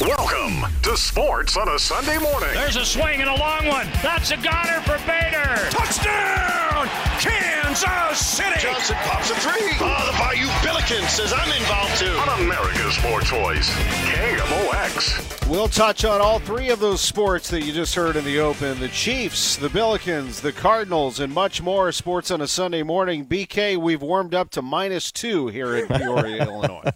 Welcome 0.00 0.70
to 0.82 0.96
Sports 0.96 1.56
on 1.56 1.68
a 1.68 1.76
Sunday 1.76 2.16
morning. 2.18 2.50
There's 2.54 2.76
a 2.76 2.84
swing 2.84 3.20
and 3.20 3.28
a 3.28 3.34
long 3.34 3.66
one. 3.66 3.88
That's 4.00 4.30
a 4.30 4.36
goner 4.36 4.80
for 4.82 4.96
Bader. 5.08 5.70
Touchdown! 5.70 6.86
Kansas 7.18 8.24
City! 8.24 8.60
Johnson 8.60 8.94
pops 9.00 9.30
a 9.30 9.34
three. 9.34 9.72
Oh, 9.80 10.06
the 10.06 10.16
Bayou 10.18 10.46
Billiken 10.62 11.02
says 11.08 11.32
I'm 11.34 11.52
involved 11.60 11.98
too. 11.98 12.06
On 12.06 12.42
America's 12.44 12.94
Sports 12.94 13.28
Voice, 13.30 13.70
KMOX. 14.12 15.48
We'll 15.50 15.66
touch 15.66 16.04
on 16.04 16.20
all 16.20 16.38
three 16.38 16.70
of 16.70 16.78
those 16.78 17.00
sports 17.00 17.50
that 17.50 17.62
you 17.64 17.72
just 17.72 17.96
heard 17.96 18.14
in 18.14 18.24
the 18.24 18.38
open 18.38 18.78
the 18.78 18.88
Chiefs, 18.88 19.56
the 19.56 19.68
Billikens, 19.68 20.42
the 20.42 20.52
Cardinals, 20.52 21.18
and 21.18 21.34
much 21.34 21.60
more. 21.60 21.90
Sports 21.90 22.30
on 22.30 22.40
a 22.40 22.46
Sunday 22.46 22.84
morning. 22.84 23.26
BK, 23.26 23.76
we've 23.76 24.00
warmed 24.02 24.32
up 24.34 24.50
to 24.50 24.62
minus 24.62 25.10
two 25.10 25.48
here 25.48 25.76
in 25.76 25.88
Peoria, 25.88 26.44
Illinois. 26.48 26.92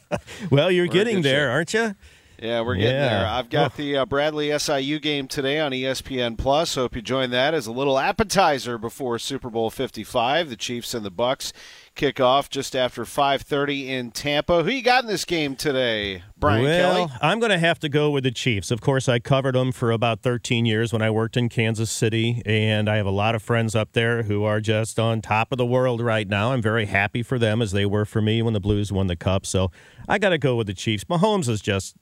Well, 0.52 0.70
you're 0.70 0.86
We're 0.86 0.92
getting 0.92 1.22
there, 1.22 1.48
shape. 1.48 1.52
aren't 1.52 1.74
you? 1.74 1.94
Yeah, 2.38 2.60
we're 2.60 2.76
getting 2.76 2.90
yeah. 2.90 3.08
there. 3.08 3.26
I've 3.26 3.48
got 3.48 3.72
oh. 3.72 3.74
the 3.76 3.96
uh, 3.98 4.06
Bradley 4.06 4.56
SIU 4.58 4.98
game 4.98 5.26
today 5.26 5.58
on 5.58 5.72
ESPN 5.72 6.36
Plus. 6.36 6.74
Hope 6.74 6.94
you 6.94 7.02
join 7.02 7.30
that 7.30 7.54
as 7.54 7.66
a 7.66 7.72
little 7.72 7.98
appetizer 7.98 8.78
before 8.78 9.18
Super 9.18 9.48
Bowl 9.48 9.70
55. 9.70 10.50
The 10.50 10.56
Chiefs 10.56 10.94
and 10.94 11.04
the 11.04 11.10
Bucks 11.10 11.52
kick 11.96 12.20
off 12.20 12.50
just 12.50 12.76
after 12.76 13.04
5:30 13.04 13.88
in 13.88 14.10
Tampa. 14.12 14.62
Who 14.62 14.70
you 14.70 14.82
got 14.82 15.02
in 15.02 15.08
this 15.08 15.24
game 15.24 15.56
today, 15.56 16.22
Brian 16.38 16.62
well, 16.62 17.08
Kelly? 17.08 17.18
I'm 17.22 17.40
going 17.40 17.50
to 17.50 17.58
have 17.58 17.78
to 17.80 17.88
go 17.88 18.10
with 18.10 18.24
the 18.24 18.30
Chiefs. 18.30 18.70
Of 18.70 18.80
course, 18.80 19.08
I 19.08 19.18
covered 19.18 19.54
them 19.54 19.72
for 19.72 19.90
about 19.90 20.20
13 20.20 20.66
years 20.66 20.92
when 20.92 21.02
I 21.02 21.10
worked 21.10 21.36
in 21.36 21.48
Kansas 21.48 21.90
City, 21.90 22.42
and 22.44 22.88
I 22.88 22.96
have 22.96 23.06
a 23.06 23.10
lot 23.10 23.34
of 23.34 23.42
friends 23.42 23.74
up 23.74 23.92
there 23.92 24.24
who 24.24 24.44
are 24.44 24.60
just 24.60 25.00
on 25.00 25.22
top 25.22 25.50
of 25.50 25.58
the 25.58 25.66
world 25.66 26.00
right 26.00 26.28
now. 26.28 26.52
I'm 26.52 26.62
very 26.62 26.86
happy 26.86 27.22
for 27.22 27.38
them 27.38 27.60
as 27.60 27.72
they 27.72 27.86
were 27.86 28.04
for 28.04 28.20
me 28.20 28.42
when 28.42 28.52
the 28.52 28.60
Blues 28.60 28.92
won 28.92 29.06
the 29.06 29.16
cup. 29.16 29.46
So 29.46 29.70
I 30.08 30.18
got 30.18 30.28
to 30.28 30.38
go 30.38 30.54
with 30.54 30.66
the 30.66 30.74
Chiefs. 30.74 31.04
Mahomes 31.04 31.48
is 31.48 31.60
just 31.60 31.96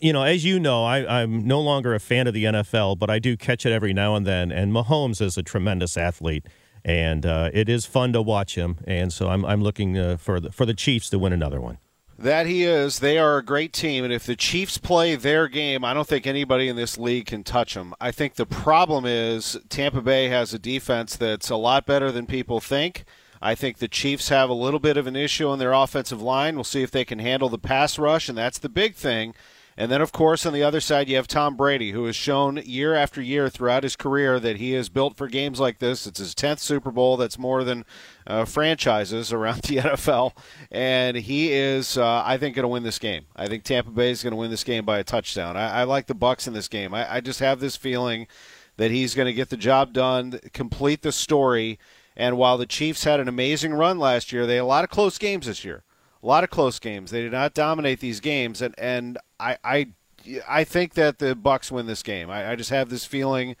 you 0.00 0.12
know, 0.12 0.22
as 0.22 0.44
you 0.44 0.58
know, 0.58 0.84
I, 0.84 1.22
am 1.22 1.46
no 1.46 1.60
longer 1.60 1.94
a 1.94 2.00
fan 2.00 2.26
of 2.26 2.34
the 2.34 2.44
NFL, 2.44 2.98
but 2.98 3.10
I 3.10 3.18
do 3.18 3.36
catch 3.36 3.64
it 3.64 3.72
every 3.72 3.92
now 3.92 4.14
and 4.14 4.26
then. 4.26 4.50
And 4.50 4.72
Mahomes 4.72 5.20
is 5.20 5.36
a 5.36 5.42
tremendous 5.42 5.96
athlete, 5.96 6.46
and 6.84 7.24
uh, 7.24 7.50
it 7.52 7.68
is 7.68 7.86
fun 7.86 8.12
to 8.12 8.22
watch 8.22 8.56
him. 8.56 8.78
And 8.86 9.12
so 9.12 9.28
I'm, 9.28 9.44
I'm 9.44 9.62
looking 9.62 9.98
uh, 9.98 10.16
for 10.16 10.40
the, 10.40 10.50
for 10.50 10.66
the 10.66 10.74
Chiefs 10.74 11.10
to 11.10 11.18
win 11.18 11.32
another 11.32 11.60
one. 11.60 11.78
That 12.18 12.46
he 12.46 12.64
is. 12.64 13.00
They 13.00 13.18
are 13.18 13.36
a 13.36 13.44
great 13.44 13.74
team, 13.74 14.02
and 14.02 14.12
if 14.12 14.24
the 14.24 14.36
Chiefs 14.36 14.78
play 14.78 15.16
their 15.16 15.48
game, 15.48 15.84
I 15.84 15.92
don't 15.92 16.08
think 16.08 16.26
anybody 16.26 16.66
in 16.66 16.74
this 16.74 16.96
league 16.96 17.26
can 17.26 17.44
touch 17.44 17.74
them. 17.74 17.94
I 18.00 18.10
think 18.10 18.34
the 18.34 18.46
problem 18.46 19.04
is 19.04 19.58
Tampa 19.68 20.00
Bay 20.00 20.28
has 20.28 20.54
a 20.54 20.58
defense 20.58 21.14
that's 21.14 21.50
a 21.50 21.56
lot 21.56 21.84
better 21.84 22.10
than 22.10 22.24
people 22.24 22.58
think. 22.58 23.04
I 23.42 23.54
think 23.54 23.78
the 23.78 23.88
Chiefs 23.88 24.30
have 24.30 24.48
a 24.48 24.54
little 24.54 24.80
bit 24.80 24.96
of 24.96 25.06
an 25.06 25.14
issue 25.14 25.52
in 25.52 25.58
their 25.58 25.74
offensive 25.74 26.22
line. 26.22 26.54
We'll 26.54 26.64
see 26.64 26.82
if 26.82 26.90
they 26.90 27.04
can 27.04 27.18
handle 27.18 27.50
the 27.50 27.58
pass 27.58 27.98
rush, 27.98 28.30
and 28.30 28.38
that's 28.38 28.58
the 28.58 28.70
big 28.70 28.94
thing. 28.94 29.34
And 29.78 29.90
then, 29.90 30.00
of 30.00 30.10
course, 30.10 30.46
on 30.46 30.54
the 30.54 30.62
other 30.62 30.80
side, 30.80 31.08
you 31.08 31.16
have 31.16 31.28
Tom 31.28 31.54
Brady, 31.54 31.90
who 31.90 32.06
has 32.06 32.16
shown 32.16 32.56
year 32.64 32.94
after 32.94 33.20
year 33.20 33.50
throughout 33.50 33.82
his 33.82 33.94
career 33.94 34.40
that 34.40 34.56
he 34.56 34.72
is 34.72 34.88
built 34.88 35.18
for 35.18 35.28
games 35.28 35.60
like 35.60 35.80
this. 35.80 36.06
It's 36.06 36.18
his 36.18 36.34
10th 36.34 36.60
Super 36.60 36.90
Bowl. 36.90 37.18
That's 37.18 37.38
more 37.38 37.62
than 37.62 37.84
uh, 38.26 38.46
franchises 38.46 39.34
around 39.34 39.62
the 39.62 39.76
NFL. 39.76 40.32
And 40.70 41.18
he 41.18 41.52
is, 41.52 41.98
uh, 41.98 42.22
I 42.24 42.38
think, 42.38 42.56
going 42.56 42.64
to 42.64 42.68
win 42.68 42.84
this 42.84 42.98
game. 42.98 43.26
I 43.36 43.48
think 43.48 43.64
Tampa 43.64 43.90
Bay 43.90 44.10
is 44.10 44.22
going 44.22 44.30
to 44.32 44.38
win 44.38 44.50
this 44.50 44.64
game 44.64 44.86
by 44.86 44.98
a 44.98 45.04
touchdown. 45.04 45.58
I, 45.58 45.80
I 45.80 45.84
like 45.84 46.06
the 46.06 46.14
Bucks 46.14 46.46
in 46.46 46.54
this 46.54 46.68
game. 46.68 46.94
I, 46.94 47.16
I 47.16 47.20
just 47.20 47.40
have 47.40 47.60
this 47.60 47.76
feeling 47.76 48.28
that 48.78 48.90
he's 48.90 49.14
going 49.14 49.26
to 49.26 49.34
get 49.34 49.50
the 49.50 49.56
job 49.58 49.92
done, 49.92 50.40
complete 50.54 51.02
the 51.02 51.12
story. 51.12 51.78
And 52.16 52.38
while 52.38 52.56
the 52.56 52.66
Chiefs 52.66 53.04
had 53.04 53.20
an 53.20 53.28
amazing 53.28 53.74
run 53.74 53.98
last 53.98 54.32
year, 54.32 54.46
they 54.46 54.56
had 54.56 54.62
a 54.62 54.64
lot 54.64 54.84
of 54.84 54.90
close 54.90 55.18
games 55.18 55.46
this 55.46 55.66
year 55.66 55.82
a 56.22 56.26
lot 56.26 56.42
of 56.42 56.50
close 56.50 56.80
games. 56.80 57.12
They 57.12 57.22
did 57.22 57.30
not 57.30 57.54
dominate 57.54 58.00
these 58.00 58.18
games, 58.18 58.60
and 58.60 58.74
and 58.78 59.16
I 59.38 59.58
I, 59.64 59.86
I 60.48 60.64
think 60.64 60.94
that 60.94 61.18
the 61.18 61.34
Bucks 61.34 61.70
win 61.70 61.86
this 61.86 62.02
game. 62.02 62.30
I, 62.30 62.52
I 62.52 62.56
just 62.56 62.70
have 62.70 62.88
this 62.88 63.04
feeling 63.04 63.56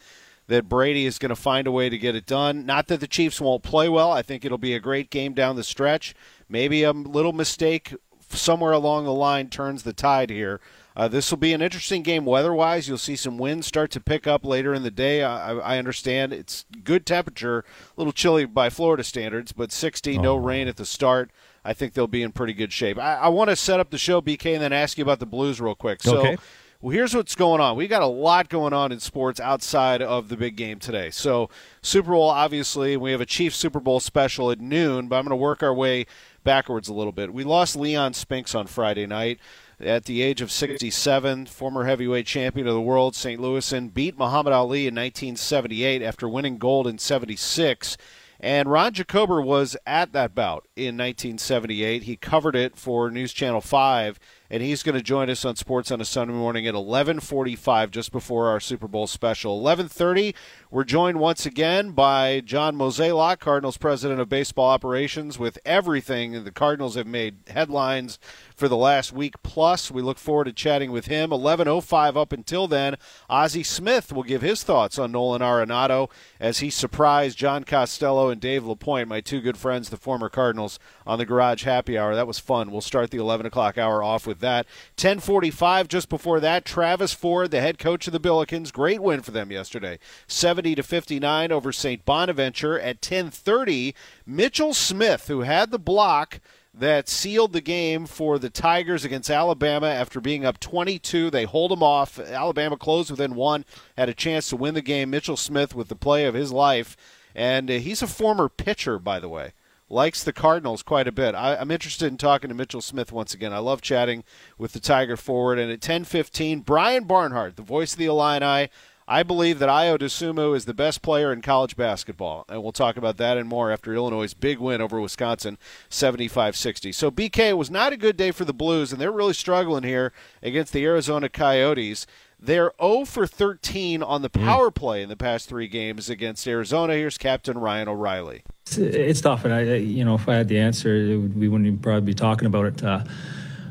that 0.48 0.68
Brady 0.68 1.06
is 1.06 1.18
going 1.18 1.30
to 1.30 1.36
find 1.36 1.66
a 1.66 1.72
way 1.72 1.88
to 1.88 1.98
get 1.98 2.14
it 2.14 2.26
done. 2.26 2.64
Not 2.64 2.86
that 2.86 3.00
the 3.00 3.08
Chiefs 3.08 3.40
won't 3.40 3.62
play 3.62 3.88
well. 3.88 4.12
I 4.12 4.22
think 4.22 4.44
it'll 4.44 4.58
be 4.58 4.74
a 4.74 4.80
great 4.80 5.10
game 5.10 5.32
down 5.32 5.56
the 5.56 5.64
stretch. 5.64 6.14
Maybe 6.48 6.82
a 6.84 6.92
little 6.92 7.32
mistake 7.32 7.94
somewhere 8.28 8.72
along 8.72 9.04
the 9.04 9.12
line 9.12 9.48
turns 9.48 9.82
the 9.82 9.92
tide 9.92 10.30
here. 10.30 10.60
Uh, 10.96 11.08
this 11.08 11.30
will 11.30 11.38
be 11.38 11.52
an 11.52 11.60
interesting 11.60 12.02
game 12.02 12.24
weather-wise. 12.24 12.88
You'll 12.88 12.96
see 12.96 13.16
some 13.16 13.36
winds 13.36 13.66
start 13.66 13.90
to 13.90 14.00
pick 14.00 14.26
up 14.26 14.46
later 14.46 14.72
in 14.72 14.82
the 14.82 14.90
day. 14.90 15.22
I, 15.22 15.52
I 15.52 15.78
understand 15.78 16.32
it's 16.32 16.64
good 16.84 17.04
temperature, 17.04 17.58
a 17.58 17.64
little 18.00 18.14
chilly 18.14 18.46
by 18.46 18.70
Florida 18.70 19.04
standards, 19.04 19.52
but 19.52 19.72
60, 19.72 20.16
oh. 20.16 20.22
no 20.22 20.36
rain 20.36 20.68
at 20.68 20.76
the 20.76 20.86
start. 20.86 21.30
I 21.66 21.72
think 21.72 21.94
they'll 21.94 22.06
be 22.06 22.22
in 22.22 22.32
pretty 22.32 22.52
good 22.52 22.72
shape. 22.72 22.98
I, 22.98 23.16
I 23.16 23.28
want 23.28 23.50
to 23.50 23.56
set 23.56 23.80
up 23.80 23.90
the 23.90 23.98
show, 23.98 24.22
BK, 24.22 24.54
and 24.54 24.62
then 24.62 24.72
ask 24.72 24.96
you 24.96 25.02
about 25.02 25.18
the 25.18 25.26
Blues 25.26 25.60
real 25.60 25.74
quick. 25.74 26.02
So, 26.02 26.18
okay. 26.18 26.36
well, 26.80 26.92
here's 26.92 27.14
what's 27.14 27.34
going 27.34 27.60
on. 27.60 27.76
We 27.76 27.88
got 27.88 28.02
a 28.02 28.06
lot 28.06 28.48
going 28.48 28.72
on 28.72 28.92
in 28.92 29.00
sports 29.00 29.40
outside 29.40 30.00
of 30.00 30.28
the 30.28 30.36
big 30.36 30.56
game 30.56 30.78
today. 30.78 31.10
So, 31.10 31.50
Super 31.82 32.12
Bowl, 32.12 32.30
obviously, 32.30 32.96
we 32.96 33.10
have 33.10 33.20
a 33.20 33.26
Chiefs 33.26 33.56
Super 33.56 33.80
Bowl 33.80 33.98
special 33.98 34.50
at 34.50 34.60
noon, 34.60 35.08
but 35.08 35.16
I'm 35.16 35.24
going 35.24 35.30
to 35.30 35.36
work 35.36 35.62
our 35.62 35.74
way 35.74 36.06
backwards 36.44 36.88
a 36.88 36.94
little 36.94 37.12
bit. 37.12 37.34
We 37.34 37.42
lost 37.42 37.74
Leon 37.74 38.14
Spinks 38.14 38.54
on 38.54 38.68
Friday 38.68 39.06
night 39.06 39.40
at 39.80 40.04
the 40.04 40.22
age 40.22 40.40
of 40.40 40.50
67, 40.50 41.46
former 41.46 41.84
heavyweight 41.84 42.26
champion 42.26 42.66
of 42.66 42.74
the 42.74 42.80
world, 42.80 43.14
St. 43.14 43.40
Louisan, 43.40 43.92
beat 43.92 44.16
Muhammad 44.16 44.52
Ali 44.52 44.86
in 44.86 44.94
1978 44.94 46.02
after 46.02 46.28
winning 46.28 46.58
gold 46.58 46.86
in 46.86 46.98
76. 46.98 47.96
And 48.40 48.70
Ron 48.70 48.92
Jacober 48.92 49.44
was 49.44 49.76
at 49.86 50.12
that 50.12 50.34
bout 50.34 50.66
in 50.76 50.96
1978. 50.96 52.02
He 52.04 52.16
covered 52.16 52.56
it 52.56 52.76
for 52.76 53.10
News 53.10 53.32
Channel 53.32 53.60
5 53.60 54.18
and 54.50 54.62
he's 54.62 54.82
going 54.82 54.94
to 54.94 55.02
join 55.02 55.28
us 55.30 55.44
on 55.44 55.56
Sports 55.56 55.90
on 55.90 56.00
a 56.00 56.04
Sunday 56.04 56.34
morning 56.34 56.66
at 56.66 56.74
11:45, 56.74 57.90
just 57.90 58.12
before 58.12 58.48
our 58.48 58.60
Super 58.60 58.88
Bowl 58.88 59.06
special. 59.06 59.60
11:30, 59.60 60.34
we're 60.70 60.84
joined 60.84 61.18
once 61.18 61.46
again 61.46 61.92
by 61.92 62.40
John 62.40 62.76
Mozeliak, 62.76 63.38
Cardinals 63.38 63.76
president 63.76 64.20
of 64.20 64.28
baseball 64.28 64.70
operations, 64.70 65.38
with 65.38 65.58
everything 65.64 66.44
the 66.44 66.52
Cardinals 66.52 66.94
have 66.94 67.06
made 67.06 67.36
headlines 67.48 68.18
for 68.54 68.68
the 68.68 68.76
last 68.76 69.12
week 69.12 69.34
plus. 69.42 69.90
We 69.90 70.02
look 70.02 70.18
forward 70.18 70.44
to 70.44 70.52
chatting 70.52 70.92
with 70.92 71.06
him. 71.06 71.30
11:05 71.30 72.16
up 72.16 72.32
until 72.32 72.68
then, 72.68 72.96
Ozzie 73.28 73.62
Smith 73.62 74.12
will 74.12 74.22
give 74.22 74.42
his 74.42 74.62
thoughts 74.62 74.98
on 74.98 75.12
Nolan 75.12 75.42
Arenado 75.42 76.10
as 76.40 76.58
he 76.58 76.70
surprised 76.70 77.38
John 77.38 77.64
Costello 77.64 78.28
and 78.28 78.40
Dave 78.40 78.64
LaPoint, 78.64 79.08
my 79.08 79.20
two 79.20 79.40
good 79.40 79.56
friends, 79.56 79.88
the 79.88 79.96
former 79.96 80.28
Cardinals, 80.28 80.78
on 81.06 81.18
the 81.18 81.26
Garage 81.26 81.64
Happy 81.64 81.98
Hour. 81.98 82.14
That 82.14 82.26
was 82.26 82.38
fun. 82.38 82.70
We'll 82.70 82.80
start 82.80 83.10
the 83.10 83.18
11 83.18 83.46
o'clock 83.46 83.78
hour 83.78 84.02
off 84.02 84.26
with 84.26 84.35
with 84.36 84.40
that. 84.42 84.66
10:45 84.96 85.88
just 85.88 86.08
before 86.08 86.40
that, 86.40 86.64
Travis 86.64 87.12
Ford, 87.12 87.50
the 87.50 87.60
head 87.60 87.78
coach 87.78 88.06
of 88.06 88.12
the 88.12 88.20
Billikens, 88.20 88.72
great 88.72 89.02
win 89.02 89.22
for 89.22 89.30
them 89.30 89.50
yesterday. 89.50 89.98
70 90.26 90.74
to 90.74 90.82
59 90.82 91.50
over 91.50 91.72
St. 91.72 92.04
Bonaventure 92.04 92.78
at 92.78 93.00
10:30, 93.00 93.94
Mitchell 94.26 94.74
Smith 94.74 95.28
who 95.28 95.40
had 95.40 95.70
the 95.70 95.78
block 95.78 96.40
that 96.74 97.08
sealed 97.08 97.54
the 97.54 97.62
game 97.62 98.04
for 98.04 98.38
the 98.38 98.50
Tigers 98.50 99.02
against 99.02 99.30
Alabama 99.30 99.86
after 99.86 100.20
being 100.20 100.44
up 100.44 100.60
22. 100.60 101.30
They 101.30 101.44
hold 101.44 101.70
them 101.70 101.82
off. 101.82 102.18
Alabama 102.18 102.76
closed 102.76 103.10
within 103.10 103.34
one, 103.34 103.64
had 103.96 104.10
a 104.10 104.14
chance 104.14 104.50
to 104.50 104.56
win 104.56 104.74
the 104.74 104.82
game. 104.82 105.08
Mitchell 105.08 105.38
Smith 105.38 105.74
with 105.74 105.88
the 105.88 105.96
play 105.96 106.26
of 106.26 106.34
his 106.34 106.52
life 106.52 106.96
and 107.36 107.70
uh, 107.70 107.74
he's 107.74 108.02
a 108.02 108.06
former 108.06 108.48
pitcher, 108.48 108.98
by 108.98 109.20
the 109.20 109.28
way. 109.28 109.52
Likes 109.88 110.24
the 110.24 110.32
Cardinals 110.32 110.82
quite 110.82 111.06
a 111.06 111.12
bit. 111.12 111.34
I, 111.36 111.54
am 111.54 111.70
interested 111.70 112.06
in 112.06 112.18
talking 112.18 112.48
to 112.48 112.54
Mitchell 112.54 112.80
Smith 112.80 113.12
once 113.12 113.34
again. 113.34 113.52
I 113.52 113.58
love 113.58 113.80
chatting 113.80 114.24
with 114.58 114.72
the 114.72 114.80
Tiger 114.80 115.16
forward. 115.16 115.60
And 115.60 115.70
at 115.70 115.80
10:15, 115.80 116.64
Brian 116.64 117.04
Barnhart, 117.04 117.54
the 117.54 117.62
voice 117.62 117.92
of 117.92 117.98
the 117.98 118.06
Illini. 118.06 118.68
I 119.08 119.22
believe 119.22 119.60
that 119.60 119.68
Ayo 119.68 119.96
Dosunmu 119.96 120.56
is 120.56 120.64
the 120.64 120.74
best 120.74 121.00
player 121.00 121.32
in 121.32 121.40
college 121.40 121.76
basketball, 121.76 122.44
and 122.48 122.60
we'll 122.60 122.72
talk 122.72 122.96
about 122.96 123.18
that 123.18 123.38
and 123.38 123.48
more 123.48 123.70
after 123.70 123.94
Illinois' 123.94 124.34
big 124.34 124.58
win 124.58 124.80
over 124.80 125.00
Wisconsin, 125.00 125.58
75-60. 125.88 126.92
So 126.92 127.12
BK 127.12 127.56
was 127.56 127.70
not 127.70 127.92
a 127.92 127.96
good 127.96 128.16
day 128.16 128.32
for 128.32 128.44
the 128.44 128.52
Blues, 128.52 128.90
and 128.90 129.00
they're 129.00 129.12
really 129.12 129.32
struggling 129.32 129.84
here 129.84 130.12
against 130.42 130.72
the 130.72 130.84
Arizona 130.84 131.28
Coyotes. 131.28 132.04
They're 132.40 132.72
0 132.82 133.04
for 133.04 133.28
13 133.28 134.02
on 134.02 134.22
the 134.22 134.28
power 134.28 134.72
play 134.72 135.02
in 135.02 135.08
the 135.08 135.16
past 135.16 135.48
three 135.48 135.68
games 135.68 136.10
against 136.10 136.46
Arizona. 136.48 136.94
Here's 136.94 137.16
Captain 137.16 137.58
Ryan 137.58 137.86
O'Reilly. 137.88 138.42
It's, 138.66 138.76
it's 138.76 139.20
tough, 139.20 139.44
and 139.44 139.54
I, 139.54 139.76
you 139.76 140.04
know, 140.04 140.16
if 140.16 140.28
I 140.28 140.34
had 140.34 140.48
the 140.48 140.58
answer, 140.58 140.94
would, 141.20 141.38
we 141.38 141.46
wouldn't 141.46 141.80
probably 141.80 142.00
be 142.00 142.14
talking 142.14 142.46
about 142.46 142.66
it. 142.66 142.82
Uh, 142.82 143.04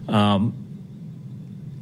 um, 0.08 0.62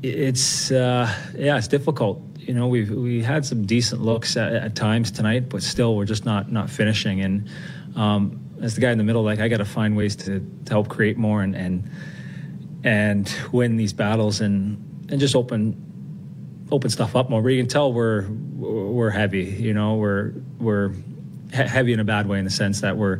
it's 0.01 0.71
uh, 0.71 1.13
yeah, 1.37 1.57
it's 1.57 1.67
difficult 1.69 2.21
you 2.47 2.53
know, 2.53 2.67
we've 2.67 2.89
we 2.89 3.21
had 3.21 3.45
some 3.45 3.65
decent 3.65 4.01
looks 4.01 4.37
at, 4.37 4.53
at, 4.53 4.75
times 4.75 5.11
tonight, 5.11 5.49
but 5.49 5.63
still 5.63 5.95
we're 5.95 6.05
just 6.05 6.25
not 6.25 6.51
not 6.51 6.69
finishing. 6.69 7.21
And 7.21 7.49
um, 7.95 8.39
as 8.61 8.75
the 8.75 8.81
guy 8.81 8.91
in 8.91 8.97
the 8.97 9.03
middle, 9.03 9.23
like 9.23 9.39
I 9.39 9.47
got 9.47 9.57
to 9.57 9.65
find 9.65 9.95
ways 9.95 10.15
to, 10.17 10.39
to 10.65 10.69
help 10.69 10.89
create 10.89 11.17
more 11.17 11.41
and 11.41 11.55
and 11.55 11.89
and 12.83 13.33
win 13.51 13.77
these 13.77 13.93
battles 13.93 14.41
and 14.41 15.09
and 15.09 15.19
just 15.19 15.35
open 15.35 16.67
open 16.71 16.89
stuff 16.89 17.15
up 17.15 17.29
more. 17.29 17.41
But 17.41 17.49
you 17.49 17.61
can 17.61 17.69
tell 17.69 17.93
we're 17.93 18.27
we're 18.27 19.09
heavy. 19.09 19.43
You 19.43 19.73
know, 19.73 19.95
we're 19.95 20.33
we're 20.59 20.93
heavy 21.53 21.93
in 21.93 21.99
a 21.99 22.03
bad 22.03 22.27
way 22.27 22.39
in 22.39 22.45
the 22.45 22.51
sense 22.51 22.81
that 22.81 22.97
we're 22.97 23.19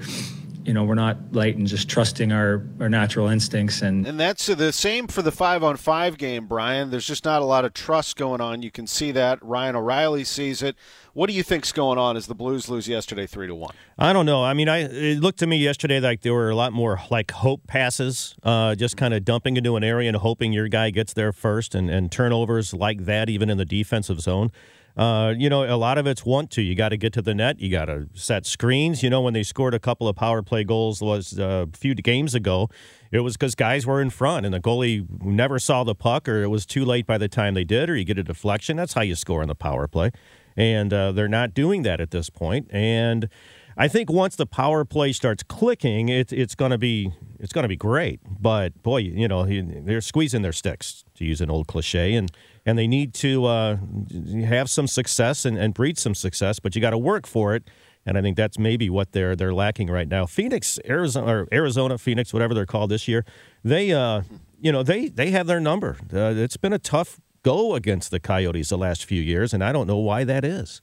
you 0.66 0.74
know, 0.74 0.84
we're 0.84 0.96
not 0.96 1.18
light 1.34 1.58
and 1.58 1.68
just 1.68 1.90
trusting 1.90 2.32
our, 2.32 2.66
our 2.80 2.90
natural 2.90 3.28
instincts. 3.28 3.82
And 3.82 4.08
and 4.08 4.20
that's 4.20 4.48
the 4.48 4.72
same 4.72 5.08
for 5.08 5.22
the 5.22 5.32
five 5.32 5.64
on 5.64 5.78
five 5.78 6.18
game, 6.18 6.48
Brian. 6.48 6.90
There's 6.90 7.06
just 7.06 7.26
not 7.26 7.42
a 7.42 7.46
lot 7.46 7.66
of 7.66 7.74
trust 7.74 8.16
going 8.16 8.42
on. 8.42 8.62
You 8.62 8.72
can 8.72 8.88
see 8.88 9.12
that. 9.12 9.40
Ryan 9.42 9.76
O'Reilly 9.76 10.24
sees 10.24 10.62
it. 10.62 10.76
What 11.14 11.28
do 11.28 11.34
you 11.34 11.44
think's 11.44 11.72
going 11.72 12.00
on 12.00 12.18
as 12.18 12.28
the 12.28 12.34
Blues 12.34 12.70
lose 12.70 12.88
yesterday 12.88 13.28
three 13.28 13.48
to 13.48 13.56
one? 13.56 13.76
I 14.00 14.14
don't 14.14 14.26
know. 14.26 14.44
I 14.44 14.54
mean, 14.54 14.70
I 14.70 14.80
it 14.80 15.20
looked 15.20 15.40
to 15.40 15.48
me 15.48 15.58
yesterday 15.58 16.00
like 16.00 16.22
there 16.22 16.34
were 16.34 16.50
a 16.50 16.56
lot 16.56 16.74
more 16.74 17.02
like 17.12 17.32
hope 17.32 17.68
passes, 17.68 18.36
uh, 18.44 18.76
just 18.76 18.98
kind 18.98 19.14
of 19.14 19.24
dumping 19.24 19.58
into 19.58 19.76
an 19.76 19.84
area 19.84 20.08
and 20.10 20.18
hoping 20.18 20.54
your 20.54 20.68
guy 20.68 20.90
gets 20.90 21.14
there 21.14 21.32
first, 21.32 21.76
and, 21.76 21.90
and 21.90 22.12
turnovers 22.12 22.74
like 22.74 23.06
that 23.06 23.30
even 23.30 23.50
in 23.50 23.58
the 23.58 23.66
defensive 23.66 24.22
zone. 24.22 24.52
Uh, 24.96 25.34
you 25.36 25.50
know, 25.50 25.64
a 25.64 25.76
lot 25.76 25.98
of 25.98 26.06
it's 26.06 26.24
want 26.24 26.52
to. 26.52 26.62
You 26.62 26.76
got 26.76 26.90
to 26.90 26.98
get 26.98 27.14
to 27.14 27.22
the 27.22 27.34
net. 27.34 27.60
You 27.60 27.72
got 27.72 27.86
to 27.86 28.08
set 28.14 28.46
screens. 28.46 29.02
You 29.02 29.10
know, 29.10 29.22
when 29.22 29.34
they 29.34 29.42
scored 29.42 29.74
a 29.74 29.80
couple 29.80 30.08
of 30.08 30.16
power 30.16 30.44
play 30.44 30.64
goals 30.64 31.02
was 31.02 31.40
uh, 31.40 31.66
a 31.74 31.78
few 31.78 31.96
games 31.96 32.36
ago, 32.36 32.70
it 33.12 33.22
was 33.22 33.34
because 33.36 33.56
guys 33.56 33.88
were 33.88 34.02
in 34.02 34.12
front 34.12 34.46
and 34.46 34.54
the 34.54 34.60
goalie 34.60 35.06
never 35.24 35.58
saw 35.58 35.84
the 35.84 35.96
puck, 35.96 36.30
or 36.30 36.44
it 36.44 36.50
was 36.50 36.66
too 36.66 36.86
late 36.86 37.08
by 37.08 37.18
the 37.18 37.28
time 37.28 37.56
they 37.56 37.64
did, 37.64 37.90
or 37.90 37.96
you 37.96 38.04
get 38.04 38.20
a 38.20 38.24
deflection. 38.24 38.78
That's 38.78 38.94
how 38.94 39.02
you 39.02 39.16
score 39.16 39.42
in 39.42 39.48
the 39.48 39.56
power 39.56 39.88
play, 39.88 40.12
and 40.56 40.94
uh, 40.94 41.12
they're 41.12 41.28
not 41.28 41.56
doing 41.56 41.82
that 41.84 42.00
at 42.00 42.12
this 42.12 42.30
point. 42.30 42.68
And 42.72 43.30
I 43.76 43.88
think 43.88 44.12
once 44.12 44.36
the 44.36 44.46
power 44.46 44.86
play 44.86 45.12
starts 45.12 45.42
clicking, 45.42 46.10
it, 46.10 46.32
it's 46.32 46.54
going 46.54 46.72
to 46.72 46.78
be 46.78 47.12
it's 47.40 47.52
going 47.52 47.64
to 47.64 47.70
be 47.70 47.76
great. 47.76 48.20
But 48.40 48.82
boy, 48.84 48.98
you 48.98 49.28
know, 49.28 49.46
they're 49.46 50.02
squeezing 50.02 50.44
their 50.44 50.54
sticks 50.54 51.04
to 51.16 51.26
use 51.26 51.42
an 51.42 51.50
old 51.50 51.68
cliche, 51.68 52.14
and 52.14 52.32
and 52.66 52.78
they 52.78 52.88
need 52.88 53.14
to 53.16 53.46
uh, 53.46 53.78
have 54.46 54.70
some 54.70 54.88
success 54.88 55.46
and, 55.46 55.58
and 55.58 55.74
breed 55.74 55.98
some 55.98 56.16
success, 56.16 56.60
but 56.60 56.76
you 56.76 56.82
got 56.82 56.92
to 56.92 56.98
work 56.98 57.28
for 57.28 57.56
it. 57.56 57.70
And 58.06 58.18
I 58.18 58.22
think 58.22 58.36
that's 58.36 58.60
maybe 58.60 58.90
what 58.90 59.14
they're 59.14 59.36
they're 59.36 59.54
lacking 59.54 59.90
right 59.90 60.08
now. 60.08 60.26
Phoenix, 60.26 60.78
Arizona, 60.86 61.26
or 61.26 61.48
Arizona, 61.54 61.98
Phoenix, 61.98 62.34
whatever 62.34 62.54
they're 62.54 62.66
called 62.66 62.92
this 62.92 63.08
year, 63.08 63.24
they 63.64 63.94
uh, 63.94 64.24
you 64.60 64.74
know 64.74 64.84
they 64.84 65.08
they 65.08 65.32
have 65.32 65.48
their 65.48 65.62
number. 65.62 65.98
Uh, 66.14 66.34
it's 66.36 66.58
been 66.58 66.74
a 66.74 66.80
tough 66.80 67.22
go 67.44 67.76
against 67.76 68.12
the 68.12 68.20
Coyotes 68.20 68.70
the 68.70 68.78
last 68.78 69.06
few 69.06 69.22
years, 69.22 69.54
and 69.54 69.64
I 69.64 69.72
don't 69.72 69.88
know 69.88 69.98
why 69.98 70.26
that 70.26 70.44
is. 70.44 70.82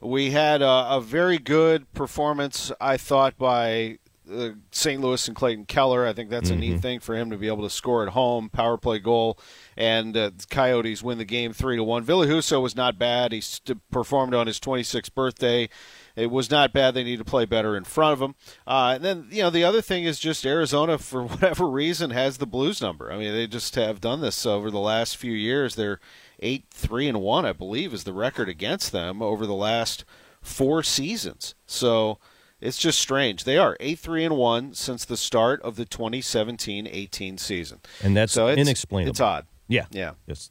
We 0.00 0.30
had 0.30 0.62
a, 0.62 0.96
a 0.96 1.00
very 1.00 1.38
good 1.38 1.92
performance, 1.92 2.72
I 2.80 2.96
thought, 2.96 3.38
by 3.38 3.98
uh, 4.32 4.50
St. 4.70 5.00
Louis 5.00 5.26
and 5.28 5.36
Clayton 5.36 5.66
Keller. 5.66 6.06
I 6.06 6.12
think 6.12 6.30
that's 6.30 6.50
a 6.50 6.52
mm-hmm. 6.52 6.60
neat 6.60 6.80
thing 6.80 7.00
for 7.00 7.14
him 7.14 7.30
to 7.30 7.36
be 7.36 7.46
able 7.46 7.62
to 7.62 7.70
score 7.70 8.02
at 8.02 8.10
home, 8.10 8.48
power 8.48 8.76
play 8.76 8.98
goal, 8.98 9.38
and 9.76 10.16
uh, 10.16 10.30
the 10.36 10.46
Coyotes 10.48 11.02
win 11.02 11.18
the 11.18 11.24
game 11.24 11.52
three 11.52 11.76
to 11.76 11.84
one. 11.84 12.02
Ville 12.02 12.26
Husso 12.26 12.62
was 12.62 12.76
not 12.76 12.98
bad. 12.98 13.32
He 13.32 13.40
st- 13.40 13.78
performed 13.90 14.34
on 14.34 14.46
his 14.46 14.58
26th 14.58 15.14
birthday. 15.14 15.68
It 16.16 16.30
was 16.30 16.50
not 16.50 16.72
bad. 16.72 16.94
They 16.94 17.04
need 17.04 17.18
to 17.18 17.24
play 17.24 17.44
better 17.44 17.76
in 17.76 17.84
front 17.84 18.12
of 18.14 18.22
him. 18.22 18.34
Uh, 18.66 18.92
and 18.96 19.04
then 19.04 19.28
you 19.30 19.42
know 19.42 19.50
the 19.50 19.64
other 19.64 19.80
thing 19.80 20.04
is 20.04 20.18
just 20.18 20.46
Arizona, 20.46 20.98
for 20.98 21.22
whatever 21.26 21.68
reason, 21.68 22.10
has 22.10 22.38
the 22.38 22.46
Blues 22.46 22.80
number. 22.80 23.12
I 23.12 23.18
mean, 23.18 23.32
they 23.32 23.46
just 23.46 23.74
have 23.76 24.00
done 24.00 24.20
this 24.20 24.46
over 24.46 24.70
the 24.70 24.78
last 24.78 25.16
few 25.16 25.32
years. 25.32 25.74
They're 25.74 26.00
eight 26.40 26.66
three 26.70 27.08
and 27.08 27.20
one, 27.20 27.44
I 27.44 27.52
believe, 27.52 27.94
is 27.94 28.04
the 28.04 28.12
record 28.12 28.48
against 28.48 28.92
them 28.92 29.22
over 29.22 29.46
the 29.46 29.54
last 29.54 30.04
four 30.42 30.82
seasons. 30.82 31.54
So 31.66 32.18
it's 32.62 32.78
just 32.78 33.00
strange. 33.00 33.44
They 33.44 33.58
are 33.58 33.76
eight 33.80 33.98
three 33.98 34.24
and 34.24 34.36
one 34.36 34.72
since 34.72 35.04
the 35.04 35.16
start 35.16 35.60
of 35.62 35.76
the 35.76 35.84
2017-18 35.84 37.38
season, 37.38 37.80
and 38.02 38.16
that's 38.16 38.32
so 38.32 38.46
it's, 38.46 38.60
inexplicable. 38.60 39.10
It's 39.10 39.20
odd. 39.20 39.46
Yeah, 39.68 39.86
yeah. 39.90 40.12
Yes. 40.26 40.50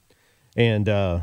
And 0.57 0.89
uh, 0.89 1.21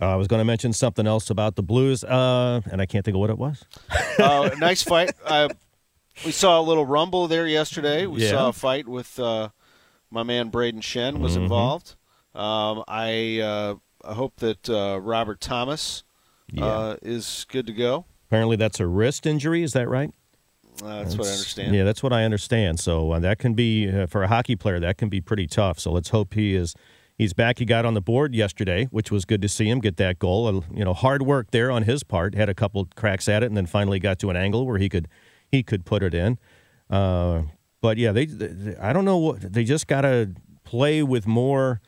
I 0.00 0.14
was 0.14 0.28
going 0.28 0.38
to 0.38 0.44
mention 0.44 0.72
something 0.72 1.06
else 1.06 1.30
about 1.30 1.56
the 1.56 1.62
Blues, 1.62 2.04
uh, 2.04 2.60
and 2.70 2.80
I 2.80 2.86
can't 2.86 3.04
think 3.04 3.16
of 3.16 3.20
what 3.20 3.30
it 3.30 3.38
was. 3.38 3.64
uh, 4.18 4.50
nice 4.58 4.82
fight. 4.82 5.12
Uh, 5.24 5.48
we 6.24 6.30
saw 6.30 6.60
a 6.60 6.62
little 6.62 6.86
rumble 6.86 7.26
there 7.26 7.48
yesterday. 7.48 8.06
We 8.06 8.22
yeah. 8.22 8.30
saw 8.30 8.48
a 8.50 8.52
fight 8.52 8.86
with 8.86 9.18
uh, 9.18 9.48
my 10.10 10.22
man 10.22 10.50
Brayden 10.50 10.80
Schenn 10.80 11.18
was 11.18 11.32
mm-hmm. 11.32 11.42
involved. 11.42 11.96
Um, 12.34 12.84
I, 12.86 13.40
uh, 13.40 13.74
I 14.04 14.14
hope 14.14 14.36
that 14.36 14.68
Robert 14.68 15.40
Thomas 15.40 16.04
yeah. 16.52 16.94
is 17.02 17.46
good 17.50 17.66
to 17.66 17.72
go. 17.72 18.04
Apparently, 18.32 18.56
that's 18.56 18.80
a 18.80 18.86
wrist 18.86 19.26
injury. 19.26 19.62
Is 19.62 19.74
that 19.74 19.90
right? 19.90 20.10
Uh, 20.82 21.02
that's, 21.02 21.14
that's, 21.14 21.18
what 21.18 21.26
I 21.26 21.32
understand. 21.32 21.74
Yeah, 21.74 21.84
that's 21.84 22.02
what 22.02 22.12
I 22.14 22.24
understand. 22.24 22.80
So 22.80 23.12
uh, 23.12 23.18
that 23.18 23.38
can 23.38 23.52
be 23.52 23.90
uh, 23.90 24.06
for 24.06 24.22
a 24.22 24.28
hockey 24.28 24.56
player. 24.56 24.80
That 24.80 24.96
can 24.96 25.10
be 25.10 25.20
pretty 25.20 25.46
tough. 25.46 25.78
So 25.78 25.92
let's 25.92 26.08
hope 26.08 26.32
he 26.32 26.54
is. 26.54 26.74
He's 27.18 27.34
back. 27.34 27.58
He 27.58 27.66
got 27.66 27.84
on 27.84 27.92
the 27.92 28.00
board 28.00 28.34
yesterday, 28.34 28.86
which 28.86 29.10
was 29.10 29.26
good 29.26 29.42
to 29.42 29.50
see 29.50 29.68
him 29.68 29.80
get 29.80 29.98
that 29.98 30.18
goal. 30.18 30.46
Uh, 30.46 30.62
you 30.74 30.82
know, 30.82 30.94
hard 30.94 31.20
work 31.20 31.50
there 31.50 31.70
on 31.70 31.82
his 31.82 32.04
part. 32.04 32.34
Had 32.34 32.48
a 32.48 32.54
couple 32.54 32.88
cracks 32.96 33.28
at 33.28 33.42
it, 33.42 33.48
and 33.48 33.56
then 33.56 33.66
finally 33.66 33.98
got 33.98 34.18
to 34.20 34.30
an 34.30 34.36
angle 34.36 34.64
where 34.64 34.78
he 34.78 34.88
could 34.88 35.08
he 35.46 35.62
could 35.62 35.84
put 35.84 36.02
it 36.02 36.14
in. 36.14 36.38
Uh, 36.88 37.42
but 37.82 37.98
yeah, 37.98 38.12
they, 38.12 38.24
they 38.24 38.74
I 38.78 38.94
don't 38.94 39.04
know 39.04 39.18
what 39.18 39.52
they 39.52 39.62
just 39.62 39.86
got 39.86 40.00
to 40.00 40.30
play 40.64 41.02
with 41.02 41.26
more 41.26 41.82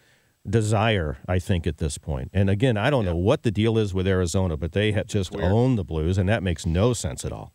desire, 0.49 1.19
I 1.29 1.39
think, 1.39 1.67
at 1.67 1.79
this 1.79 1.99
point. 1.99 2.31
And 2.33 2.51
again, 2.51 2.77
I 2.77 2.91
don't 2.91 3.05
yeah. 3.05 3.13
know 3.13 3.17
what 3.17 3.43
the 3.43 3.51
deal 3.51 3.79
is 3.79 3.95
with 3.95 4.07
Arizona, 4.07 4.57
but 4.57 4.73
they 4.73 4.93
have 4.93 5.07
just 5.07 5.35
owned 5.35 5.79
the 5.79 5.85
Blues, 5.85 6.19
and 6.19 6.29
that 6.29 6.43
makes 6.43 6.67
no 6.67 6.93
sense 6.93 7.25
at 7.25 7.33
all. 7.33 7.55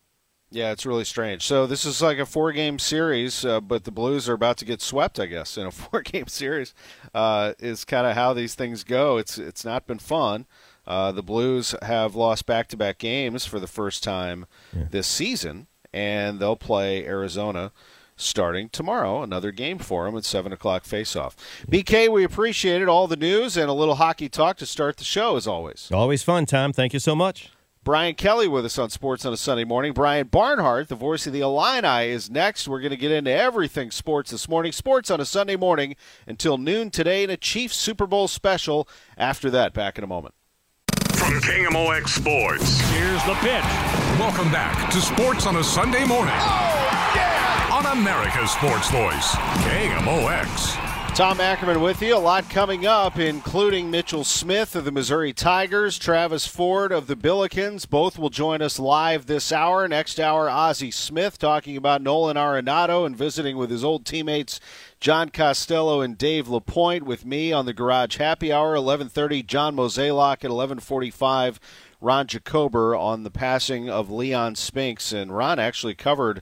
Yeah, 0.52 0.72
it's 0.72 0.86
really 0.86 1.06
strange. 1.06 1.46
So 1.46 1.68
this 1.68 1.86
is 1.86 2.02
like 2.02 2.18
a 2.18 2.26
four-game 2.26 2.80
series, 2.80 3.46
uh, 3.46 3.62
but 3.62 3.84
the 3.84 3.92
Blues 3.92 4.28
are 4.28 4.34
about 4.34 4.58
to 4.58 4.66
get 4.66 4.82
swept, 4.82 5.20
I 5.20 5.28
guess, 5.28 5.58
in 5.58 5.68
a 5.68 5.72
four-game 5.72 6.28
series. 6.28 6.74
Uh, 7.14 7.54
is 7.60 7.86
kind 7.86 8.08
of 8.08 8.16
how 8.16 8.34
these 8.34 8.56
things 8.56 8.84
go. 8.84 9.18
It's 9.18 9.38
it's 9.38 9.64
not 9.64 9.86
been 9.86 10.00
fun. 10.00 10.48
Uh, 10.88 11.12
the 11.12 11.22
Blues 11.22 11.76
have 11.84 12.16
lost 12.16 12.48
back-to-back 12.48 12.98
games 12.98 13.46
for 13.46 13.60
the 13.60 13.68
first 13.68 14.04
time 14.04 14.48
yeah. 14.76 14.86
this 14.90 15.06
season, 15.06 15.68
and 15.94 16.40
they'll 16.40 16.56
play 16.56 17.06
Arizona 17.06 17.72
starting 18.20 18.70
tomorrow. 18.70 19.24
Another 19.24 19.52
game 19.52 19.80
for 19.80 20.06
them 20.06 20.16
at 20.18 20.26
7 20.26 20.52
o'clock 20.52 20.84
face-off. 20.84 21.36
BK, 21.70 22.10
we 22.10 22.24
appreciate 22.24 22.82
it. 22.82 22.90
All 22.90 23.08
the 23.08 23.16
news 23.16 23.58
and 23.58 23.70
a 23.70 23.74
little 23.74 23.96
hockey 23.96 24.30
talk 24.30 24.58
to 24.58 24.66
start 24.66 24.98
the 24.98 25.04
show, 25.04 25.36
as 25.36 25.48
always. 25.48 25.90
Always 25.92 26.24
fun, 26.24 26.46
Tom. 26.46 26.74
Thank 26.74 26.94
you 26.94 27.00
so 27.00 27.16
much. 27.16 27.50
Brian 27.84 28.14
Kelly 28.14 28.48
with 28.48 28.66
us 28.66 28.78
on 28.78 28.90
Sports 28.90 29.26
on 29.26 29.32
a 29.32 29.38
Sunday 29.38 29.64
morning. 29.64 29.94
Brian 29.94 30.28
Barnhart, 30.28 30.90
the 30.90 30.96
voice 30.96 31.26
of 31.26 31.34
the 31.34 31.40
Illini, 31.40 32.10
is 32.10 32.30
next. 32.30 32.68
We're 32.68 32.82
going 32.82 32.92
to 32.92 32.98
get 32.98 33.12
into 33.12 33.32
everything 33.32 33.90
sports 33.90 34.32
this 34.32 34.50
morning. 34.50 34.74
Sports 34.74 35.10
on 35.10 35.22
a 35.22 35.26
Sunday 35.26 35.56
morning 35.56 35.96
until 36.28 36.58
noon 36.58 36.92
today 36.92 37.24
and 37.24 37.32
a 37.32 37.38
Chiefs 37.38 37.78
Super 37.78 38.06
Bowl 38.06 38.28
special 38.28 38.88
after 39.18 39.50
that. 39.52 39.74
Back 39.74 39.98
in 39.98 40.04
a 40.04 40.08
moment. 40.08 40.36
From 41.14 41.40
KMOX 41.42 42.10
Sports. 42.10 42.80
Here's 42.92 43.24
the 43.24 43.34
pitch. 43.36 43.64
Welcome 44.20 44.52
back 44.52 44.92
to 44.92 45.00
Sports 45.00 45.48
on 45.48 45.56
a 45.56 45.64
Sunday 45.64 46.06
morning. 46.06 46.34
Oh, 46.36 46.38
yeah! 46.38 46.79
On 47.80 47.98
America's 47.98 48.52
Sports 48.52 48.92
Voice, 48.92 49.36
KMOX. 49.64 51.16
Tom 51.16 51.40
Ackerman 51.40 51.80
with 51.80 52.02
you. 52.02 52.14
A 52.14 52.18
lot 52.18 52.50
coming 52.50 52.86
up, 52.86 53.18
including 53.18 53.90
Mitchell 53.90 54.26
Smith 54.26 54.76
of 54.76 54.84
the 54.84 54.92
Missouri 54.92 55.32
Tigers, 55.32 55.98
Travis 55.98 56.46
Ford 56.46 56.92
of 56.92 57.08
the 57.08 57.16
Billikens. 57.16 57.90
Both 57.90 58.20
will 58.20 58.30
join 58.30 58.62
us 58.62 58.80
live 58.80 59.28
this 59.28 59.54
hour. 59.54 59.88
Next 59.88 60.20
hour, 60.20 60.50
Ozzie 60.50 60.92
Smith 60.92 61.38
talking 61.38 61.78
about 61.78 62.02
Nolan 62.02 62.36
Arenado 62.36 63.06
and 63.06 63.16
visiting 63.16 63.56
with 63.56 63.70
his 63.70 63.86
old 63.86 64.06
teammates 64.06 64.60
John 65.00 65.30
Costello 65.30 66.02
and 66.02 66.18
Dave 66.18 66.48
LaPoint 66.48 67.04
with 67.04 67.26
me 67.26 67.54
on 67.54 67.66
the 67.66 67.74
Garage 67.74 68.18
Happy 68.18 68.52
Hour, 68.52 68.76
11:30. 68.76 69.42
John 69.42 69.78
Mozeliak 69.78 70.44
at 70.44 70.52
11:45 70.52 71.62
Ron 72.02 72.28
Jacober 72.28 73.00
on 73.00 73.24
the 73.24 73.32
passing 73.32 73.90
of 73.90 74.12
Leon 74.12 74.56
Spinks. 74.56 75.14
And 75.14 75.34
Ron 75.34 75.60
actually 75.60 75.96
covered 75.96 76.42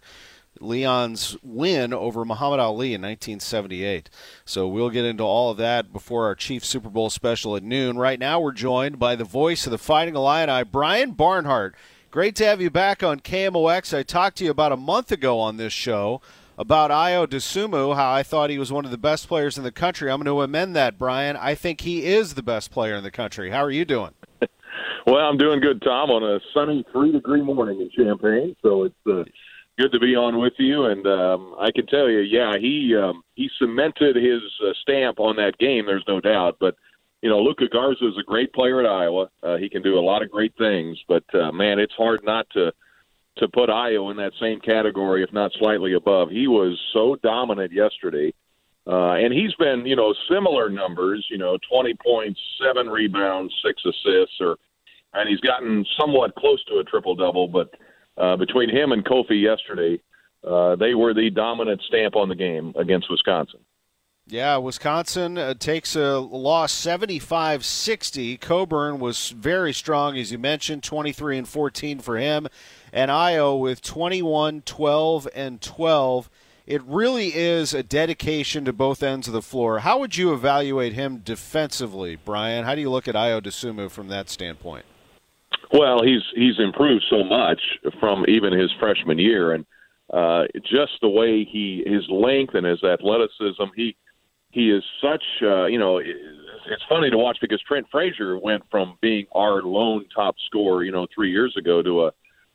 Leon's 0.61 1.37
win 1.43 1.93
over 1.93 2.25
Muhammad 2.25 2.59
Ali 2.59 2.93
in 2.93 3.01
1978. 3.01 4.09
So 4.45 4.67
we'll 4.67 4.89
get 4.89 5.05
into 5.05 5.23
all 5.23 5.51
of 5.51 5.57
that 5.57 5.91
before 5.93 6.25
our 6.25 6.35
Chief 6.35 6.63
Super 6.63 6.89
Bowl 6.89 7.09
special 7.09 7.55
at 7.55 7.63
noon. 7.63 7.97
Right 7.97 8.19
now, 8.19 8.39
we're 8.39 8.51
joined 8.51 8.99
by 8.99 9.15
the 9.15 9.23
voice 9.23 9.65
of 9.65 9.71
the 9.71 9.77
Fighting 9.77 10.15
Illini, 10.15 10.63
Brian 10.63 11.11
Barnhart. 11.11 11.75
Great 12.09 12.35
to 12.37 12.45
have 12.45 12.61
you 12.61 12.69
back 12.69 13.03
on 13.03 13.19
KMOX. 13.19 13.95
I 13.95 14.03
talked 14.03 14.37
to 14.37 14.45
you 14.45 14.51
about 14.51 14.71
a 14.71 14.77
month 14.77 15.11
ago 15.11 15.39
on 15.39 15.57
this 15.57 15.73
show 15.73 16.21
about 16.57 16.89
Ayo 16.89 17.27
Dosunmu, 17.27 17.95
how 17.95 18.11
I 18.11 18.23
thought 18.23 18.49
he 18.49 18.57
was 18.57 18.71
one 18.71 18.85
of 18.85 18.91
the 18.91 18.97
best 18.97 19.27
players 19.27 19.57
in 19.57 19.63
the 19.63 19.71
country. 19.71 20.09
I'm 20.09 20.17
going 20.17 20.25
to 20.25 20.41
amend 20.41 20.75
that, 20.75 20.97
Brian. 20.97 21.35
I 21.35 21.53
think 21.53 21.81
he 21.81 22.05
is 22.05 22.33
the 22.33 22.41
best 22.41 22.71
player 22.71 22.95
in 22.95 23.03
the 23.03 23.11
country. 23.11 23.51
How 23.51 23.63
are 23.63 23.71
you 23.71 23.85
doing? 23.85 24.11
well, 25.05 25.17
I'm 25.17 25.37
doing 25.37 25.59
good, 25.59 25.81
Tom, 25.81 26.09
on 26.09 26.23
a 26.23 26.39
sunny 26.53 26.83
three 26.91 27.11
degree 27.11 27.41
morning 27.41 27.81
in 27.81 27.89
Champaign. 27.91 28.55
So 28.63 28.83
it's 28.83 28.95
uh, 29.05 29.23
good 29.77 29.91
to 29.91 30.00
be 30.00 30.15
on 30.15 30.39
with 30.39 30.53
you. 30.57 30.86
And 30.86 31.05
um, 31.05 31.55
I 31.60 31.72
can 31.72 31.86
tell 31.86 32.10
you, 32.10 32.19
yeah, 32.19 32.53
he 32.60 32.96
um, 32.96 33.24
he 33.36 33.50
cemented 33.60 34.15
his 34.15 34.41
uh, 34.65 34.74
stamp 34.81 35.19
on 35.19 35.36
that 35.38 35.57
game. 35.57 35.86
There's 35.86 36.05
no 36.07 36.19
doubt. 36.19 36.57
But 36.60 36.75
you 37.22 37.29
know, 37.29 37.39
Luka 37.39 37.67
Garza 37.67 38.07
is 38.07 38.17
a 38.19 38.24
great 38.24 38.53
player 38.53 38.79
at 38.79 38.86
Iowa. 38.86 39.29
Uh, 39.41 39.57
he 39.57 39.69
can 39.69 39.81
do 39.81 39.98
a 39.98 40.01
lot 40.01 40.22
of 40.22 40.31
great 40.31 40.53
things. 40.57 40.98
But 41.07 41.24
uh, 41.34 41.51
man, 41.51 41.79
it's 41.79 41.93
hard 41.93 42.22
not 42.24 42.48
to 42.51 42.72
to 43.38 43.48
put 43.48 43.69
Ayo 43.69 44.10
in 44.12 44.17
that 44.17 44.34
same 44.39 44.60
category, 44.60 45.24
if 45.24 45.31
not 45.31 45.51
slightly 45.60 45.93
above. 45.93 46.29
He 46.29 46.48
was 46.48 46.79
so 46.93 47.15
dominant 47.22 47.72
yesterday. 47.72 48.34
Uh, 48.88 49.13
and 49.13 49.34
he's 49.34 49.53
been, 49.55 49.86
you 49.86 49.96
know, 49.96 50.13
similar 50.31 50.69
numbers, 50.69 51.25
you 51.29 51.38
know, 51.38 51.57
20 51.69 51.93
points, 51.96 52.39
seven 52.63 52.88
rebounds, 52.88 53.53
six 53.63 53.84
assists, 53.86 54.38
or, 54.39 54.55
and 55.13 55.27
he's 55.27 55.41
gotten 55.41 55.86
somewhat 56.00 56.34
close 56.36 56.63
to 56.65 56.79
a 56.79 56.84
triple 56.86 57.13
double. 57.13 57.48
But 57.50 57.69
uh, 57.74 57.77
between 58.38 58.69
him 58.69 58.91
and 58.91 59.05
Kofi 59.05 59.41
yesterday, 59.41 60.01
uh, 60.43 60.75
they 60.75 60.93
were 60.93 61.13
the 61.13 61.29
dominant 61.29 61.81
stamp 61.88 62.15
on 62.15 62.29
the 62.29 62.36
game 62.36 62.74
against 62.77 63.09
Wisconsin. 63.09 63.59
Yeah, 64.29 64.57
Wisconsin 64.57 65.38
uh, 65.38 65.53
takes 65.53 65.95
a 65.95 66.19
loss 66.19 66.74
75 66.74 67.63
60. 67.63 68.38
Cockburn 68.38 69.00
was 69.00 69.29
very 69.29 69.71
strong, 69.71 70.17
as 70.17 70.33
you 70.33 70.38
mentioned, 70.38 70.83
23 70.83 71.38
and 71.38 71.47
14 71.47 72.00
for 72.00 72.17
him. 72.17 72.47
And 72.91 73.09
Ayo 73.09 73.57
with 73.57 73.81
21, 73.81 74.63
12, 74.63 75.27
and 75.33 75.62
12. 75.62 76.29
It 76.65 76.83
really 76.83 77.33
is 77.33 77.74
a 77.74 77.83
dedication 77.83 78.65
to 78.65 78.74
both 78.74 79.01
ends 79.01 79.27
of 79.27 79.33
the 79.33 79.41
floor. 79.41 79.79
How 79.79 79.97
would 80.00 80.17
you 80.17 80.33
evaluate 80.33 80.91
him 80.91 81.19
defensively, 81.19 82.17
Brian? 82.17 82.65
How 82.65 82.75
do 82.75 82.81
you 82.81 82.89
look 82.89 83.07
at 83.07 83.15
Ayo 83.15 83.41
Dosunmu 83.41 83.89
from 83.89 84.09
that 84.09 84.29
standpoint? 84.29 84.86
Well, 85.71 86.01
he's 86.03 86.21
he's 86.36 86.59
improved 86.59 87.05
so 87.09 87.24
much 87.24 87.59
from 88.00 88.25
even 88.27 88.53
his 88.53 88.71
freshman 88.79 89.19
year, 89.19 89.53
and 89.53 89.65
uh, 90.13 90.43
just 90.63 90.93
the 91.01 91.09
way 91.09 91.43
he 91.43 91.83
his 91.86 92.07
length 92.09 92.55
and 92.55 92.65
his 92.65 92.83
athleticism. 92.83 93.63
He 93.75 93.95
he 94.51 94.71
is 94.71 94.83
such 95.01 95.24
uh, 95.41 95.65
you 95.65 95.77
know 95.77 95.97
it's 95.97 96.83
funny 96.88 97.09
to 97.09 97.17
watch 97.17 97.38
because 97.41 97.62
Trent 97.67 97.86
Frazier 97.91 98.38
went 98.38 98.63
from 98.71 98.97
being 99.01 99.25
our 99.36 99.62
lone 99.62 100.05
top 100.15 100.36
scorer 100.45 100.83
you 100.83 100.91
know 100.91 101.07
three 101.13 101.31
years 101.31 101.55
ago 101.57 101.81
to 101.81 102.05
a 102.05 102.12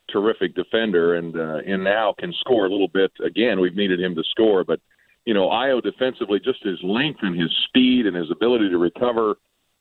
terrific 0.09 0.55
defender 0.55 1.15
and 1.15 1.35
uh, 1.37 1.59
and 1.65 1.83
now 1.83 2.13
can 2.17 2.33
score 2.39 2.65
a 2.65 2.69
little 2.69 2.87
bit 2.87 3.11
again 3.23 3.59
we've 3.59 3.75
needed 3.75 4.01
him 4.01 4.13
to 4.15 4.23
score 4.31 4.63
but 4.63 4.79
you 5.25 5.33
know 5.33 5.47
Ayo 5.49 5.81
defensively 5.81 6.39
just 6.39 6.63
his 6.63 6.79
length 6.83 7.19
and 7.21 7.39
his 7.39 7.51
speed 7.67 8.05
and 8.05 8.15
his 8.15 8.29
ability 8.31 8.69
to 8.69 8.77
recover 8.77 9.35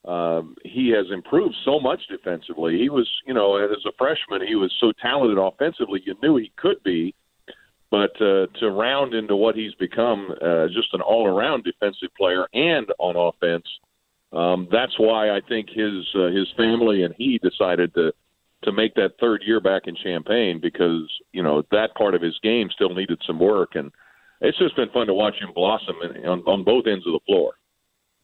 um, 0.05 0.57
he 0.65 0.91
has 0.91 1.07
improved 1.13 1.55
so 1.65 1.79
much 1.79 2.01
defensively. 2.09 2.79
He 2.79 2.89
was 2.89 3.09
you 3.27 3.35
know 3.35 3.57
as 3.57 3.85
a 3.87 3.93
freshman 3.97 4.47
he 4.47 4.57
was 4.57 4.73
so 4.81 4.93
talented 5.01 5.39
offensively 5.39 6.03
you 6.05 6.17
knew 6.23 6.37
he 6.37 6.53
could 6.57 6.83
be. 6.83 7.15
But 7.91 8.13
uh, 8.23 8.47
to 8.59 8.71
round 8.71 9.13
into 9.13 9.37
what 9.37 9.55
he's 9.55 9.75
become, 9.75 10.31
uh, 10.41 10.67
just 10.69 10.95
an 10.95 11.03
all-around 11.03 11.63
defensive 11.63 12.09
player 12.17 12.47
and 12.55 12.87
on 12.99 13.17
offense, 13.17 13.67
um, 14.33 14.67
that's 14.73 14.99
why 14.99 15.29
I 15.29 15.43
think 15.47 15.69
his 15.69 16.07
uh, 16.15 16.29
his 16.29 16.49
family 16.57 17.03
and 17.03 17.15
he 17.15 17.39
decided 17.39 17.93
to 17.95 18.13
to 18.65 18.73
make 18.73 18.95
that 18.95 19.19
third 19.21 19.43
year 19.45 19.61
back 19.61 19.83
in 19.87 19.95
Champaign 19.97 20.59
because 20.61 21.07
you 21.33 21.43
know 21.43 21.63
that 21.71 21.95
part 21.95 22.15
of 22.15 22.23
his 22.23 22.39
game 22.43 22.71
still 22.75 22.95
needed 22.95 23.21
some 23.27 23.39
work, 23.39 23.75
and 23.75 23.93
it's 24.41 24.59
just 24.59 24.75
been 24.75 24.89
fun 24.91 25.07
to 25.07 25.15
watch 25.15 25.35
him 25.35 25.53
blossom 25.55 25.97
on, 26.25 26.41
on 26.47 26.65
both 26.65 26.87
ends 26.87 27.07
of 27.07 27.13
the 27.13 27.21
floor. 27.27 27.53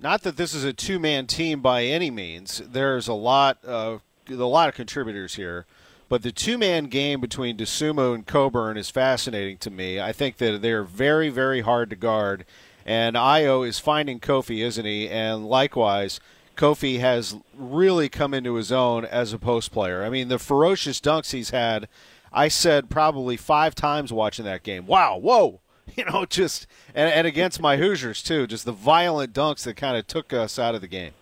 Not 0.00 0.22
that 0.22 0.36
this 0.36 0.54
is 0.54 0.62
a 0.62 0.72
two-man 0.72 1.26
team 1.26 1.60
by 1.60 1.84
any 1.84 2.10
means. 2.10 2.62
There's 2.64 3.08
a 3.08 3.14
lot 3.14 3.64
of 3.64 4.02
a 4.28 4.34
lot 4.34 4.68
of 4.68 4.74
contributors 4.74 5.34
here. 5.34 5.66
But 6.08 6.22
the 6.22 6.32
two 6.32 6.56
man 6.56 6.84
game 6.84 7.20
between 7.20 7.56
Dosunmu 7.56 8.14
and 8.14 8.26
Cockburn 8.26 8.76
is 8.76 8.90
fascinating 8.90 9.58
to 9.58 9.70
me. 9.70 10.00
I 10.00 10.12
think 10.12 10.36
that 10.38 10.62
they're 10.62 10.84
very, 10.84 11.28
very 11.28 11.62
hard 11.62 11.90
to 11.90 11.96
guard. 11.96 12.44
And 12.86 13.16
Ayo 13.16 13.66
is 13.66 13.78
finding 13.78 14.20
Kofi, 14.20 14.64
isn't 14.64 14.86
he? 14.86 15.08
And 15.08 15.46
likewise, 15.46 16.20
Kofi 16.56 17.00
has 17.00 17.36
really 17.54 18.08
come 18.08 18.32
into 18.32 18.54
his 18.54 18.72
own 18.72 19.04
as 19.04 19.32
a 19.32 19.38
post 19.38 19.72
player. 19.72 20.04
I 20.04 20.08
mean, 20.08 20.28
the 20.28 20.38
ferocious 20.38 21.00
dunks 21.00 21.32
he's 21.32 21.50
had, 21.50 21.88
I 22.32 22.48
said 22.48 22.88
probably 22.88 23.36
five 23.36 23.74
times 23.74 24.12
watching 24.12 24.44
that 24.46 24.62
game. 24.62 24.86
Wow, 24.86 25.18
whoa. 25.18 25.60
You 25.96 26.04
know, 26.04 26.24
just, 26.26 26.68
and, 26.94 27.12
and 27.12 27.26
against 27.26 27.60
my 27.60 27.76
Hoosiers, 27.76 28.22
too, 28.22 28.46
just 28.46 28.64
the 28.64 28.72
violent 28.72 29.32
dunks 29.32 29.64
that 29.64 29.74
kind 29.74 29.96
of 29.96 30.06
took 30.06 30.32
us 30.32 30.56
out 30.58 30.76
of 30.76 30.80
the 30.80 30.86
game. 30.86 31.12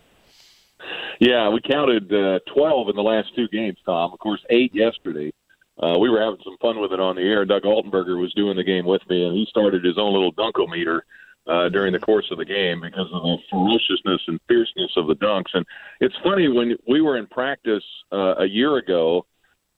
Yeah, 1.18 1.48
we 1.48 1.60
counted 1.62 2.12
uh, 2.12 2.40
12 2.54 2.90
in 2.90 2.96
the 2.96 3.02
last 3.02 3.34
two 3.34 3.48
games, 3.48 3.78
Tom. 3.86 4.12
Of 4.12 4.18
course, 4.18 4.44
eight 4.50 4.74
yesterday. 4.74 5.32
Uh, 5.82 5.96
we 5.98 6.10
were 6.10 6.20
having 6.20 6.40
some 6.44 6.56
fun 6.60 6.80
with 6.80 6.92
it 6.92 7.00
on 7.00 7.16
the 7.16 7.22
air. 7.22 7.44
Doug 7.44 7.62
Altenberger 7.62 8.20
was 8.20 8.32
doing 8.34 8.56
the 8.56 8.64
game 8.64 8.84
with 8.84 9.02
me, 9.08 9.24
and 9.24 9.34
he 9.34 9.46
started 9.48 9.84
his 9.84 9.98
own 9.98 10.12
little 10.12 10.32
dunkometer 10.32 11.00
uh, 11.46 11.68
during 11.68 11.92
the 11.92 11.98
course 11.98 12.26
of 12.30 12.38
the 12.38 12.44
game 12.44 12.80
because 12.80 13.08
of 13.12 13.22
the 13.22 13.36
ferociousness 13.50 14.20
and 14.26 14.40
fierceness 14.48 14.90
of 14.96 15.06
the 15.06 15.14
dunks. 15.14 15.54
And 15.54 15.64
it's 16.00 16.14
funny 16.22 16.48
when 16.48 16.76
we 16.88 17.00
were 17.00 17.16
in 17.16 17.26
practice 17.26 17.84
uh, 18.12 18.36
a 18.38 18.46
year 18.46 18.76
ago, 18.76 19.26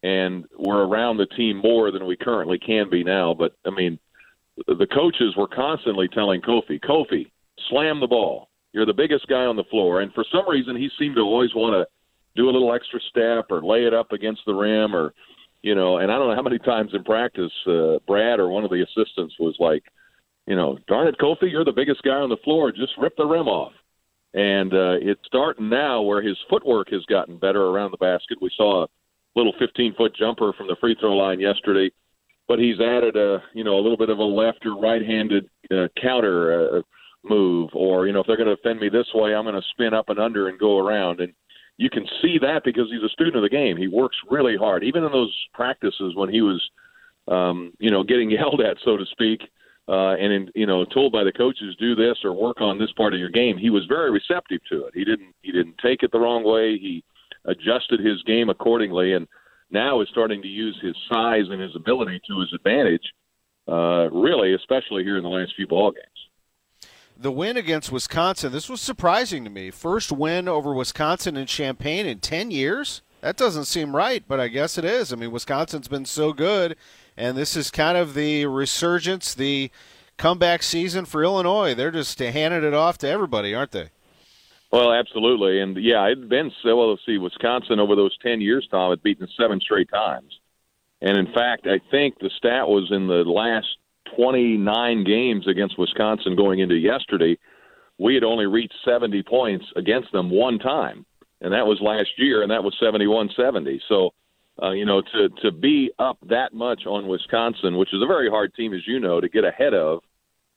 and 0.03 0.45
we're 0.57 0.85
around 0.85 1.17
the 1.17 1.27
team 1.27 1.57
more 1.57 1.91
than 1.91 2.07
we 2.07 2.17
currently 2.17 2.59
can 2.59 2.89
be 2.89 3.03
now. 3.03 3.35
But 3.35 3.55
I 3.67 3.71
mean, 3.71 3.99
the 4.67 4.87
coaches 4.87 5.35
were 5.37 5.49
constantly 5.49 6.09
telling 6.09 6.41
Kofi, 6.41 6.81
Kofi, 6.81 7.31
slam 7.69 8.01
the 8.01 8.07
ball, 8.07 8.49
you're 8.73 8.87
the 8.87 8.93
biggest 8.93 9.27
guy 9.27 9.45
on 9.45 9.57
the 9.57 9.65
floor, 9.65 10.01
and 10.01 10.13
for 10.13 10.25
some 10.31 10.49
reason 10.49 10.77
he 10.77 10.91
seemed 10.99 11.17
to 11.17 11.23
always 11.23 11.55
want 11.55 11.75
to 11.75 11.87
do 12.37 12.49
a 12.49 12.53
little 12.53 12.75
extra 12.75 13.01
step 13.11 13.47
or 13.51 13.65
lay 13.65 13.85
it 13.85 13.95
up 13.95 14.13
against 14.13 14.43
the 14.47 14.55
rim 14.55 14.95
or 14.95 15.13
you 15.63 15.75
know, 15.75 15.99
and 15.99 16.11
I 16.11 16.19
don't 16.19 16.29
know 16.29 16.37
how 16.37 16.43
many 16.43 16.59
times 16.59 16.93
in 16.95 17.03
practice 17.03 17.53
uh, 17.67 17.99
Brad 18.07 18.39
or 18.39 18.49
one 18.49 18.65
of 18.65 18.71
the 18.71 18.83
assistants 18.83 19.35
was 19.41 19.57
like, 19.59 19.83
you 20.47 20.55
know, 20.55 20.79
darn 20.87 21.09
it, 21.09 21.19
Kofi, 21.19 21.51
you're 21.51 21.65
the 21.65 21.73
biggest 21.73 22.03
guy 22.03 22.13
on 22.15 22.29
the 22.29 22.37
floor. 22.45 22.71
Just 22.73 22.93
rip 22.97 23.17
the 23.17 23.27
rim 23.27 23.49
off. 23.49 23.73
And 24.35 24.73
uh, 24.73 24.97
it's 25.01 25.21
starting 25.27 25.69
now 25.69 26.03
where 26.03 26.23
his 26.23 26.37
footwork 26.49 26.91
has 26.91 27.05
gotten 27.07 27.39
better 27.39 27.67
around 27.67 27.91
the 27.91 27.97
basket. 27.97 28.39
We 28.41 28.51
saw 28.57 28.85
a 28.85 28.89
little 29.35 29.53
15 29.59 29.95
foot 29.95 30.15
jumper 30.15 30.53
from 30.53 30.69
the 30.69 30.77
free 30.81 30.97
throw 30.99 31.17
line 31.17 31.41
yesterday, 31.41 31.91
but 32.49 32.59
he's 32.59 32.81
added 32.81 33.17
a 33.17 33.43
you 33.55 33.63
know 33.63 33.77
a 33.77 33.83
little 33.83 33.97
bit 33.97 34.11
of 34.11 34.19
a 34.19 34.25
left 34.25 34.67
or 34.67 34.77
right 34.77 35.05
handed 35.05 35.49
uh, 35.71 35.89
counter. 36.01 36.79
Uh, 36.79 36.83
move, 37.25 37.71
or 37.75 38.07
you 38.07 38.13
know, 38.13 38.21
if 38.21 38.27
they're 38.27 38.37
going 38.37 38.49
to 38.49 38.55
offend 38.55 38.81
me 38.81 38.89
this 38.89 39.07
way, 39.15 39.35
I'm 39.35 39.45
going 39.45 39.55
to 39.55 39.69
spin 39.71 39.95
up 39.95 40.09
and 40.09 40.19
under 40.19 40.49
and 40.49 40.59
go 40.59 40.79
around. 40.79 41.21
And 41.21 41.33
you 41.77 41.91
can 41.91 42.07
see 42.23 42.39
that 42.41 42.63
because 42.65 42.89
he's 42.91 43.03
a 43.03 43.09
student 43.09 43.37
of 43.37 43.43
the 43.43 43.49
game. 43.49 43.77
He 43.77 43.89
works 43.89 44.17
really 44.31 44.57
hard, 44.57 44.85
even 44.85 45.05
in 45.05 45.13
those 45.13 45.35
practices 45.55 46.15
when 46.15 46.29
he 46.29 46.43
was, 46.43 46.63
um, 47.29 47.73
you 47.79 47.91
know, 47.91 48.03
getting 48.03 48.31
yelled 48.33 48.61
at, 48.61 48.77
so 48.85 48.97
to 48.97 49.07
speak, 49.07 49.43
uh, 49.89 50.15
and 50.15 50.33
in, 50.33 50.51
you 50.55 50.67
know, 50.67 50.85
told 50.85 51.13
by 51.13 51.25
the 51.25 51.33
coaches 51.33 51.77
do 51.79 51.95
this 51.95 52.19
or 52.25 52.33
work 52.33 52.61
on 52.61 52.79
this 52.79 52.93
part 52.93 53.15
of 53.15 53.21
your 53.21 53.31
game. 53.31 53.57
He 53.57 53.71
was 53.71 53.85
very 53.87 54.11
receptive 54.11 54.61
to 54.71 54.87
it. 54.87 54.95
He 54.95 55.05
didn't 55.05 55.35
he 55.43 55.53
didn't 55.53 55.79
take 55.79 56.03
it 56.03 56.13
the 56.13 56.21
wrong 56.21 56.45
way. 56.45 56.79
He 56.79 57.05
adjusted 57.45 58.01
his 58.01 58.23
game 58.25 58.51
accordingly, 58.51 59.15
and 59.15 59.27
now 59.71 60.01
is 60.01 60.09
starting 60.11 60.43
to 60.43 60.49
use 60.49 60.79
his 60.83 60.97
size 61.11 61.45
and 61.51 61.61
his 61.61 61.75
ability 61.77 62.21
to 62.27 62.41
his 62.41 62.53
advantage. 62.55 63.13
Uh, 63.67 64.09
really, 64.11 64.55
especially 64.55 65.05
here 65.05 65.19
in 65.19 65.23
the 65.23 65.29
last 65.29 65.53
few 65.55 65.67
ball 65.67 65.91
games 65.91 66.19
the 67.19 67.33
win 67.33 67.57
against 67.57 67.91
Wisconsin, 67.91 68.53
this 68.53 68.69
was 68.69 68.81
surprising 68.81 69.43
to 69.45 69.51
me. 69.51 69.71
First 69.71 70.13
win 70.13 70.47
over 70.47 70.73
Wisconsin 70.73 71.37
in 71.37 71.47
Champaign 71.47 72.07
in 72.07 72.21
10 72.21 72.51
years? 72.51 73.03
That 73.21 73.37
doesn't 73.37 73.65
seem 73.65 73.97
right, 73.97 74.23
but 74.29 74.39
I 74.39 74.47
guess 74.47 74.79
it 74.79 74.85
is. 74.85 75.13
I 75.13 75.17
mean, 75.17 75.33
Wisconsin's 75.33 75.89
been 75.89 76.05
so 76.05 76.33
good, 76.33 76.77
and 77.17 77.37
this 77.37 77.57
is 77.57 77.73
kind 77.73 77.99
of 77.99 78.15
the 78.15 78.47
resurgence, 78.47 79.35
the 79.35 79.73
comeback 80.17 80.63
season 80.63 81.05
for 81.05 81.25
Illinois. 81.25 81.75
They're 81.75 81.91
just 81.91 82.21
handing 82.21 82.63
it 82.63 82.75
off 82.75 82.99
to 82.99 83.09
everybody, 83.09 83.53
aren't 83.53 83.73
they? 83.73 83.91
Well, 84.71 84.93
absolutely. 84.93 85.61
And 85.61 85.77
yeah, 85.77 86.07
it'd 86.07 86.29
been 86.29 86.53
so 86.63 86.77
well 86.77 86.97
to 86.97 87.03
see 87.07 87.19
Wisconsin 87.19 87.81
over 87.81 87.97
those 87.97 88.17
10 88.19 88.41
years, 88.41 88.69
Tom, 88.71 88.91
had 88.91 89.03
beaten 89.03 89.27
seven 89.39 89.61
straight 89.61 89.89
times. 89.89 90.39
And 91.01 91.17
in 91.17 91.33
fact, 91.33 91.67
I 91.67 91.81
think 91.91 92.19
the 92.19 92.31
stat 92.37 92.69
was 92.69 92.89
in 92.91 93.07
the 93.07 93.25
last 93.25 93.69
29 94.17 95.05
games 95.05 95.47
against 95.47 95.79
Wisconsin 95.79 96.37
going 96.37 96.59
into 96.59 96.75
yesterday, 96.75 97.39
we 97.99 98.15
had 98.15 98.25
only 98.25 98.47
reached 98.47 98.75
70 98.85 99.23
points 99.23 99.65
against 99.77 100.13
them 100.13 100.31
one 100.31 100.59
time. 100.59 101.05
and 101.41 101.53
that 101.53 101.67
was 101.67 101.81
last 101.81 102.11
year, 102.17 102.43
and 102.43 102.51
that 102.51 102.65
was 102.65 102.75
71-70. 102.83 103.81
So, 103.89 104.11
uh, 104.61 104.73
you 104.73 104.85
know, 104.85 105.01
to 105.01 105.29
to 105.43 105.53
be 105.53 105.93
up 105.99 106.19
that 106.29 106.53
much 106.53 106.85
on 106.87 107.07
Wisconsin, 107.07 107.77
which 107.77 107.95
is 107.95 108.03
a 108.03 108.07
very 108.07 108.29
hard 108.29 108.53
team, 108.55 108.75
as 108.75 108.87
you 108.87 108.99
know, 108.99 109.21
to 109.21 109.29
get 109.29 109.45
ahead 109.45 109.73
of. 109.73 110.01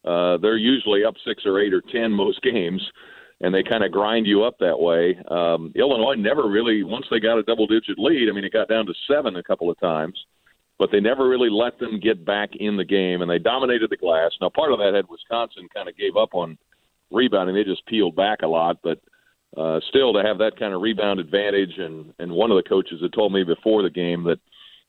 Uh, 0.03 0.37
they're 0.37 0.57
usually 0.57 1.05
up 1.05 1.13
six 1.23 1.43
or 1.45 1.59
eight 1.59 1.73
or 1.73 1.81
ten 1.81 2.11
most 2.11 2.41
games, 2.53 2.81
and 3.41 3.53
they 3.53 3.63
kind 3.63 3.83
of 3.83 3.91
grind 3.91 4.27
you 4.27 4.43
up 4.43 4.57
that 4.59 4.79
way. 4.79 5.17
Um, 5.29 5.71
Illinois 5.75 6.15
never 6.15 6.47
really, 6.47 6.83
once 6.83 7.05
they 7.09 7.19
got 7.19 7.39
a 7.39 7.43
double-digit 7.43 7.97
lead, 7.97 8.29
I 8.29 8.33
mean, 8.33 8.43
it 8.43 8.53
got 8.53 8.69
down 8.69 8.85
to 8.85 8.93
seven 9.09 9.35
a 9.35 9.43
couple 9.43 9.69
of 9.69 9.79
times, 9.79 10.17
but 10.77 10.89
they 10.91 10.99
never 10.99 11.27
really 11.27 11.49
let 11.49 11.79
them 11.79 11.99
get 11.99 12.23
back 12.23 12.51
in 12.59 12.77
the 12.77 12.85
game, 12.85 13.21
and 13.21 13.29
they 13.29 13.39
dominated 13.39 13.89
the 13.89 13.97
glass. 13.97 14.31
Now, 14.39 14.49
part 14.49 14.71
of 14.71 14.79
that 14.79 14.93
had 14.93 15.09
Wisconsin 15.09 15.67
kind 15.73 15.89
of 15.89 15.97
gave 15.97 16.15
up 16.17 16.33
on 16.33 16.57
rebounding; 17.11 17.55
they 17.55 17.63
just 17.63 17.85
peeled 17.87 18.15
back 18.15 18.43
a 18.43 18.47
lot, 18.47 18.77
but 18.83 18.99
uh, 19.57 19.79
still 19.89 20.13
to 20.13 20.23
have 20.23 20.37
that 20.37 20.57
kind 20.57 20.73
of 20.73 20.81
rebound 20.81 21.19
advantage. 21.19 21.77
And, 21.77 22.13
and 22.19 22.31
one 22.31 22.51
of 22.51 22.57
the 22.57 22.69
coaches 22.69 23.01
had 23.01 23.13
told 23.13 23.33
me 23.33 23.43
before 23.43 23.83
the 23.83 23.89
game 23.89 24.23
that 24.23 24.39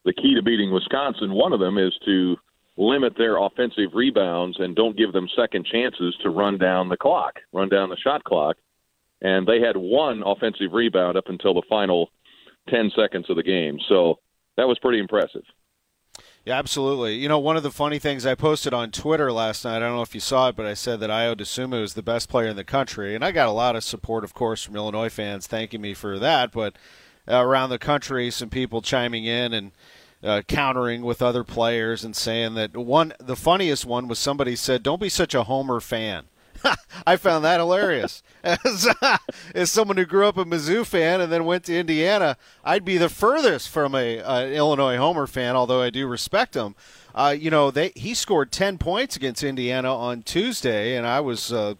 the 0.04 0.12
key 0.12 0.34
to 0.34 0.42
beating 0.42 0.72
Wisconsin, 0.72 1.32
one 1.32 1.52
of 1.52 1.60
them 1.60 1.78
is 1.78 1.92
to 2.04 2.36
limit 2.76 3.14
their 3.16 3.36
offensive 3.36 3.90
rebounds 3.94 4.58
and 4.58 4.74
don't 4.74 4.96
give 4.96 5.12
them 5.12 5.28
second 5.36 5.66
chances 5.66 6.16
to 6.22 6.30
run 6.30 6.58
down 6.58 6.88
the 6.88 6.96
clock, 6.96 7.40
run 7.52 7.68
down 7.68 7.90
the 7.90 7.96
shot 7.96 8.24
clock. 8.24 8.56
And 9.20 9.46
they 9.46 9.60
had 9.60 9.76
one 9.76 10.22
offensive 10.24 10.72
rebound 10.72 11.16
up 11.16 11.28
until 11.28 11.54
the 11.54 11.62
final 11.68 12.10
10 12.68 12.90
seconds 12.96 13.30
of 13.30 13.36
the 13.36 13.42
game. 13.42 13.78
So 13.88 14.18
that 14.56 14.66
was 14.66 14.78
pretty 14.78 14.98
impressive. 14.98 15.42
Yeah, 16.44 16.58
absolutely. 16.58 17.14
You 17.14 17.28
know, 17.28 17.38
one 17.38 17.56
of 17.56 17.62
the 17.62 17.70
funny 17.70 18.00
things 18.00 18.26
I 18.26 18.34
posted 18.34 18.74
on 18.74 18.90
Twitter 18.90 19.30
last 19.30 19.64
night, 19.64 19.76
I 19.76 19.80
don't 19.80 19.94
know 19.94 20.02
if 20.02 20.14
you 20.14 20.20
saw 20.20 20.48
it, 20.48 20.56
but 20.56 20.66
I 20.66 20.74
said 20.74 20.98
that 21.00 21.10
Ayo 21.10 21.36
Dosunmu 21.36 21.80
is 21.82 21.94
the 21.94 22.02
best 22.02 22.28
player 22.28 22.48
in 22.48 22.56
the 22.56 22.64
country. 22.64 23.14
And 23.14 23.24
I 23.24 23.30
got 23.30 23.46
a 23.46 23.52
lot 23.52 23.76
of 23.76 23.84
support, 23.84 24.24
of 24.24 24.34
course, 24.34 24.64
from 24.64 24.74
Illinois 24.74 25.08
fans 25.08 25.46
thanking 25.46 25.80
me 25.80 25.94
for 25.94 26.18
that. 26.18 26.50
But 26.50 26.74
around 27.28 27.70
the 27.70 27.78
country, 27.78 28.28
some 28.32 28.50
people 28.50 28.82
chiming 28.82 29.24
in 29.24 29.52
and 29.52 29.70
uh, 30.22 30.42
countering 30.46 31.02
with 31.02 31.22
other 31.22 31.44
players 31.44 32.04
and 32.04 32.14
saying 32.14 32.54
that 32.54 32.76
one, 32.76 33.12
the 33.18 33.36
funniest 33.36 33.84
one 33.84 34.08
was 34.08 34.18
somebody 34.18 34.56
said, 34.56 34.82
don't 34.82 35.00
be 35.00 35.08
such 35.08 35.34
a 35.34 35.44
homer 35.44 35.80
fan. 35.80 36.24
I 37.06 37.16
found 37.16 37.44
that 37.44 37.60
hilarious. 37.60 38.22
As, 38.44 38.88
as 39.54 39.70
someone 39.70 39.96
who 39.96 40.04
grew 40.04 40.26
up 40.26 40.36
a 40.36 40.44
Mizzou 40.44 40.84
fan 40.84 41.20
and 41.20 41.30
then 41.30 41.44
went 41.44 41.64
to 41.64 41.78
Indiana, 41.78 42.36
I'd 42.64 42.84
be 42.84 42.98
the 42.98 43.08
furthest 43.08 43.68
from 43.68 43.94
a 43.94 44.18
an 44.18 44.52
Illinois 44.52 44.96
Homer 44.96 45.28
fan, 45.28 45.54
although 45.54 45.80
I 45.80 45.90
do 45.90 46.08
respect 46.08 46.54
him. 46.56 46.74
Uh, 47.14 47.36
you 47.38 47.50
know, 47.52 47.70
they 47.70 47.92
he 47.94 48.14
scored 48.14 48.50
ten 48.50 48.78
points 48.78 49.14
against 49.14 49.44
Indiana 49.44 49.94
on 49.94 50.22
Tuesday, 50.22 50.96
and 50.96 51.06
I 51.06 51.20
was 51.20 51.52
uh, 51.52 51.74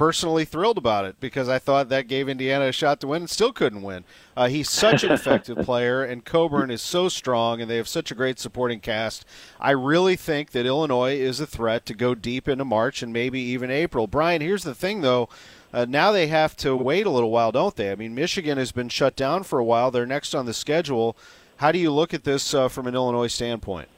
personally 0.00 0.46
thrilled 0.46 0.78
about 0.78 1.04
it 1.04 1.20
because 1.20 1.46
I 1.46 1.58
thought 1.58 1.90
that 1.90 2.08
gave 2.08 2.26
Indiana 2.26 2.68
a 2.68 2.72
shot 2.72 3.00
to 3.00 3.06
win 3.06 3.24
and 3.24 3.30
still 3.30 3.52
couldn't 3.52 3.82
win. 3.82 4.04
Uh, 4.34 4.48
he's 4.48 4.70
such 4.70 5.04
an 5.04 5.12
effective 5.12 5.58
player, 5.62 6.02
and 6.02 6.24
Cockburn 6.24 6.70
is 6.70 6.80
so 6.80 7.10
strong, 7.10 7.60
and 7.60 7.70
they 7.70 7.76
have 7.76 7.86
such 7.86 8.10
a 8.10 8.14
great 8.14 8.38
supporting 8.38 8.80
cast. 8.80 9.26
I 9.60 9.72
really 9.72 10.16
think 10.16 10.52
that 10.52 10.64
Illinois 10.64 11.18
is 11.18 11.38
a 11.38 11.46
threat 11.46 11.84
to 11.84 11.94
go 11.94 12.14
deep 12.14 12.48
into 12.48 12.64
March 12.64 13.02
and 13.02 13.12
maybe 13.12 13.40
even 13.40 13.70
April. 13.70 14.06
Brian, 14.06 14.40
here's 14.40 14.62
the 14.62 14.74
thing, 14.74 15.02
though. 15.02 15.28
Uh, 15.70 15.84
now 15.86 16.12
they 16.12 16.28
have 16.28 16.56
to 16.56 16.74
wait 16.74 17.06
a 17.06 17.10
little 17.10 17.30
while, 17.30 17.52
don't 17.52 17.76
they? 17.76 17.92
I 17.92 17.94
mean, 17.94 18.14
Michigan 18.14 18.56
has 18.56 18.72
been 18.72 18.88
shut 18.88 19.16
down 19.16 19.42
for 19.42 19.58
a 19.58 19.64
while. 19.64 19.90
They're 19.90 20.06
next 20.06 20.34
on 20.34 20.46
the 20.46 20.54
schedule. 20.54 21.14
How 21.56 21.72
do 21.72 21.78
you 21.78 21.90
look 21.90 22.14
at 22.14 22.24
this 22.24 22.54
uh, 22.54 22.68
from 22.68 22.86
an 22.86 22.94
Illinois 22.94 23.26
standpoint? 23.26 23.90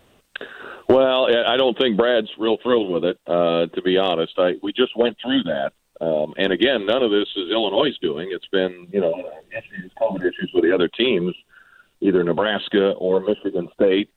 Well, 0.93 1.27
I 1.47 1.57
don't 1.57 1.79
think 1.79 1.97
Brad's 1.97 2.29
real 2.39 2.59
thrilled 2.63 2.91
with 2.91 3.05
it, 3.05 3.19
uh, 3.27 3.65
to 3.75 3.81
be 3.83 3.97
honest. 3.97 4.35
I, 4.37 4.57
we 4.63 4.75
just 4.75 4.95
went 4.95 5.17
through 5.23 5.43
that. 5.45 5.73
Um, 6.05 6.35
and 6.37 6.53
again, 6.53 6.85
none 6.85 7.03
of 7.03 7.11
this 7.11 7.29
is 7.35 7.51
Illinois' 7.51 7.97
doing. 8.03 8.29
It's 8.31 8.47
been, 8.49 8.89
you 8.93 9.01
know, 9.01 9.15
issues, 9.51 9.91
COVID 9.99 10.21
issues 10.21 10.51
with 10.53 10.65
the 10.65 10.75
other 10.75 10.89
teams, 10.89 11.35
either 12.03 12.23
Nebraska 12.23 12.91
or 12.99 13.21
Michigan 13.21 13.71
State, 13.73 14.11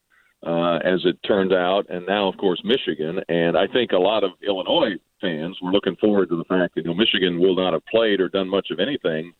uh, 0.45 0.79
as 0.83 0.99
it 1.05 1.17
turned 1.25 1.53
out, 1.53 1.85
and 1.87 2.05
now, 2.05 2.27
of 2.27 2.35
course, 2.35 2.61
Michigan. 2.65 3.21
And 3.29 3.57
I 3.57 3.67
think 3.67 3.93
a 3.93 3.97
lot 3.97 4.25
of 4.25 4.31
Illinois 4.45 4.95
fans 5.21 5.57
were 5.61 5.71
looking 5.71 5.95
forward 5.95 6.27
to 6.27 6.37
the 6.37 6.43
fact 6.43 6.75
that 6.75 6.81
you 6.81 6.89
know 6.89 6.93
Michigan 6.93 7.39
will 7.39 7.55
not 7.55 7.71
have 7.71 7.85
played 7.85 8.19
or 8.19 8.27
done 8.27 8.49
much 8.49 8.67
of 8.69 8.81
anything 8.81 9.31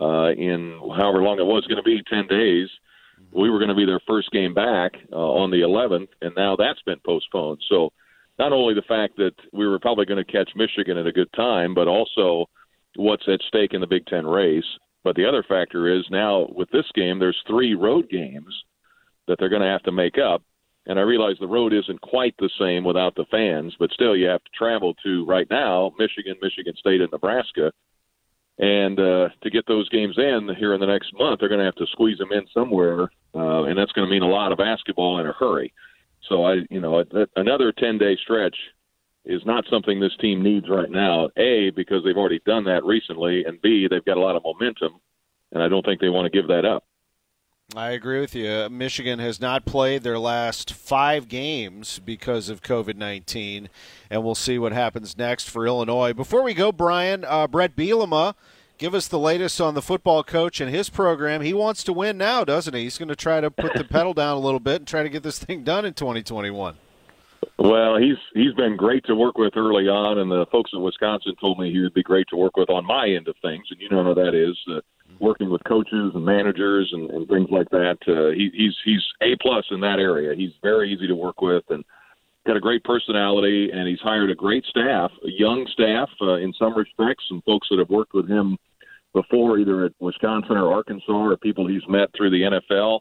uh, 0.00 0.32
in 0.32 0.80
however 0.96 1.22
long 1.22 1.38
it 1.38 1.46
was 1.46 1.64
going 1.68 1.76
to 1.76 1.84
be, 1.84 2.02
ten 2.10 2.26
days. 2.26 2.68
We 3.32 3.50
were 3.50 3.58
going 3.58 3.68
to 3.68 3.74
be 3.74 3.86
their 3.86 4.00
first 4.06 4.30
game 4.30 4.54
back 4.54 4.92
uh, 5.12 5.16
on 5.16 5.50
the 5.50 5.60
11th, 5.60 6.08
and 6.22 6.34
now 6.36 6.56
that's 6.56 6.82
been 6.82 7.00
postponed. 7.04 7.60
So 7.68 7.92
not 8.38 8.52
only 8.52 8.74
the 8.74 8.82
fact 8.82 9.16
that 9.16 9.34
we 9.52 9.66
were 9.66 9.78
probably 9.78 10.06
going 10.06 10.24
to 10.24 10.32
catch 10.32 10.50
Michigan 10.56 10.98
at 10.98 11.06
a 11.06 11.12
good 11.12 11.32
time, 11.34 11.74
but 11.74 11.88
also 11.88 12.46
what's 12.96 13.28
at 13.28 13.40
stake 13.48 13.72
in 13.72 13.80
the 13.80 13.86
Big 13.86 14.06
Ten 14.06 14.26
race. 14.26 14.64
But 15.04 15.16
the 15.16 15.26
other 15.26 15.44
factor 15.48 15.94
is 15.94 16.04
now 16.10 16.46
with 16.50 16.70
this 16.70 16.86
game, 16.94 17.18
there's 17.18 17.40
three 17.46 17.74
road 17.74 18.08
games 18.10 18.52
that 19.28 19.36
they're 19.38 19.48
going 19.48 19.62
to 19.62 19.68
have 19.68 19.82
to 19.84 19.92
make 19.92 20.18
up. 20.18 20.42
And 20.86 20.98
I 20.98 21.02
realize 21.02 21.36
the 21.40 21.48
road 21.48 21.72
isn't 21.72 22.00
quite 22.00 22.34
the 22.38 22.50
same 22.60 22.84
without 22.84 23.14
the 23.16 23.24
fans, 23.30 23.74
but 23.78 23.90
still 23.90 24.16
you 24.16 24.26
have 24.26 24.42
to 24.44 24.50
travel 24.56 24.94
to 25.04 25.24
right 25.26 25.48
now 25.50 25.92
Michigan, 25.98 26.36
Michigan 26.40 26.74
State, 26.76 27.00
and 27.00 27.10
Nebraska. 27.10 27.72
And 28.58 28.98
uh, 28.98 29.28
to 29.42 29.50
get 29.50 29.66
those 29.66 29.88
games 29.90 30.16
in 30.16 30.48
here 30.58 30.72
in 30.72 30.80
the 30.80 30.86
next 30.86 31.12
month, 31.12 31.40
they're 31.40 31.48
going 31.48 31.58
to 31.58 31.66
have 31.66 31.74
to 31.74 31.86
squeeze 31.92 32.18
them 32.18 32.32
in 32.32 32.46
somewhere, 32.54 33.02
uh, 33.34 33.64
and 33.64 33.76
that's 33.78 33.92
going 33.92 34.08
to 34.08 34.10
mean 34.10 34.22
a 34.22 34.28
lot 34.28 34.50
of 34.50 34.58
basketball 34.58 35.18
in 35.18 35.26
a 35.26 35.32
hurry. 35.32 35.72
So 36.28 36.44
I, 36.44 36.56
you 36.70 36.80
know, 36.80 37.04
another 37.36 37.72
10 37.72 37.98
day 37.98 38.16
stretch 38.22 38.56
is 39.26 39.42
not 39.44 39.64
something 39.68 40.00
this 40.00 40.16
team 40.20 40.42
needs 40.42 40.68
right 40.68 40.90
now. 40.90 41.28
A 41.36 41.70
because 41.70 42.02
they've 42.02 42.16
already 42.16 42.40
done 42.46 42.64
that 42.64 42.84
recently, 42.84 43.44
and 43.44 43.60
B 43.60 43.86
they've 43.90 44.04
got 44.04 44.16
a 44.16 44.20
lot 44.20 44.36
of 44.36 44.42
momentum, 44.44 45.00
and 45.52 45.62
I 45.62 45.68
don't 45.68 45.84
think 45.84 46.00
they 46.00 46.08
want 46.08 46.30
to 46.30 46.36
give 46.36 46.48
that 46.48 46.64
up. 46.64 46.84
I 47.74 47.90
agree 47.90 48.20
with 48.20 48.34
you. 48.36 48.68
Michigan 48.70 49.18
has 49.18 49.40
not 49.40 49.64
played 49.64 50.04
their 50.04 50.20
last 50.20 50.72
five 50.72 51.26
games 51.26 51.98
because 51.98 52.48
of 52.48 52.62
COVID 52.62 52.94
19, 52.94 53.68
and 54.08 54.22
we'll 54.22 54.36
see 54.36 54.56
what 54.56 54.72
happens 54.72 55.18
next 55.18 55.50
for 55.50 55.66
Illinois. 55.66 56.12
Before 56.12 56.42
we 56.42 56.54
go, 56.54 56.70
Brian, 56.70 57.24
uh, 57.24 57.48
Bret 57.48 57.74
Bielema 57.74 58.34
give 58.78 58.94
us 58.94 59.08
the 59.08 59.18
latest 59.18 59.60
on 59.60 59.74
the 59.74 59.82
football 59.82 60.22
coach 60.22 60.60
and 60.60 60.70
his 60.72 60.88
program. 60.88 61.40
He 61.42 61.52
wants 61.52 61.82
to 61.84 61.92
win 61.92 62.16
now, 62.16 62.44
doesn't 62.44 62.72
he? 62.72 62.84
He's 62.84 62.98
going 62.98 63.08
to 63.08 63.16
try 63.16 63.40
to 63.40 63.50
put 63.50 63.74
the 63.74 63.84
pedal 63.90 64.14
down 64.14 64.36
a 64.36 64.40
little 64.40 64.60
bit 64.60 64.76
and 64.76 64.86
try 64.86 65.02
to 65.02 65.08
get 65.08 65.24
this 65.24 65.40
thing 65.40 65.64
done 65.64 65.84
in 65.84 65.94
2021. 65.94 66.76
Well, 67.58 67.96
he's 67.96 68.16
he's 68.32 68.54
been 68.54 68.76
great 68.76 69.04
to 69.06 69.16
work 69.16 69.38
with 69.38 69.56
early 69.56 69.88
on, 69.88 70.18
and 70.18 70.30
the 70.30 70.46
folks 70.52 70.70
in 70.72 70.82
Wisconsin 70.82 71.34
told 71.40 71.58
me 71.58 71.72
he 71.72 71.80
would 71.80 71.94
be 71.94 72.04
great 72.04 72.28
to 72.28 72.36
work 72.36 72.56
with 72.56 72.70
on 72.70 72.86
my 72.86 73.08
end 73.08 73.26
of 73.26 73.34
things, 73.42 73.66
and 73.70 73.80
you 73.80 73.88
know 73.88 74.04
how 74.04 74.14
that 74.14 74.34
is. 74.36 74.56
Uh, 74.70 74.80
working 75.20 75.50
with 75.50 75.62
coaches 75.64 76.12
and 76.14 76.24
managers 76.24 76.90
and, 76.92 77.10
and 77.10 77.28
things 77.28 77.48
like 77.50 77.68
that. 77.70 77.96
Uh, 78.06 78.30
he, 78.36 78.50
he's 78.52 78.74
he's 78.84 79.02
a 79.22 79.36
plus 79.40 79.64
in 79.70 79.80
that 79.80 79.98
area. 79.98 80.34
He's 80.36 80.52
very 80.62 80.92
easy 80.92 81.06
to 81.06 81.14
work 81.14 81.40
with 81.40 81.64
and 81.70 81.84
got 82.46 82.56
a 82.56 82.60
great 82.60 82.84
personality, 82.84 83.70
and 83.72 83.88
he's 83.88 84.00
hired 84.00 84.30
a 84.30 84.34
great 84.34 84.64
staff, 84.66 85.10
a 85.24 85.30
young 85.30 85.66
staff 85.72 86.08
uh, 86.20 86.34
in 86.34 86.52
some 86.58 86.76
respects, 86.76 87.24
some 87.28 87.42
folks 87.44 87.66
that 87.70 87.78
have 87.78 87.90
worked 87.90 88.14
with 88.14 88.28
him 88.28 88.56
before, 89.14 89.58
either 89.58 89.86
at 89.86 89.92
Wisconsin 89.98 90.56
or 90.56 90.72
Arkansas, 90.72 91.12
or 91.12 91.36
people 91.38 91.66
he's 91.66 91.86
met 91.88 92.08
through 92.16 92.30
the 92.30 92.60
NFL 92.60 93.00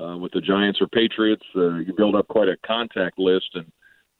uh, 0.00 0.16
with 0.16 0.32
the 0.32 0.40
Giants 0.40 0.80
or 0.80 0.88
Patriots. 0.88 1.44
Uh, 1.54 1.76
you 1.76 1.92
build 1.96 2.16
up 2.16 2.26
quite 2.28 2.48
a 2.48 2.56
contact 2.66 3.18
list, 3.18 3.50
and 3.54 3.70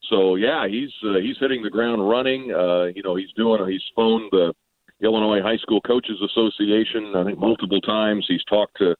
so 0.08 0.36
yeah, 0.36 0.68
he's 0.68 0.92
uh, 1.04 1.18
he's 1.18 1.36
hitting 1.40 1.62
the 1.62 1.70
ground 1.70 2.08
running. 2.08 2.52
Uh, 2.52 2.84
you 2.94 3.02
know, 3.02 3.16
he's 3.16 3.32
doing. 3.36 3.60
He's 3.68 3.82
phoned 3.96 4.30
the 4.30 4.54
Illinois 5.02 5.40
High 5.42 5.56
School 5.58 5.80
Coaches 5.80 6.20
Association. 6.22 7.14
I 7.16 7.24
think 7.24 7.38
multiple 7.38 7.80
times 7.80 8.24
he's 8.28 8.44
talked 8.44 8.78
to 8.78 8.94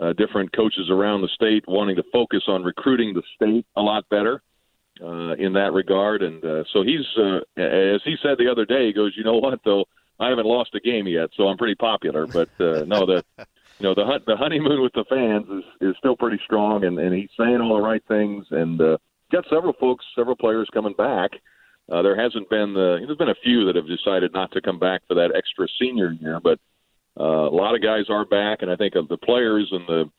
uh, 0.00 0.12
different 0.12 0.52
coaches 0.52 0.88
around 0.90 1.22
the 1.22 1.28
state, 1.28 1.64
wanting 1.66 1.96
to 1.96 2.04
focus 2.12 2.44
on 2.46 2.62
recruiting 2.62 3.14
the 3.14 3.22
state 3.34 3.66
a 3.76 3.82
lot 3.82 4.08
better 4.08 4.42
uh, 5.02 5.34
in 5.34 5.52
that 5.54 5.72
regard. 5.72 6.22
And 6.22 6.44
uh, 6.44 6.64
so 6.72 6.82
he's, 6.82 7.06
uh, 7.16 7.38
as 7.60 8.00
he 8.04 8.16
said 8.22 8.38
the 8.38 8.50
other 8.50 8.64
day, 8.64 8.86
he 8.86 8.92
goes, 8.92 9.14
you 9.16 9.24
know 9.24 9.38
what 9.38 9.60
though, 9.64 9.84
I 10.20 10.28
haven't 10.28 10.46
lost 10.46 10.74
a 10.74 10.80
game 10.80 11.06
yet, 11.06 11.30
so 11.36 11.48
I'm 11.48 11.56
pretty 11.56 11.76
popular. 11.76 12.26
But 12.26 12.48
uh, 12.60 12.84
no, 12.86 13.06
the 13.06 13.22
you 13.38 13.84
know 13.84 13.94
the 13.94 14.04
hunt, 14.04 14.26
the 14.26 14.36
honeymoon 14.36 14.82
with 14.82 14.92
the 14.92 15.04
fans 15.08 15.46
is 15.48 15.90
is 15.90 15.96
still 15.98 16.16
pretty 16.16 16.40
strong, 16.44 16.84
and 16.84 16.98
and 16.98 17.14
he's 17.14 17.30
saying 17.38 17.60
all 17.60 17.76
the 17.76 17.82
right 17.82 18.02
things, 18.08 18.46
and 18.50 18.80
uh, 18.80 18.98
got 19.30 19.44
several 19.48 19.72
folks, 19.74 20.04
several 20.16 20.36
players 20.36 20.68
coming 20.72 20.94
back. 20.94 21.30
Uh, 21.34 21.36
there 21.88 22.20
hasn't 22.20 22.48
been 22.50 22.74
the 22.74 22.98
there's 23.04 23.18
been 23.18 23.30
a 23.30 23.42
few 23.42 23.64
that 23.66 23.76
have 23.76 23.86
decided 23.86 24.32
not 24.32 24.52
to 24.52 24.60
come 24.60 24.78
back 24.78 25.02
for 25.08 25.14
that 25.14 25.32
extra 25.34 25.66
senior 25.80 26.12
year, 26.12 26.40
but 26.40 26.58
uh, 27.18 27.48
a 27.48 27.54
lot 27.54 27.74
of 27.74 27.82
guys 27.82 28.04
are 28.10 28.24
back, 28.24 28.62
and 28.62 28.70
I 28.70 28.76
think 28.76 28.94
of 28.94 29.08
the 29.08 29.16
players 29.16 29.68
and 29.72 29.86
the 29.86 30.10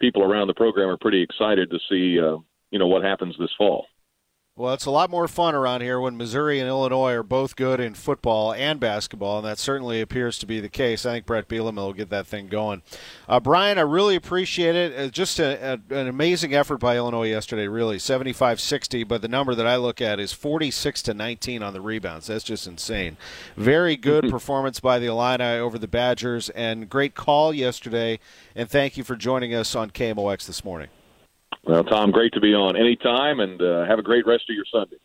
people 0.00 0.22
around 0.22 0.48
the 0.48 0.54
program 0.54 0.88
are 0.88 0.96
pretty 0.96 1.22
excited 1.22 1.70
to 1.70 1.78
see 1.88 2.18
uh, 2.18 2.38
you 2.70 2.78
know 2.78 2.86
what 2.86 3.02
happens 3.02 3.36
this 3.38 3.50
fall. 3.58 3.86
Well, 4.56 4.74
it's 4.74 4.84
a 4.84 4.90
lot 4.90 5.10
more 5.10 5.28
fun 5.28 5.54
around 5.54 5.80
here 5.80 6.00
when 6.00 6.16
Missouri 6.16 6.58
and 6.58 6.68
Illinois 6.68 7.12
are 7.12 7.22
both 7.22 7.56
good 7.56 7.80
in 7.80 7.94
football 7.94 8.52
and 8.52 8.78
basketball, 8.78 9.38
and 9.38 9.46
that 9.46 9.58
certainly 9.58 10.00
appears 10.00 10.38
to 10.38 10.46
be 10.46 10.60
the 10.60 10.68
case. 10.68 11.06
I 11.06 11.12
think 11.12 11.26
Bret 11.26 11.48
Bielema 11.48 11.76
will 11.76 11.92
get 11.92 12.10
that 12.10 12.26
thing 12.26 12.48
going. 12.48 12.82
Uh, 13.28 13.40
Brian, 13.40 13.78
I 13.78 13.82
really 13.82 14.16
appreciate 14.16 14.74
it. 14.74 14.98
Uh, 14.98 15.08
just 15.08 15.38
a, 15.38 15.80
a, 15.90 15.94
an 15.94 16.08
amazing 16.08 16.52
effort 16.52 16.78
by 16.78 16.96
Illinois 16.96 17.28
yesterday, 17.28 17.68
really 17.68 17.96
75-60. 17.96 19.06
But 19.08 19.22
the 19.22 19.28
number 19.28 19.54
that 19.54 19.66
I 19.66 19.76
look 19.76 20.02
at 20.02 20.20
is 20.20 20.32
46 20.32 21.02
to 21.04 21.14
19 21.14 21.62
on 21.62 21.72
the 21.72 21.80
rebounds. 21.80 22.26
That's 22.26 22.44
just 22.44 22.66
insane. 22.66 23.16
Very 23.56 23.96
good 23.96 24.24
mm-hmm. 24.24 24.30
performance 24.32 24.80
by 24.80 24.98
the 24.98 25.06
Illini 25.06 25.58
over 25.58 25.78
the 25.78 25.88
Badgers, 25.88 26.50
and 26.50 26.90
great 26.90 27.14
call 27.14 27.54
yesterday. 27.54 28.18
And 28.54 28.68
thank 28.68 28.98
you 28.98 29.04
for 29.04 29.16
joining 29.16 29.54
us 29.54 29.74
on 29.74 29.90
KMOX 29.90 30.44
this 30.44 30.64
morning. 30.64 30.88
Well, 31.64 31.84
Tom, 31.84 32.10
great 32.10 32.32
to 32.32 32.40
be 32.40 32.54
on 32.54 32.76
anytime, 32.76 33.40
and 33.40 33.60
uh, 33.60 33.84
have 33.84 33.98
a 33.98 34.02
great 34.02 34.26
rest 34.26 34.44
of 34.48 34.56
your 34.56 34.64
Sunday. 34.70 34.96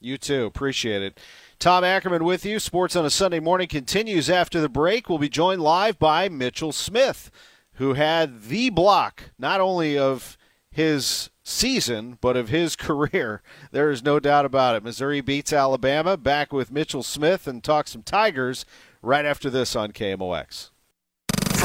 You 0.00 0.16
too. 0.16 0.44
Appreciate 0.44 1.02
it. 1.02 1.18
Tom 1.58 1.82
Ackerman 1.82 2.24
with 2.24 2.44
you. 2.44 2.60
Sports 2.60 2.94
on 2.94 3.04
a 3.04 3.10
Sunday 3.10 3.40
morning 3.40 3.66
continues 3.66 4.30
after 4.30 4.60
the 4.60 4.68
break. 4.68 5.08
We'll 5.08 5.18
be 5.18 5.28
joined 5.28 5.60
live 5.60 5.98
by 5.98 6.28
Mitchell 6.28 6.70
Smith, 6.70 7.32
who 7.74 7.94
had 7.94 8.44
the 8.44 8.70
block 8.70 9.30
not 9.38 9.60
only 9.60 9.98
of 9.98 10.38
his 10.70 11.30
season, 11.42 12.16
but 12.20 12.36
of 12.36 12.48
his 12.48 12.76
career. 12.76 13.42
There 13.72 13.90
is 13.90 14.04
no 14.04 14.20
doubt 14.20 14.44
about 14.44 14.76
it. 14.76 14.84
Missouri 14.84 15.20
beats 15.20 15.52
Alabama. 15.52 16.16
Back 16.16 16.52
with 16.52 16.70
Mitchell 16.70 17.02
Smith 17.02 17.48
and 17.48 17.64
talk 17.64 17.88
some 17.88 18.02
Tigers 18.04 18.64
right 19.02 19.24
after 19.24 19.50
this 19.50 19.74
on 19.74 19.90
KMOX. 19.90 20.70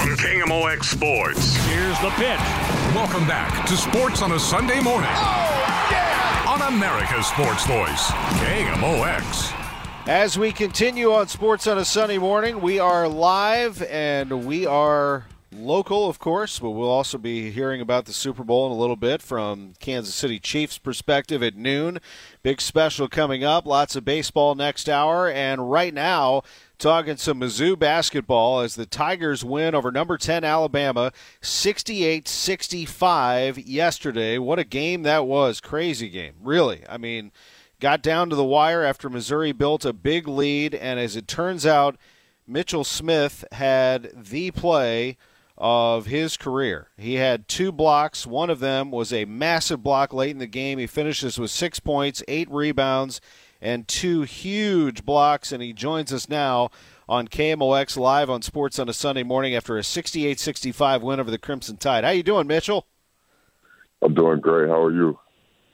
From 0.04 0.18
KMOX 0.18 0.84
Sports. 0.84 1.56
Here's 1.68 1.98
the 2.02 2.10
pitch. 2.18 2.38
Welcome 2.94 3.26
back 3.26 3.66
to 3.68 3.78
Sports 3.78 4.22
on 4.22 4.34
a 4.34 4.40
Sunday 4.40 4.82
morning. 4.82 5.10
Oh, 5.14 5.88
yeah! 5.90 6.46
On 6.46 6.74
America's 6.74 7.26
Sports 7.28 7.66
Voice, 7.66 8.12
KMOX. 8.42 9.54
As 10.06 10.38
we 10.38 10.52
continue 10.52 11.14
on 11.14 11.30
Sports 11.30 11.68
on 11.68 11.78
a 11.78 11.86
Sunday 11.86 12.18
morning, 12.18 12.60
we 12.60 12.80
are 12.80 13.08
live 13.08 13.82
and 13.84 14.46
we 14.46 14.66
are 14.66 15.24
local, 15.58 16.10
of 16.10 16.20
course, 16.20 16.60
but 16.60 16.72
we'll 16.72 16.90
also 16.90 17.18
be 17.18 17.52
hearing 17.52 17.82
about 17.82 18.06
the 18.06 18.14
Super 18.14 18.44
Bowl 18.44 18.66
in 18.66 18.72
a 18.72 18.80
little 18.80 18.96
bit 18.96 19.22
from 19.22 19.74
Kansas 19.80 20.16
City 20.16 20.40
Chiefs 20.40 20.78
perspective 20.78 21.42
at 21.44 21.56
noon. 21.56 22.00
Big 22.42 22.62
special 22.62 23.08
coming 23.08 23.44
up, 23.44 23.66
lots 23.66 23.96
of 23.96 24.06
baseball 24.06 24.56
next 24.56 24.90
hour, 24.90 25.30
and 25.30 25.72
right 25.72 25.94
now 25.94 26.44
talking 26.78 27.18
some 27.18 27.40
Mizzou 27.40 27.78
basketball 27.78 28.60
as 28.60 28.76
the 28.76 28.86
Tigers 28.86 29.44
win 29.46 29.74
over 29.74 29.92
number 29.92 30.18
10 30.18 30.44
Alabama 30.44 31.12
68 31.42 32.28
65 32.28 33.58
yesterday. 33.60 34.38
What 34.38 34.60
a 34.60 34.64
game 34.64 35.04
that 35.04 35.26
was. 35.26 35.62
Crazy 35.62 36.10
game, 36.10 36.34
really. 36.42 36.84
I 36.90 36.98
mean, 36.98 37.32
got 37.80 38.02
down 38.02 38.30
to 38.30 38.36
the 38.36 38.44
wire 38.44 38.84
after 38.84 39.10
Missouri 39.10 39.52
built 39.52 39.86
a 39.86 39.94
big 39.94 40.28
lead, 40.28 40.74
and 40.76 41.00
as 41.00 41.16
it 41.16 41.28
turns 41.28 41.66
out, 41.66 41.98
Mitchell 42.46 42.84
Smith 42.84 43.46
had 43.54 44.12
the 44.14 44.52
play 44.52 45.18
of 45.66 46.08
his 46.08 46.36
career. 46.36 46.90
He 46.98 47.14
had 47.14 47.48
two 47.48 47.72
blocks. 47.72 48.28
One 48.28 48.50
of 48.50 48.60
them 48.60 48.92
was 48.92 49.14
a 49.14 49.24
massive 49.24 49.82
block 49.82 50.14
late 50.14 50.32
in 50.32 50.40
the 50.40 50.46
game. 50.46 50.78
He 50.78 50.88
finishes 50.88 51.40
with 51.40 51.52
six 51.52 51.80
points, 51.80 52.22
eight 52.28 52.52
rebounds, 52.52 53.22
and 53.62 53.88
two 53.88 54.24
huge 54.24 55.06
blocks. 55.06 55.54
And 55.54 55.64
he 55.64 55.72
joins 55.72 56.12
us 56.12 56.28
now 56.28 56.70
on 57.08 57.30
KMOX 57.30 57.96
live 57.96 58.30
on 58.30 58.42
Sports 58.42 58.78
on 58.78 58.90
a 58.90 58.94
Sunday 58.94 59.24
morning 59.24 59.56
after 59.56 59.78
a 59.78 59.82
68-65 59.82 61.00
win 61.00 61.22
over 61.22 61.32
the 61.32 61.38
Crimson 61.38 61.78
Tide. 61.78 62.04
How 62.04 62.10
you 62.10 62.24
doing, 62.24 62.46
Mitchell? 62.46 62.86
I'm 64.02 64.14
doing 64.14 64.42
great. 64.42 64.68
How 64.68 64.84
are 64.84 64.92
you? 64.92 65.18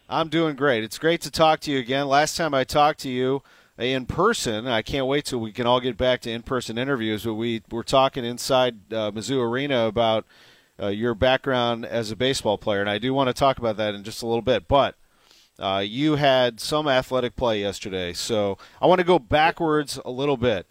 I'm 0.07 0.29
doing 0.29 0.55
great. 0.55 0.83
It's 0.83 0.99
great 0.99 1.21
to 1.21 1.31
talk 1.31 1.61
to 1.61 1.71
you 1.71 1.79
again. 1.79 2.07
Last 2.07 2.37
time 2.37 2.53
I 2.53 2.63
talked 2.63 2.99
to 2.99 3.09
you 3.09 3.41
in 3.79 4.05
person, 4.05 4.67
I 4.67 4.81
can't 4.81 5.07
wait 5.07 5.25
till 5.25 5.39
we 5.39 5.51
can 5.51 5.65
all 5.65 5.79
get 5.79 5.97
back 5.97 6.21
to 6.21 6.31
in-person 6.31 6.77
interviews. 6.77 7.23
But 7.23 7.35
we 7.35 7.63
were 7.71 7.83
talking 7.83 8.25
inside 8.25 8.93
uh, 8.93 9.11
Mizzou 9.11 9.41
Arena 9.41 9.85
about 9.87 10.25
uh, 10.81 10.87
your 10.87 11.15
background 11.15 11.85
as 11.85 12.11
a 12.11 12.15
baseball 12.15 12.57
player, 12.57 12.81
and 12.81 12.89
I 12.89 12.97
do 12.97 13.13
want 13.13 13.27
to 13.27 13.33
talk 13.33 13.57
about 13.57 13.77
that 13.77 13.95
in 13.95 14.03
just 14.03 14.21
a 14.21 14.27
little 14.27 14.41
bit. 14.41 14.67
But 14.67 14.95
uh, 15.57 15.83
you 15.85 16.15
had 16.15 16.59
some 16.59 16.87
athletic 16.87 17.35
play 17.35 17.61
yesterday, 17.61 18.13
so 18.13 18.57
I 18.81 18.87
want 18.87 18.99
to 18.99 19.05
go 19.05 19.19
backwards 19.19 19.99
a 20.05 20.11
little 20.11 20.37
bit. 20.37 20.67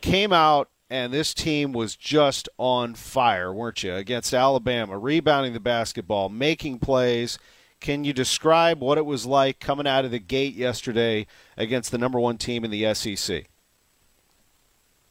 Came 0.00 0.32
out 0.32 0.68
and 0.92 1.10
this 1.10 1.32
team 1.32 1.72
was 1.72 1.96
just 1.96 2.50
on 2.58 2.94
fire, 2.94 3.50
weren't 3.50 3.82
you? 3.82 3.94
Against 3.94 4.34
Alabama, 4.34 4.98
rebounding 4.98 5.54
the 5.54 5.60
basketball, 5.60 6.28
making 6.28 6.80
plays. 6.80 7.38
Can 7.82 8.04
you 8.04 8.14
describe 8.14 8.80
what 8.80 8.96
it 8.96 9.04
was 9.04 9.26
like 9.26 9.60
coming 9.60 9.86
out 9.86 10.06
of 10.06 10.10
the 10.10 10.18
gate 10.18 10.54
yesterday 10.54 11.26
against 11.56 11.90
the 11.90 11.98
number 11.98 12.18
one 12.18 12.38
team 12.38 12.64
in 12.64 12.70
the 12.70 12.94
SEC? 12.94 13.50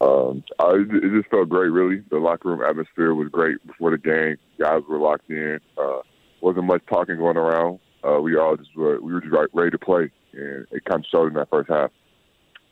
Um, 0.02 0.44
I, 0.58 0.78
it 0.90 1.12
just 1.16 1.30
felt 1.30 1.50
great, 1.50 1.70
really. 1.70 2.02
The 2.10 2.18
locker 2.18 2.50
room 2.50 2.64
atmosphere 2.68 3.14
was 3.14 3.30
great 3.30 3.64
before 3.68 3.92
the 3.92 4.00
game. 4.00 4.38
Guys 4.60 4.82
were 4.90 4.98
locked 4.98 5.30
in. 5.30 5.60
Uh, 5.78 6.00
wasn't 6.42 6.66
much 6.66 6.82
talking 6.90 7.18
going 7.18 7.38
around 7.38 7.80
uh, 8.04 8.20
we 8.20 8.36
all 8.36 8.56
just 8.56 8.76
were 8.76 9.00
we 9.02 9.14
were 9.14 9.22
just 9.22 9.34
ready 9.54 9.72
to 9.72 9.78
play, 9.78 10.12
and 10.34 10.66
it 10.72 10.86
kind 10.86 11.00
of 11.00 11.06
showed 11.12 11.28
in 11.28 11.34
that 11.34 11.50
first 11.50 11.70
half. 11.70 11.92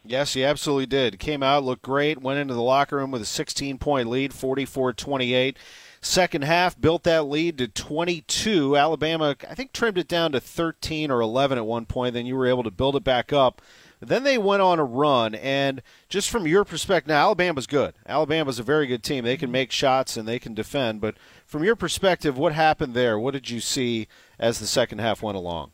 Yes, 0.04 0.34
he 0.34 0.44
absolutely 0.44 0.86
did. 0.86 1.20
Came 1.20 1.44
out, 1.44 1.64
looked 1.64 1.82
great, 1.82 2.22
went 2.22 2.40
into 2.40 2.54
the 2.54 2.62
locker 2.62 2.96
room 2.96 3.12
with 3.12 3.22
a 3.22 3.26
16 3.26 3.78
point 3.78 4.10
lead, 4.10 4.34
44 4.34 4.94
28. 4.94 5.58
Second 6.02 6.44
half, 6.44 6.80
built 6.80 7.04
that 7.04 7.26
lead 7.26 7.58
to 7.58 7.68
22. 7.68 8.78
Alabama, 8.78 9.36
I 9.50 9.54
think, 9.54 9.74
trimmed 9.74 9.98
it 9.98 10.08
down 10.08 10.32
to 10.32 10.40
13 10.40 11.12
or 11.12 11.20
11 11.20 11.58
at 11.58 11.66
one 11.66 11.86
point. 11.86 12.14
Then 12.14 12.26
you 12.26 12.38
were 12.38 12.48
able 12.48 12.64
to 12.64 12.72
build 12.72 12.96
it 12.96 13.04
back 13.04 13.34
up. 13.34 13.62
Then 14.02 14.24
they 14.24 14.38
went 14.38 14.62
on 14.62 14.80
a 14.80 14.86
run, 14.86 15.36
and 15.36 15.82
just 16.08 16.30
from 16.30 16.48
your 16.48 16.64
perspective, 16.64 17.10
now 17.10 17.20
Alabama's 17.20 17.68
good. 17.68 17.96
Alabama's 18.08 18.58
a 18.58 18.64
very 18.64 18.88
good 18.88 19.04
team. 19.04 19.26
They 19.26 19.36
can 19.36 19.52
make 19.52 19.74
shots 19.74 20.16
and 20.16 20.26
they 20.26 20.40
can 20.40 20.54
defend. 20.54 21.02
But 21.02 21.16
from 21.46 21.66
your 21.66 21.76
perspective, 21.76 22.38
what 22.38 22.54
happened 22.54 22.94
there? 22.94 23.20
What 23.20 23.34
did 23.34 23.50
you 23.50 23.60
see 23.60 24.08
as 24.40 24.60
the 24.60 24.68
second 24.68 25.00
half 25.00 25.22
went 25.22 25.36
along? 25.36 25.72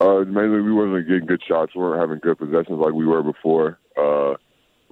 Uh, 0.00 0.20
mainly, 0.20 0.60
we 0.60 0.72
wasn't 0.72 1.08
getting 1.08 1.26
good 1.26 1.42
shots. 1.46 1.74
We 1.74 1.80
weren't 1.80 2.00
having 2.00 2.20
good 2.20 2.38
possessions 2.38 2.78
like 2.78 2.92
we 2.92 3.06
were 3.06 3.22
before. 3.24 3.80
Uh, 3.96 4.34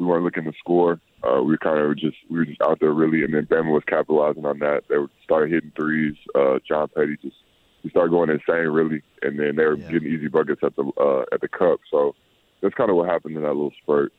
we 0.03 0.09
weren't 0.09 0.25
looking 0.25 0.45
to 0.45 0.53
score. 0.59 1.01
Uh, 1.23 1.41
we 1.43 1.57
kind 1.59 1.79
of 1.79 1.97
just 1.97 2.17
we 2.29 2.39
were 2.39 2.45
just 2.45 2.61
out 2.63 2.81
there 2.81 2.93
really, 2.93 3.23
and 3.23 3.33
then 3.33 3.47
Bama 3.47 3.73
was 3.73 3.85
capitalizing 3.87 4.45
on 4.45 4.59
that. 4.59 4.83
They 4.89 4.97
started 5.23 5.53
hitting 5.53 5.73
threes. 5.79 6.17
Uh, 6.35 6.59
John 6.67 6.89
Petty 6.95 7.17
just 7.23 7.37
he 7.83 7.91
started 7.91 8.11
going 8.11 8.31
insane 8.31 8.69
really, 8.69 9.03
and 9.23 9.39
then 9.39 9.57
they 9.57 9.65
were 9.65 9.77
yeah. 9.77 9.91
getting 9.91 10.13
easy 10.13 10.29
buckets 10.29 10.61
at 10.65 10.75
the 10.75 10.91
uh, 11.01 11.25
at 11.33 11.41
the 11.41 11.49
cup. 11.49 11.79
So 11.91 12.15
that's 12.61 12.75
kind 12.75 12.91
of 12.91 12.97
what 12.97 13.09
happened 13.09 13.37
in 13.37 13.43
that 13.43 13.49
little 13.49 13.73
spurt. 13.83 14.13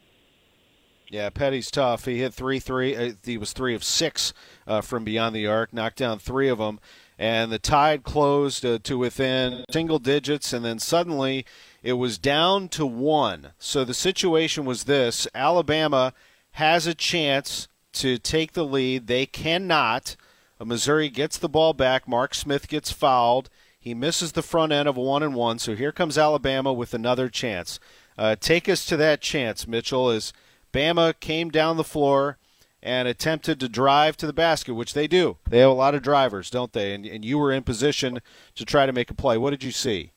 Yeah, 1.10 1.30
Petty's 1.30 1.69
tough. 1.69 2.06
He 2.06 2.19
hit 2.19 2.34
three 2.34 2.60
three. 2.60 2.96
Uh, 2.96 3.12
he 3.24 3.38
was 3.38 3.52
three 3.52 3.76
of 3.76 3.84
six 3.84 4.34
uh, 4.65 4.80
from 4.80 5.04
beyond 5.04 5.36
the 5.36 5.46
arc. 5.46 5.74
Knocked 5.74 5.98
down 5.98 6.19
three 6.19 6.48
of 6.48 6.60
them, 6.60 6.80
and 7.19 7.52
the 7.52 7.60
Tide 7.60 8.04
closed 8.04 8.65
uh, 8.65 8.80
to 8.84 8.98
within 8.98 9.65
single 9.72 10.00
digits, 10.00 10.54
and 10.54 10.63
then 10.63 10.80
suddenly 10.80 11.46
it 11.84 11.93
was 11.93 12.17
down 12.17 12.69
to 12.69 12.86
one. 12.86 13.52
So 13.60 13.84
the 13.84 13.93
situation 13.93 14.65
was 14.65 14.86
this: 14.86 15.28
Alabama 15.36 16.13
has 16.54 16.88
a 16.88 16.96
chance 16.96 17.67
to 17.93 18.17
take 18.17 18.54
the 18.54 18.65
lead. 18.65 19.08
They 19.08 19.26
cannot. 19.26 20.15
Missouri 20.60 21.10
gets 21.10 21.38
the 21.38 21.50
ball 21.50 21.74
back. 21.74 22.08
Mark 22.08 22.34
Smith 22.34 22.67
gets 22.67 22.91
fouled. 22.91 23.50
He 23.78 23.93
misses 23.93 24.32
the 24.32 24.41
front 24.41 24.72
end 24.72 24.88
of 24.88 24.96
a 24.96 25.02
one 25.02 25.22
and 25.22 25.36
one. 25.36 25.60
So 25.60 25.76
here 25.76 25.91
comes 25.91 26.17
Alabama 26.17 26.72
with 26.72 26.93
another 26.93 27.28
chance. 27.28 27.82
Uh, 28.17 28.38
take 28.39 28.69
us 28.69 28.86
to 28.86 28.96
that 28.98 29.19
chance, 29.19 29.67
Mitchell. 29.67 30.10
As 30.10 30.32
Bama 30.72 31.19
came 31.19 31.50
down 31.50 31.76
the 31.76 31.84
floor 31.84 32.38
and 32.82 33.08
attempted 33.08 33.60
to 33.60 33.67
drive 33.67 34.15
to 34.17 34.28
the 34.28 34.34
basket, 34.34 34.74
which 34.74 34.93
they 34.93 35.08
do. 35.08 35.38
They 35.50 35.60
have 35.60 35.69
a 35.69 35.74
lot 35.74 35.96
of 35.96 36.02
drivers, 36.02 36.50
don't 36.50 36.72
they? 36.72 36.93
And, 36.93 37.06
and 37.06 37.26
you 37.26 37.38
were 37.38 37.52
in 37.52 37.63
position 37.63 38.19
to 38.56 38.65
try 38.65 38.86
to 38.86 38.93
make 38.93 39.12
a 39.12 39.13
play. 39.13 39.38
What 39.38 39.52
did 39.52 39.63
you 39.63 39.72
see? 39.72 40.12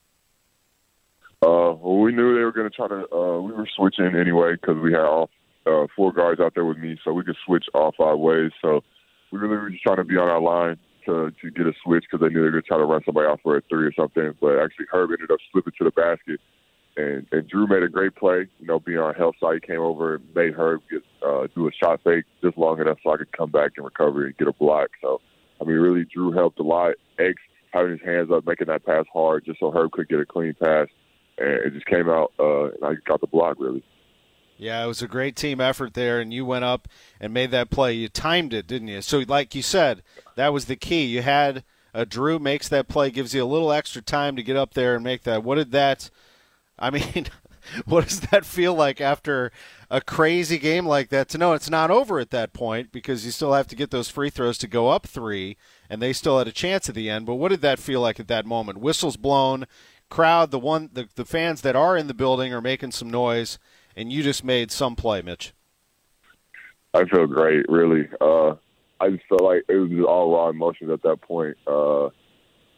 Uh, 1.42 1.77
well, 1.77 1.99
we 1.99 2.12
knew 2.12 2.35
they 2.35 2.44
were 2.44 2.53
going 2.53 2.68
to 2.70 2.75
try 2.75 2.88
to. 2.88 3.05
Uh, 3.12 3.40
we 3.40 3.53
were 3.53 3.68
switching 3.77 4.16
anyway 4.16 4.55
because 4.55 4.77
we 4.83 4.92
had 4.92 5.03
all 5.03 5.31
uh, 5.66 5.87
four 5.94 6.12
guards 6.12 6.40
out 6.40 6.55
there 6.55 6.64
with 6.64 6.79
me, 6.79 6.99
so 7.05 7.12
we 7.12 7.25
could 7.25 7.37
switch 7.44 7.64
all 7.75 7.92
five 7.96 8.18
ways. 8.18 8.53
So 8.62 8.83
we 9.31 9.38
really 9.38 9.57
were 9.57 9.70
just 9.70 9.83
trying 9.83 9.96
to 9.96 10.05
be 10.05 10.16
on 10.16 10.29
our 10.29 10.40
line 10.40 10.77
to 11.05 11.31
to 11.42 11.51
get 11.51 11.66
a 11.66 11.72
switch 11.85 12.05
because 12.11 12.25
they 12.27 12.33
knew 12.33 12.40
they 12.40 12.46
were 12.46 12.53
going 12.53 12.62
to 12.62 12.68
try 12.68 12.79
to 12.79 12.85
run 12.85 13.03
somebody 13.05 13.27
off 13.27 13.40
for 13.42 13.57
a 13.57 13.62
three 13.68 13.87
or 13.87 13.92
something. 13.92 14.33
But 14.40 14.59
actually, 14.59 14.87
Herb 14.90 15.11
ended 15.11 15.31
up 15.31 15.38
slipping 15.53 15.75
to 15.79 15.85
the 15.85 15.90
basket 15.90 16.40
and, 16.96 17.27
and 17.31 17.49
Drew 17.49 17.66
made 17.66 17.83
a 17.83 17.88
great 17.88 18.14
play. 18.16 18.46
You 18.59 18.66
know, 18.66 18.81
being 18.81 18.99
on 18.99 19.14
health 19.14 19.37
side, 19.40 19.61
he 19.61 19.66
came 19.66 19.81
over 19.81 20.16
and 20.16 20.25
made 20.35 20.55
Herb 20.55 20.83
get, 20.90 21.03
uh, 21.27 21.46
do 21.55 21.68
a 21.68 21.70
shot 21.72 22.01
fake 22.03 22.25
just 22.42 22.57
long 22.57 22.81
enough 22.81 22.99
so 23.03 23.12
I 23.12 23.18
could 23.18 23.33
come 23.33 23.51
back 23.51 23.72
and 23.77 23.85
recover 23.85 24.25
and 24.25 24.37
get 24.37 24.49
a 24.49 24.53
block. 24.53 24.88
So, 25.03 25.20
I 25.61 25.64
mean, 25.64 25.77
really, 25.77 26.05
Drew 26.05 26.33
helped 26.33 26.59
a 26.59 26.62
lot. 26.62 26.94
X 27.18 27.35
having 27.72 27.92
his 27.92 28.01
hands 28.05 28.31
up, 28.33 28.46
making 28.46 28.68
that 28.68 28.87
pass 28.87 29.05
hard 29.12 29.44
just 29.44 29.61
so 29.61 29.70
Herb 29.70 29.92
could 29.92 30.09
get 30.09 30.20
a 30.20 30.27
clean 30.27 30.55
pass, 30.62 30.88
and 31.38 31.49
it 31.49 31.72
just 31.75 31.87
came 31.87 32.09
out, 32.09 32.33
uh, 32.38 32.66
and 32.66 32.85
I 32.85 32.94
got 33.07 33.20
the 33.20 33.27
block 33.27 33.57
really. 33.59 33.85
Yeah, 34.59 34.83
it 34.83 34.87
was 34.87 35.03
a 35.03 35.09
great 35.09 35.37
team 35.37 35.61
effort 35.61 35.92
there, 35.94 36.18
and 36.18 36.33
you 36.33 36.46
went 36.46 36.64
up 36.64 36.88
and 37.20 37.35
made 37.35 37.51
that 37.51 37.68
play. 37.70 37.92
You 37.92 38.09
timed 38.09 38.55
it, 38.55 38.66
didn't 38.66 38.88
you? 38.88 39.03
So, 39.03 39.18
like 39.29 39.55
you 39.55 39.62
said, 39.62 40.03
that 40.35 40.53
was 40.53 40.64
the 40.64 40.77
key. 40.77 41.05
You 41.05 41.22
had 41.22 41.64
Uh, 41.94 42.05
Drew 42.07 42.38
makes 42.38 42.68
that 42.68 42.88
play, 42.88 43.11
gives 43.11 43.35
you 43.35 43.42
a 43.42 43.46
little 43.46 43.72
extra 43.72 44.03
time 44.03 44.37
to 44.37 44.42
get 44.42 44.57
up 44.57 44.75
there 44.75 44.94
and 44.94 45.03
make 45.05 45.22
that. 45.22 45.42
What 45.42 45.55
did 45.57 45.72
that? 45.72 46.11
I 46.79 46.90
mean, 46.96 47.27
what 47.87 48.05
does 48.09 48.20
that 48.20 48.44
feel 48.46 48.75
like 48.75 49.01
after 49.01 49.51
a 49.90 50.01
crazy 50.01 50.59
game 50.59 50.87
like 50.87 51.09
that? 51.11 51.29
To 51.31 51.38
know 51.38 51.53
it's 51.55 51.70
not 51.70 51.90
over 51.90 52.18
at 52.20 52.31
that 52.31 52.53
point 52.53 52.92
because 52.92 53.25
you 53.25 53.31
still 53.31 53.55
have 53.55 53.66
to 53.68 53.77
get 53.77 53.90
those 53.90 54.11
free 54.11 54.31
throws 54.31 54.59
to 54.59 54.68
go 54.68 54.88
up 54.90 55.07
three, 55.07 55.57
and 55.90 56.03
they 56.03 56.12
still 56.12 56.38
had 56.38 56.49
a 56.49 56.53
chance 56.53 56.88
at 56.88 56.94
the 56.94 57.11
end. 57.11 57.27
But 57.27 57.37
what 57.37 57.49
did 57.51 57.62
that 57.62 57.79
feel 57.79 58.01
like 58.03 58.20
at 58.20 58.29
that 58.29 58.46
moment? 58.46 58.81
Whistles 58.81 59.16
blown, 59.16 59.66
crowd, 60.09 60.51
the 60.51 60.59
one, 60.59 60.90
the, 60.92 61.09
the 61.14 61.25
fans 61.25 61.61
that 61.62 61.77
are 61.77 61.97
in 61.97 62.07
the 62.07 62.14
building 62.14 62.53
are 62.53 62.61
making 62.61 62.92
some 62.92 63.11
noise, 63.11 63.59
and 63.95 64.12
you 64.12 64.23
just 64.23 64.45
made 64.45 64.71
some 64.71 64.97
play, 64.97 65.23
Mitch. 65.23 65.53
I 66.95 67.05
feel 67.05 67.27
great, 67.27 67.66
really. 67.69 68.09
Uh, 68.21 68.55
I 69.01 69.11
just 69.11 69.25
felt 69.29 69.42
like 69.42 69.64
it 69.69 69.77
was 69.77 69.90
just 69.90 70.03
all 70.03 70.33
raw 70.33 70.49
emotions 70.49 70.90
at 70.90 71.03
that 71.03 71.21
point. 71.21 71.57
Uh, 71.66 72.07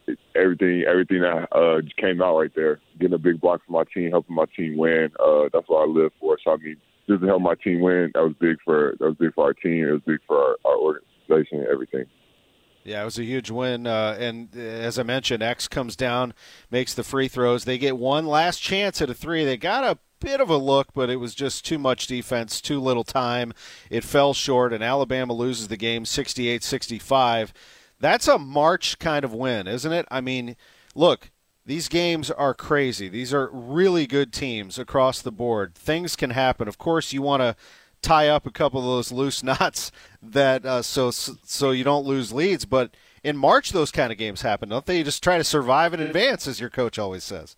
it, 0.07 0.19
everything, 0.35 0.85
everything 0.89 1.21
that 1.21 1.49
uh, 1.53 1.81
came 1.97 2.21
out 2.21 2.39
right 2.39 2.51
there. 2.55 2.81
Getting 2.99 3.15
a 3.15 3.19
big 3.19 3.41
block 3.41 3.61
for 3.65 3.73
my 3.73 3.85
team, 3.95 4.11
helping 4.11 4.35
my 4.35 4.47
team 4.57 4.77
win. 4.77 5.11
Uh, 5.21 5.49
that's 5.53 5.69
what 5.69 5.83
I 5.83 5.87
live 5.87 6.13
for. 6.19 6.37
So 6.43 6.53
I 6.53 6.57
mean, 6.57 6.77
just 7.09 7.21
to 7.21 7.27
help 7.27 7.43
my 7.43 7.55
team 7.55 7.81
win, 7.81 8.11
that 8.15 8.23
was 8.23 8.35
big 8.41 8.57
for 8.65 8.97
that 8.99 9.05
was 9.05 9.17
big 9.17 9.35
for 9.35 9.45
our 9.45 9.55
team. 9.55 9.87
It 9.87 9.93
was 9.93 10.03
big 10.05 10.21
for 10.27 10.37
our, 10.37 10.57
our 10.65 10.77
organization 10.77 11.67
everything. 11.71 12.07
Yeah, 12.89 13.03
it 13.03 13.05
was 13.05 13.19
a 13.19 13.25
huge 13.25 13.51
win. 13.51 13.87
Uh, 13.87 14.17
and 14.19 14.49
uh, 14.57 14.61
as 14.61 14.99
I 14.99 15.03
mentioned, 15.03 15.43
X 15.43 15.69
comes 15.69 15.95
down, 15.95 16.33
makes 16.71 16.95
the 16.95 17.05
free 17.05 17.29
throws. 17.29 17.65
They 17.65 17.77
get 17.77 17.99
one 17.99 18.27
last 18.27 18.61
chance 18.61 19.03
at 19.03 19.11
a 19.11 19.15
three. 19.15 19.45
They 19.45 19.59
got 19.59 19.85
a 19.85 19.99
bit 20.21 20.41
of 20.41 20.49
a 20.49 20.57
look, 20.57 20.95
but 20.95 21.11
it 21.11 21.17
was 21.17 21.35
just 21.35 21.67
too 21.67 21.79
much 21.79 22.07
defense, 22.07 22.63
too 22.63 22.81
little 22.81 23.05
time. 23.05 23.53
It 23.91 24.05
fell 24.05 24.33
short, 24.33 24.73
and 24.73 24.83
Alabama 24.83 25.35
loses 25.35 25.69
the 25.69 25.77
game 25.77 26.07
68 26.07 26.65
65. 26.65 27.53
That's 28.01 28.27
a 28.27 28.39
March 28.39 28.99
kind 28.99 29.23
of 29.23 29.35
win, 29.35 29.67
isn't 29.67 29.93
it? 29.93 30.07
I 30.11 30.23
mean, 30.23 30.57
look, 30.95 31.31
these 31.67 31.89
games 31.89 32.31
are 32.31 32.55
crazy. 32.55 33.11
These 33.11 33.35
are 33.35 33.51
really 33.53 34.07
good 34.07 34.33
teams 34.33 34.79
across 34.79 35.21
the 35.21 35.31
board. 35.31 35.75
Things 35.75 36.17
can 36.17 36.31
happen. 36.31 36.69
Of 36.69 36.79
course, 36.79 37.13
you 37.13 37.21
want 37.21 37.43
to 37.43 37.55
tie 38.03 38.29
up 38.29 38.47
a 38.47 38.51
couple 38.51 38.81
of 38.81 38.87
those 38.87 39.13
loose 39.13 39.43
knots 39.43 39.91
that 40.23 40.65
uh, 40.65 40.83
so 40.83 41.11
so 41.11 41.71
you 41.71 41.85
don't 41.85 42.07
lose 42.07 42.33
leads, 42.33 42.65
but 42.65 42.95
in 43.23 43.37
March 43.37 43.71
those 43.71 43.91
kind 43.91 44.13
of 44.13 44.19
games 44.19 44.43
happen, 44.43 44.69
don't 44.69 44.87
they? 44.87 44.99
You 44.99 45.05
just 45.05 45.23
try 45.23 45.39
to 45.39 45.45
survive 45.45 45.95
in 45.95 46.01
advance, 46.01 46.47
as 46.47 46.61
your 46.61 46.71
coach 46.71 46.99
always 46.99 47.25
says. 47.25 47.57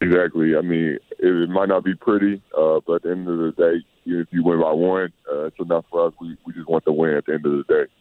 Exactly. 0.00 0.56
I 0.56 0.62
mean, 0.62 0.98
it, 1.18 1.26
it 1.26 1.48
might 1.48 1.68
not 1.68 1.84
be 1.84 1.94
pretty, 1.94 2.42
uh, 2.58 2.80
but 2.86 2.94
at 2.94 3.02
the 3.02 3.10
end 3.12 3.28
of 3.28 3.38
the 3.38 3.52
day, 3.52 3.86
if 4.04 4.28
you 4.32 4.42
win 4.42 4.60
by 4.60 4.72
one, 4.72 5.12
uh, 5.30 5.44
it's 5.44 5.60
enough 5.60 5.84
for 5.90 6.08
us. 6.08 6.14
We, 6.20 6.36
we 6.44 6.52
just 6.52 6.68
want 6.68 6.84
to 6.86 6.92
win 6.92 7.14
at 7.14 7.26
the 7.26 7.34
end 7.34 7.46
of 7.46 7.52
the 7.52 7.64
day. 7.68 7.92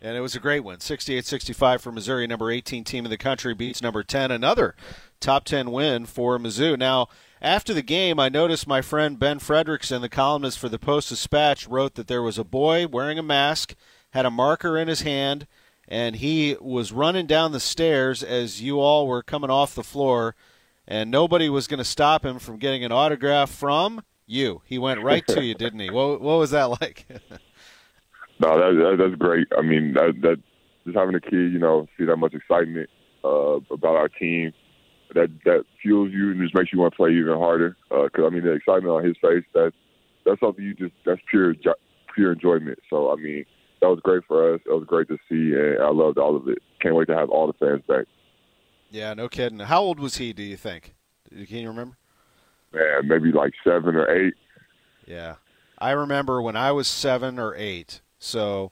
And 0.00 0.16
it 0.16 0.20
was 0.20 0.34
a 0.34 0.40
great 0.40 0.60
win. 0.60 0.80
68 0.80 1.26
65 1.26 1.82
for 1.82 1.92
Missouri, 1.92 2.26
number 2.26 2.50
18 2.50 2.84
team 2.84 3.04
in 3.04 3.10
the 3.10 3.18
country, 3.18 3.54
beats 3.54 3.82
number 3.82 4.02
10. 4.02 4.30
Another 4.30 4.74
top 5.20 5.44
10 5.44 5.70
win 5.70 6.06
for 6.06 6.38
Mizzou. 6.38 6.78
Now, 6.78 7.08
after 7.40 7.74
the 7.74 7.82
game, 7.82 8.18
I 8.18 8.28
noticed 8.28 8.66
my 8.66 8.80
friend 8.80 9.18
Ben 9.18 9.38
Frederickson, 9.38 10.00
the 10.00 10.08
columnist 10.08 10.58
for 10.58 10.68
the 10.68 10.78
Post 10.78 11.10
Dispatch, 11.10 11.66
wrote 11.66 11.94
that 11.94 12.06
there 12.06 12.22
was 12.22 12.38
a 12.38 12.44
boy 12.44 12.86
wearing 12.86 13.18
a 13.18 13.22
mask, 13.22 13.74
had 14.10 14.26
a 14.26 14.30
marker 14.30 14.78
in 14.78 14.88
his 14.88 15.02
hand, 15.02 15.46
and 15.88 16.16
he 16.16 16.56
was 16.60 16.92
running 16.92 17.26
down 17.26 17.52
the 17.52 17.60
stairs 17.60 18.22
as 18.22 18.62
you 18.62 18.80
all 18.80 19.06
were 19.06 19.22
coming 19.22 19.50
off 19.50 19.74
the 19.74 19.84
floor 19.84 20.34
and 20.88 21.10
nobody 21.10 21.48
was 21.48 21.66
going 21.66 21.78
to 21.78 21.84
stop 21.84 22.24
him 22.24 22.38
from 22.38 22.58
getting 22.58 22.84
an 22.84 22.92
autograph 22.92 23.50
from 23.50 24.02
you. 24.26 24.62
He 24.64 24.78
went 24.78 25.02
right 25.02 25.26
to 25.28 25.42
you, 25.42 25.54
didn't 25.54 25.80
he? 25.80 25.90
What, 25.90 26.20
what 26.20 26.38
was 26.38 26.50
that 26.50 26.64
like? 26.80 27.06
no, 28.38 28.58
that, 28.58 28.78
that, 28.78 28.96
that's 28.98 29.16
great. 29.16 29.48
I 29.56 29.62
mean, 29.62 29.94
that, 29.94 30.14
that 30.22 30.40
just 30.84 30.96
having 30.96 31.14
a 31.14 31.20
kid, 31.20 31.52
you 31.52 31.58
know, 31.58 31.86
see 31.98 32.04
that 32.04 32.16
much 32.16 32.34
excitement 32.34 32.88
uh, 33.24 33.58
about 33.70 33.96
our 33.96 34.08
team, 34.08 34.52
that 35.16 35.30
that 35.44 35.64
fuels 35.82 36.12
you 36.12 36.30
and 36.30 36.40
just 36.40 36.54
makes 36.54 36.72
you 36.72 36.78
want 36.78 36.92
to 36.92 36.96
play 36.96 37.10
even 37.10 37.36
harder. 37.36 37.76
Because 37.88 38.22
uh, 38.22 38.26
I 38.26 38.30
mean, 38.30 38.44
the 38.44 38.52
excitement 38.52 38.94
on 38.94 39.04
his 39.04 39.16
face, 39.20 39.44
that 39.54 39.72
that's 40.24 40.40
something 40.40 40.62
you 40.62 40.74
just 40.74 40.92
that's 41.04 41.20
pure 41.28 41.54
pure 42.14 42.32
enjoyment. 42.32 42.78
So 42.88 43.12
I 43.12 43.16
mean, 43.16 43.44
that 43.80 43.88
was 43.88 44.00
great 44.04 44.22
for 44.28 44.54
us. 44.54 44.60
It 44.66 44.70
was 44.70 44.84
great 44.86 45.08
to 45.08 45.16
see, 45.28 45.54
and 45.54 45.82
I 45.82 45.90
loved 45.90 46.18
all 46.18 46.36
of 46.36 46.46
it. 46.48 46.58
Can't 46.80 46.94
wait 46.94 47.08
to 47.08 47.16
have 47.16 47.30
all 47.30 47.46
the 47.46 47.54
fans 47.54 47.82
back. 47.88 48.06
Yeah, 48.90 49.14
no 49.14 49.28
kidding. 49.28 49.58
How 49.58 49.80
old 49.80 49.98
was 49.98 50.18
he? 50.18 50.32
Do 50.32 50.42
you 50.42 50.56
think? 50.56 50.94
Can 51.30 51.58
you 51.58 51.68
remember? 51.68 51.96
Man, 52.72 53.08
maybe 53.08 53.32
like 53.32 53.52
seven 53.64 53.96
or 53.96 54.08
eight. 54.10 54.34
Yeah, 55.06 55.36
I 55.78 55.92
remember 55.92 56.42
when 56.42 56.56
I 56.56 56.72
was 56.72 56.88
seven 56.88 57.38
or 57.38 57.54
eight. 57.56 58.02
So 58.18 58.70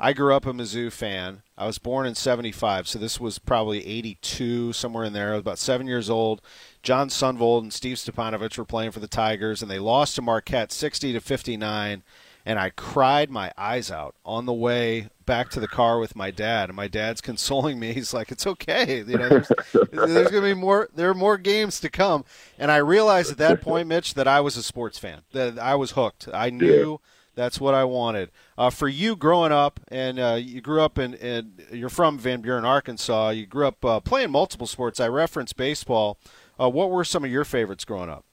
I 0.00 0.12
grew 0.12 0.34
up 0.34 0.46
a 0.46 0.52
Mizzou 0.52 0.90
fan. 0.90 1.42
I 1.56 1.66
was 1.66 1.78
born 1.78 2.06
in 2.06 2.14
'75, 2.14 2.88
so 2.88 2.98
this 2.98 3.20
was 3.20 3.38
probably 3.38 3.86
'82, 3.86 4.72
somewhere 4.72 5.04
in 5.04 5.12
there. 5.12 5.30
I 5.30 5.32
was 5.32 5.40
about 5.40 5.58
seven 5.58 5.86
years 5.86 6.10
old. 6.10 6.42
Jon 6.82 7.08
Sundvold 7.08 7.62
and 7.62 7.72
Steve 7.72 7.96
Stipanovich 7.96 8.58
were 8.58 8.64
playing 8.64 8.90
for 8.90 9.00
the 9.00 9.06
Tigers, 9.06 9.62
and 9.62 9.70
they 9.70 9.78
lost 9.78 10.16
to 10.16 10.22
Marquette 10.22 10.72
60 10.72 11.12
to 11.12 11.20
59 11.20 12.02
and 12.44 12.58
I 12.58 12.70
cried 12.70 13.30
my 13.30 13.52
eyes 13.56 13.90
out 13.90 14.14
on 14.24 14.46
the 14.46 14.52
way 14.52 15.08
back 15.24 15.48
to 15.50 15.60
the 15.60 15.68
car 15.68 15.98
with 15.98 16.16
my 16.16 16.30
dad. 16.30 16.68
And 16.68 16.76
my 16.76 16.88
dad's 16.88 17.20
consoling 17.20 17.78
me. 17.78 17.92
He's 17.92 18.12
like, 18.12 18.32
"It's 18.32 18.46
okay. 18.46 18.98
You 18.98 19.18
know, 19.18 19.28
there's, 19.28 19.52
there's 19.72 20.30
going 20.30 20.42
to 20.42 20.54
be 20.54 20.54
more. 20.54 20.88
There 20.94 21.10
are 21.10 21.14
more 21.14 21.38
games 21.38 21.80
to 21.80 21.88
come." 21.88 22.24
And 22.58 22.70
I 22.70 22.78
realized 22.78 23.30
at 23.30 23.38
that 23.38 23.60
point, 23.60 23.88
Mitch, 23.88 24.14
that 24.14 24.28
I 24.28 24.40
was 24.40 24.56
a 24.56 24.62
sports 24.62 24.98
fan. 24.98 25.22
That 25.32 25.58
I 25.58 25.74
was 25.74 25.92
hooked. 25.92 26.28
I 26.32 26.50
knew. 26.50 27.00
Yeah. 27.02 27.08
That's 27.34 27.60
what 27.60 27.74
I 27.74 27.84
wanted. 27.84 28.30
Uh, 28.58 28.70
for 28.70 28.88
you 28.88 29.16
growing 29.16 29.52
up, 29.52 29.80
and 29.88 30.18
uh, 30.18 30.38
you 30.38 30.60
grew 30.60 30.82
up 30.82 30.98
in, 30.98 31.14
in, 31.14 31.52
you're 31.72 31.88
from 31.88 32.18
Van 32.18 32.40
Buren, 32.40 32.64
Arkansas. 32.64 33.30
You 33.30 33.46
grew 33.46 33.66
up 33.66 33.84
uh, 33.84 34.00
playing 34.00 34.30
multiple 34.30 34.66
sports. 34.66 35.00
I 35.00 35.08
referenced 35.08 35.56
baseball. 35.56 36.18
Uh, 36.60 36.68
what 36.68 36.90
were 36.90 37.04
some 37.04 37.24
of 37.24 37.30
your 37.30 37.44
favorites 37.44 37.84
growing 37.84 38.10
up? 38.10 38.24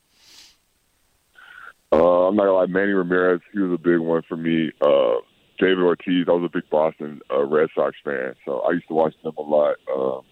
Uh, 1.92 2.28
I'm 2.28 2.36
not 2.36 2.44
gonna 2.44 2.56
lie, 2.56 2.66
Manny 2.66 2.92
Ramirez, 2.92 3.40
he 3.52 3.58
was 3.58 3.72
a 3.72 3.82
big 3.82 3.98
one 3.98 4.22
for 4.28 4.36
me. 4.36 4.70
Uh, 4.80 5.16
David 5.58 5.82
Ortiz, 5.82 6.26
I 6.28 6.32
was 6.32 6.48
a 6.48 6.56
big 6.56 6.68
Boston 6.70 7.20
Red 7.30 7.68
Sox 7.74 7.96
fan, 8.04 8.34
so 8.44 8.60
I 8.60 8.72
used 8.72 8.86
to 8.88 8.94
watch 8.94 9.14
them 9.24 9.34
a 9.36 9.42
lot. 9.42 9.74
Um, 9.92 10.22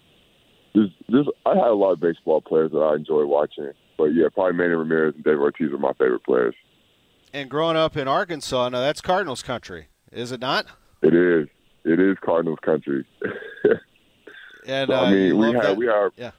I 1.45 1.55
had 1.55 1.67
a 1.67 1.73
lot 1.73 1.91
of 1.91 1.99
baseball 1.99 2.39
players 2.39 2.71
that 2.71 2.77
I 2.79 2.95
enjoy 2.95 3.25
watching, 3.25 3.71
but 3.97 4.05
yeah, 4.05 4.27
probably 4.33 4.53
Manny 4.53 4.75
Ramirez 4.75 5.15
and 5.15 5.23
David 5.23 5.39
Ortiz 5.39 5.71
are 5.73 5.77
my 5.77 5.91
favorite 5.93 6.23
players. 6.23 6.55
And 7.33 7.49
growing 7.49 7.77
up 7.77 7.95
in 7.95 8.07
Arkansas, 8.07 8.69
now 8.69 8.79
that's 8.79 9.01
Cardinals 9.01 9.43
country, 9.43 9.87
is 10.11 10.31
it 10.31 10.41
not? 10.41 10.65
It 11.01 11.13
is. 11.13 11.47
It 11.85 11.99
is 11.99 12.17
Cardinals 12.23 12.59
country. 12.61 13.05
and 14.65 14.89
so, 14.89 14.93
uh, 14.93 15.01
I 15.01 15.11
mean, 15.11 15.37
we 15.37 15.53
have 15.53 15.63
that? 15.63 15.77
we 15.77 15.85
have 15.85 16.11
yeah 16.17 16.31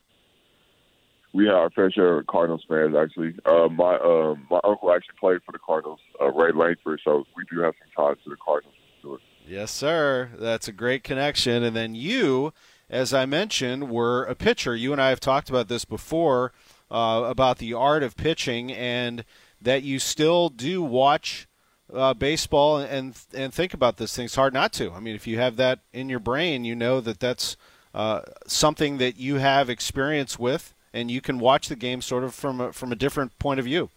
we 1.33 1.46
have 1.46 1.64
a 1.64 1.70
fair 1.70 1.90
share 1.90 2.18
of 2.18 2.26
Cardinals 2.26 2.64
fans 2.68 2.94
actually. 2.96 3.35
Uh, 3.44 3.68
my 3.68 3.94
uh, 3.96 4.35
my 4.50 4.61
uncle 4.64 4.92
actually 4.92 5.14
played 5.18 5.40
for 5.44 5.53
the 5.53 5.59
Cardinals, 5.59 6.00
uh, 6.20 6.31
Ray 6.33 6.53
Lankford, 6.53 7.00
so 7.05 7.24
we 7.37 7.44
do 7.50 7.61
have 7.61 7.74
some 7.79 8.07
ties 8.07 8.22
to 8.24 8.31
the 8.31 8.37
Cardinals. 8.44 8.74
Sure. 9.00 9.18
Yes, 9.46 9.70
sir. 9.70 10.31
That's 10.38 10.68
a 10.68 10.72
great 10.72 11.05
connection. 11.05 11.62
And 11.62 11.74
then 11.74 11.94
you, 11.94 12.53
as 12.88 13.14
I 13.14 13.26
mentioned, 13.26 13.90
were 13.90 14.24
a 14.24 14.35
pitcher. 14.35 14.74
You 14.74 14.92
and 14.92 15.00
I 15.00 15.11
have 15.11 15.20
talked 15.20 15.48
about 15.48 15.68
this 15.68 15.85
before 15.85 16.53
uh, 16.90 17.24
about 17.26 17.59
the 17.59 17.72
art 17.74 18.03
of 18.03 18.16
pitching, 18.16 18.72
and 18.72 19.24
that 19.61 19.83
you 19.83 19.99
still 19.99 20.49
do 20.49 20.83
watch. 20.83 21.46
Uh, 21.92 22.14
baseball 22.14 22.79
and 22.79 23.18
and 23.35 23.53
think 23.53 23.75
about 23.75 23.96
this 23.96 24.14
thing. 24.14 24.27
It's 24.27 24.37
hard 24.37 24.55
not 24.55 24.73
to. 24.75 24.92
I 24.92 25.01
mean, 25.01 25.16
if 25.16 25.27
you 25.27 25.40
have 25.40 25.57
that 25.57 25.81
in 25.92 26.09
your 26.09 26.20
brain, 26.20 26.64
you 26.64 26.77
know 26.77 27.01
that 27.01 27.18
that's 27.18 27.57
uh, 27.94 28.20
something 28.46 28.99
that 28.99 29.16
you 29.16 29.37
have 29.37 29.68
experience 29.68 30.38
with, 30.38 30.73
and 30.92 31.11
you 31.11 31.20
can 31.20 31.40
watch 31.40 31.68
the 31.68 31.77
game 31.77 32.01
sort 32.01 32.23
of 32.23 32.35
from 32.35 32.61
a, 32.61 32.73
from 32.73 32.92
a 32.92 32.94
different 32.94 33.37
point 33.40 33.59
of 33.59 33.64
view. 33.66 33.90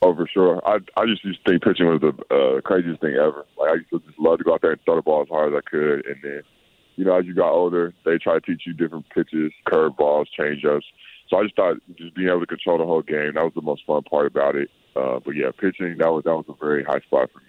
Oh, 0.00 0.14
for 0.14 0.28
sure. 0.28 0.62
I 0.66 0.78
I 0.96 1.06
just 1.06 1.24
used 1.24 1.44
to 1.44 1.50
think 1.50 1.62
pitching 1.62 1.86
was 1.86 2.00
the 2.00 2.14
uh, 2.34 2.60
craziest 2.60 3.00
thing 3.00 3.14
ever. 3.14 3.46
Like 3.58 3.70
I 3.70 3.74
used 3.74 3.90
to 3.90 4.00
just 4.00 4.18
love 4.18 4.38
to 4.38 4.44
go 4.44 4.54
out 4.54 4.62
there 4.62 4.72
and 4.72 4.80
throw 4.84 4.96
the 4.96 5.02
ball 5.02 5.22
as 5.22 5.28
hard 5.28 5.52
as 5.52 5.58
I 5.58 5.68
could, 5.68 6.06
and 6.06 6.16
then 6.22 6.42
you 6.96 7.04
know 7.04 7.18
as 7.18 7.26
you 7.26 7.34
got 7.34 7.50
older, 7.50 7.92
they 8.04 8.18
try 8.18 8.34
to 8.34 8.40
teach 8.40 8.62
you 8.66 8.72
different 8.74 9.08
pitches, 9.10 9.52
curve 9.64 9.96
balls, 9.96 10.28
change 10.36 10.64
ups. 10.64 10.86
So 11.28 11.36
I 11.38 11.42
just 11.42 11.56
thought 11.56 11.76
just 11.96 12.14
being 12.14 12.28
able 12.28 12.40
to 12.40 12.46
control 12.46 12.78
the 12.78 12.86
whole 12.86 13.02
game 13.02 13.34
that 13.34 13.44
was 13.44 13.52
the 13.54 13.62
most 13.62 13.84
fun 13.86 14.02
part 14.02 14.26
about 14.26 14.56
it. 14.56 14.70
Uh, 14.96 15.20
but 15.24 15.32
yeah, 15.32 15.50
pitching 15.58 15.96
that 15.98 16.08
was 16.08 16.24
that 16.24 16.34
was 16.34 16.46
a 16.48 16.54
very 16.58 16.82
high 16.82 17.00
spot 17.00 17.30
for 17.32 17.38
me. 17.40 17.44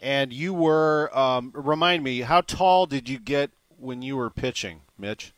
And 0.00 0.32
you 0.32 0.52
were 0.52 1.16
um, 1.16 1.52
remind 1.54 2.02
me 2.02 2.20
how 2.20 2.40
tall 2.40 2.86
did 2.86 3.08
you 3.08 3.18
get 3.18 3.50
when 3.78 4.02
you 4.02 4.16
were 4.16 4.30
pitching, 4.30 4.80
Mitch? 4.98 5.32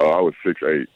Uh, 0.00 0.08
I 0.08 0.20
was 0.20 0.34
six 0.44 0.60
eight. 0.62 0.88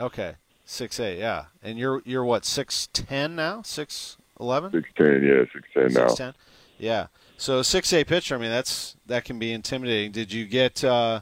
Okay, 0.00 0.34
six 0.64 0.98
eight. 0.98 1.18
Yeah, 1.18 1.46
and 1.62 1.78
you're 1.78 2.02
you're 2.04 2.24
what 2.24 2.44
six 2.44 2.88
ten 2.92 3.36
now? 3.36 3.62
Six 3.62 4.16
eleven? 4.40 4.72
Six 4.72 4.88
ten. 4.96 5.22
Yeah, 5.22 5.44
six 5.52 5.68
ten 5.74 5.92
now. 5.92 6.08
Six 6.08 6.18
ten. 6.18 6.34
Yeah. 6.78 7.06
So 7.36 7.62
six 7.62 7.92
eight 7.92 8.06
pitcher. 8.06 8.34
I 8.34 8.38
mean, 8.38 8.50
that's 8.50 8.96
that 9.06 9.24
can 9.24 9.38
be 9.38 9.52
intimidating. 9.52 10.12
Did 10.12 10.32
you 10.32 10.46
get? 10.46 10.82
Uh, 10.82 11.20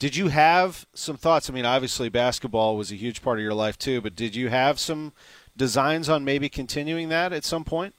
did 0.00 0.16
you 0.16 0.28
have 0.28 0.86
some 0.94 1.18
thoughts? 1.18 1.48
I 1.48 1.52
mean, 1.52 1.66
obviously 1.66 2.08
basketball 2.08 2.76
was 2.76 2.90
a 2.90 2.96
huge 2.96 3.22
part 3.22 3.38
of 3.38 3.42
your 3.42 3.54
life 3.54 3.78
too, 3.78 4.00
but 4.00 4.16
did 4.16 4.34
you 4.34 4.48
have 4.48 4.80
some 4.80 5.12
designs 5.56 6.08
on 6.08 6.24
maybe 6.24 6.48
continuing 6.48 7.10
that 7.10 7.34
at 7.34 7.44
some 7.44 7.64
point? 7.64 7.94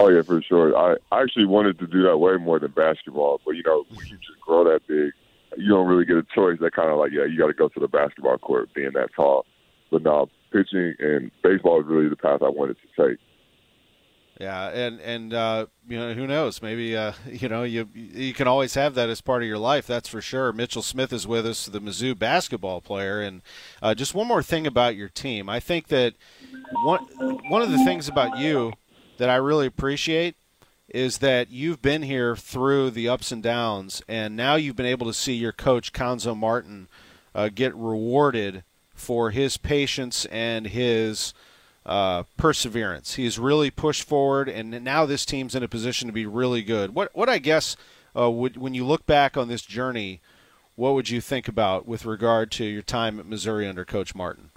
Oh 0.00 0.08
yeah, 0.08 0.22
for 0.22 0.42
sure. 0.42 0.76
I, 0.76 0.96
I 1.12 1.22
actually 1.22 1.46
wanted 1.46 1.78
to 1.78 1.86
do 1.86 2.02
that 2.02 2.18
way 2.18 2.36
more 2.36 2.58
than 2.58 2.72
basketball, 2.72 3.40
but 3.46 3.52
you 3.52 3.62
know, 3.64 3.84
when 3.94 4.06
you 4.06 4.16
just 4.16 4.40
grow 4.40 4.64
that 4.64 4.86
big, 4.88 5.12
you 5.56 5.68
don't 5.68 5.86
really 5.86 6.04
get 6.04 6.16
a 6.16 6.26
choice. 6.34 6.58
That 6.60 6.74
kind 6.74 6.90
of 6.90 6.98
like, 6.98 7.12
yeah, 7.12 7.24
you 7.24 7.38
got 7.38 7.46
to 7.46 7.54
go 7.54 7.68
to 7.68 7.80
the 7.80 7.88
basketball 7.88 8.36
court 8.36 8.74
being 8.74 8.90
that 8.94 9.10
tall. 9.14 9.46
But 9.92 10.02
now, 10.02 10.28
pitching 10.52 10.94
and 10.98 11.30
baseball 11.44 11.80
is 11.80 11.86
really 11.86 12.08
the 12.08 12.16
path 12.16 12.42
I 12.42 12.48
wanted 12.48 12.76
to 12.82 13.08
take. 13.08 13.18
Yeah, 14.38 14.68
and 14.68 15.00
and 15.00 15.32
uh, 15.32 15.66
you 15.88 15.98
know 15.98 16.12
who 16.12 16.26
knows? 16.26 16.60
Maybe 16.60 16.96
uh, 16.96 17.12
you 17.30 17.48
know 17.48 17.62
you 17.62 17.88
you 17.94 18.34
can 18.34 18.46
always 18.46 18.74
have 18.74 18.94
that 18.94 19.08
as 19.08 19.20
part 19.20 19.42
of 19.42 19.48
your 19.48 19.58
life. 19.58 19.86
That's 19.86 20.08
for 20.08 20.20
sure. 20.20 20.52
Mitchell 20.52 20.82
Smith 20.82 21.12
is 21.12 21.26
with 21.26 21.46
us, 21.46 21.66
the 21.66 21.80
Mizzou 21.80 22.18
basketball 22.18 22.80
player, 22.80 23.20
and 23.20 23.42
uh, 23.80 23.94
just 23.94 24.14
one 24.14 24.26
more 24.26 24.42
thing 24.42 24.66
about 24.66 24.96
your 24.96 25.08
team. 25.08 25.48
I 25.48 25.60
think 25.60 25.88
that 25.88 26.14
one 26.84 27.04
one 27.48 27.62
of 27.62 27.70
the 27.70 27.82
things 27.84 28.08
about 28.08 28.38
you 28.38 28.74
that 29.18 29.30
I 29.30 29.36
really 29.36 29.66
appreciate 29.66 30.36
is 30.88 31.18
that 31.18 31.50
you've 31.50 31.82
been 31.82 32.02
here 32.02 32.36
through 32.36 32.90
the 32.90 33.08
ups 33.08 33.32
and 33.32 33.42
downs, 33.42 34.02
and 34.06 34.36
now 34.36 34.54
you've 34.54 34.76
been 34.76 34.86
able 34.86 35.06
to 35.06 35.14
see 35.14 35.34
your 35.34 35.52
coach 35.52 35.92
Cuonzo 35.92 36.36
Martin 36.36 36.88
uh, 37.34 37.48
get 37.48 37.74
rewarded 37.74 38.64
for 38.94 39.30
his 39.30 39.56
patience 39.56 40.26
and 40.26 40.68
his 40.68 41.34
uh, 41.86 42.24
perseverance. 42.36 43.14
He's 43.14 43.38
really 43.38 43.70
pushed 43.70 44.02
forward, 44.02 44.48
and 44.48 44.82
now 44.82 45.06
this 45.06 45.24
team's 45.24 45.54
in 45.54 45.62
a 45.62 45.68
position 45.68 46.08
to 46.08 46.12
be 46.12 46.26
really 46.26 46.62
good. 46.62 46.94
What 46.94 47.10
what 47.14 47.28
I 47.28 47.38
guess 47.38 47.76
uh, 48.18 48.30
would, 48.30 48.56
when 48.56 48.74
you 48.74 48.84
look 48.84 49.06
back 49.06 49.36
on 49.36 49.48
this 49.48 49.62
journey, 49.62 50.20
what 50.74 50.94
would 50.94 51.08
you 51.08 51.20
think 51.20 51.48
about 51.48 51.86
with 51.86 52.04
regard 52.04 52.50
to 52.52 52.64
your 52.64 52.82
time 52.82 53.20
at 53.20 53.26
Missouri 53.26 53.68
under 53.68 53.84
Coach 53.84 54.14
Martin? 54.14 54.50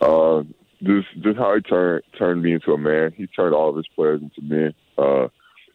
Uh, 0.00 0.42
just 0.82 1.06
just 1.22 1.38
how 1.38 1.54
he 1.54 1.62
turned 1.62 2.02
turned 2.18 2.42
me 2.42 2.52
into 2.52 2.72
a 2.72 2.78
man. 2.78 3.12
He 3.16 3.26
turned 3.28 3.54
all 3.54 3.70
of 3.70 3.76
his 3.76 3.86
players 3.94 4.20
into 4.20 4.42
men. 4.42 4.74
Uh, 4.98 5.28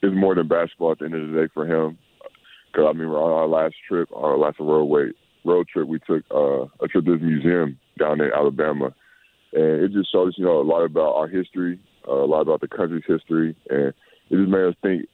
it's 0.03 0.15
more 0.15 0.35
than 0.35 0.47
basketball 0.47 0.91
at 0.91 0.99
the 0.99 1.05
end 1.05 1.15
of 1.15 1.29
the 1.29 1.41
day 1.41 1.47
for 1.53 1.65
him. 1.65 1.97
Because 2.71 2.87
I 2.89 2.93
mean, 2.93 3.07
on 3.07 3.31
our 3.31 3.47
last 3.47 3.75
trip, 3.87 4.09
our 4.13 4.37
last 4.37 4.59
road 4.59 5.13
road 5.45 5.67
trip, 5.67 5.87
we 5.87 5.99
took 5.99 6.23
uh, 6.29 6.63
a 6.83 6.87
trip 6.89 7.05
to 7.05 7.13
this 7.13 7.21
museum 7.21 7.79
down 7.97 8.21
in 8.21 8.31
Alabama, 8.33 8.93
and 9.53 9.83
it 9.83 9.91
just 9.91 10.11
showed 10.11 10.29
us, 10.29 10.35
you 10.37 10.45
know, 10.45 10.59
a 10.59 10.63
lot 10.63 10.83
about 10.83 11.15
our 11.15 11.27
history, 11.27 11.79
uh, 12.07 12.13
a 12.13 12.25
lot 12.25 12.41
about 12.41 12.61
the 12.61 12.67
country's 12.67 13.03
history, 13.07 13.55
and 13.69 13.93
it 14.29 14.37
just 14.37 14.49
made 14.49 14.65
us 14.65 14.75
think 14.81 15.07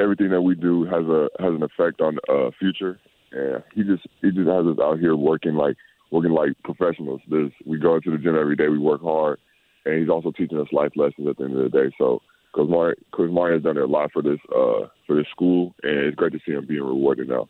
everything 0.00 0.30
that 0.30 0.42
we 0.42 0.54
do 0.54 0.84
has 0.84 1.04
a 1.06 1.28
has 1.40 1.54
an 1.54 1.62
effect 1.62 2.00
on 2.00 2.18
uh, 2.28 2.50
future. 2.58 2.98
And 3.32 3.62
he 3.74 3.82
just 3.82 4.06
he 4.22 4.30
just 4.30 4.48
has 4.48 4.66
us 4.66 4.78
out 4.82 4.98
here 4.98 5.16
working 5.16 5.54
like 5.54 5.76
working 6.10 6.32
like 6.32 6.52
professionals. 6.64 7.20
There's, 7.28 7.52
we 7.66 7.78
go 7.78 7.96
into 7.96 8.10
the 8.10 8.18
gym 8.18 8.36
every 8.36 8.56
day, 8.56 8.68
we 8.68 8.78
work 8.78 9.02
hard, 9.02 9.38
and 9.84 10.00
he's 10.00 10.08
also 10.08 10.32
teaching 10.32 10.58
us 10.58 10.68
life 10.72 10.92
lessons 10.96 11.28
at 11.28 11.36
the 11.36 11.44
end 11.44 11.58
of 11.58 11.70
the 11.70 11.78
day. 11.78 11.94
So 11.98 12.20
Coach 12.54 12.68
Mario, 12.68 12.94
Coach 13.12 13.30
Mario 13.30 13.56
has 13.56 13.64
done 13.64 13.76
a 13.76 13.84
lot 13.84 14.10
for 14.12 14.22
this 14.22 14.38
uh, 14.50 14.88
for 15.06 15.16
this 15.16 15.26
school, 15.30 15.74
and 15.82 15.98
it's 15.98 16.16
great 16.16 16.32
to 16.32 16.40
see 16.46 16.52
him 16.52 16.66
being 16.66 16.82
rewarded 16.82 17.28
now. 17.28 17.48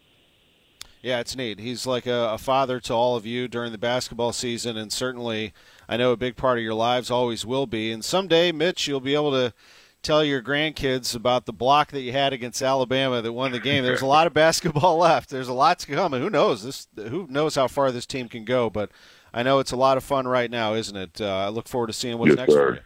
Yeah, 1.01 1.21
it's 1.21 1.37
neat. 1.37 1.61
He's 1.61 1.87
like 1.87 2.07
a, 2.07 2.31
a, 2.33 2.39
father 2.39 2.81
to 2.81 2.93
all 2.93 3.15
of 3.15 3.25
you 3.25 3.47
during 3.47 3.71
the 3.71 3.79
basketball 3.79 4.33
season, 4.33 4.77
and 4.77 4.93
certainly 4.93 5.53
I 5.89 5.97
know 5.97 6.11
a 6.11 6.17
big 6.17 6.37
part 6.37 6.59
of 6.59 6.65
your 6.65 6.75
lives 6.75 7.11
always 7.11 7.47
will 7.47 7.67
be. 7.67 7.93
And 7.93 8.05
someday, 8.05 8.51
Mitch, 8.51 8.89
you'll 8.89 9.01
be 9.01 9.15
able 9.15 9.31
to 9.31 9.55
tell 10.03 10.25
your 10.25 10.43
grandkids 10.43 11.15
about 11.15 11.47
the 11.47 11.53
block 11.53 11.93
that 11.93 12.01
you 12.01 12.13
had 12.13 12.33
against 12.33 12.63
Alabama 12.63 13.23
that 13.23 13.33
won 13.33 13.53
the 13.53 13.61
game. 13.61 13.85
There's 13.85 14.03
a 14.03 14.07
lot 14.07 14.27
of 14.27 14.35
basketball 14.35 14.97
left. 14.99 15.31
There's 15.31 15.49
a 15.49 15.53
lot 15.53 15.79
to 15.81 15.87
come, 15.87 16.15
and 16.15 16.23
who 16.23 16.31
knows 16.31 16.65
this? 16.65 16.89
Who 16.97 17.27
knows 17.31 17.55
how 17.55 17.69
far 17.69 17.93
this 17.93 18.07
team 18.07 18.29
can 18.29 18.45
go? 18.45 18.69
But 18.69 18.91
I 19.33 19.45
know 19.45 19.61
it's 19.61 19.73
a 19.73 19.77
lot 19.77 19.97
of 19.97 20.05
fun 20.05 20.27
right 20.27 20.51
now, 20.51 20.75
isn't 20.75 20.97
it? 20.97 21.21
Uh, 21.21 21.27
I 21.27 21.49
look 21.49 21.69
forward 21.69 21.89
to 21.89 21.93
seeing 21.93 22.19
what's 22.19 22.31
yes, 22.31 22.39
next 22.39 22.53
sir. 22.53 22.81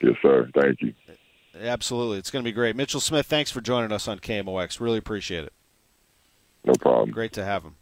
for 0.00 0.06
you. 0.06 0.10
Yes, 0.10 0.18
sir. 0.20 0.50
Thank 0.54 0.82
you. 0.82 0.94
Absolutely, 1.58 2.18
it's 2.18 2.30
going 2.30 2.42
to 2.42 2.48
be 2.48 2.52
great. 2.52 2.76
Mitchell 2.76 3.00
Smith, 3.00 3.26
thanks 3.26 3.50
for 3.50 3.60
joining 3.60 3.92
us 3.92 4.08
on 4.08 4.18
KMOX. 4.18 4.80
Really 4.80 4.98
appreciate 4.98 5.44
it. 5.44 5.52
No 6.64 6.74
problem. 6.74 7.10
Great 7.10 7.32
to 7.32 7.44
have 7.44 7.62
him. 7.64 7.76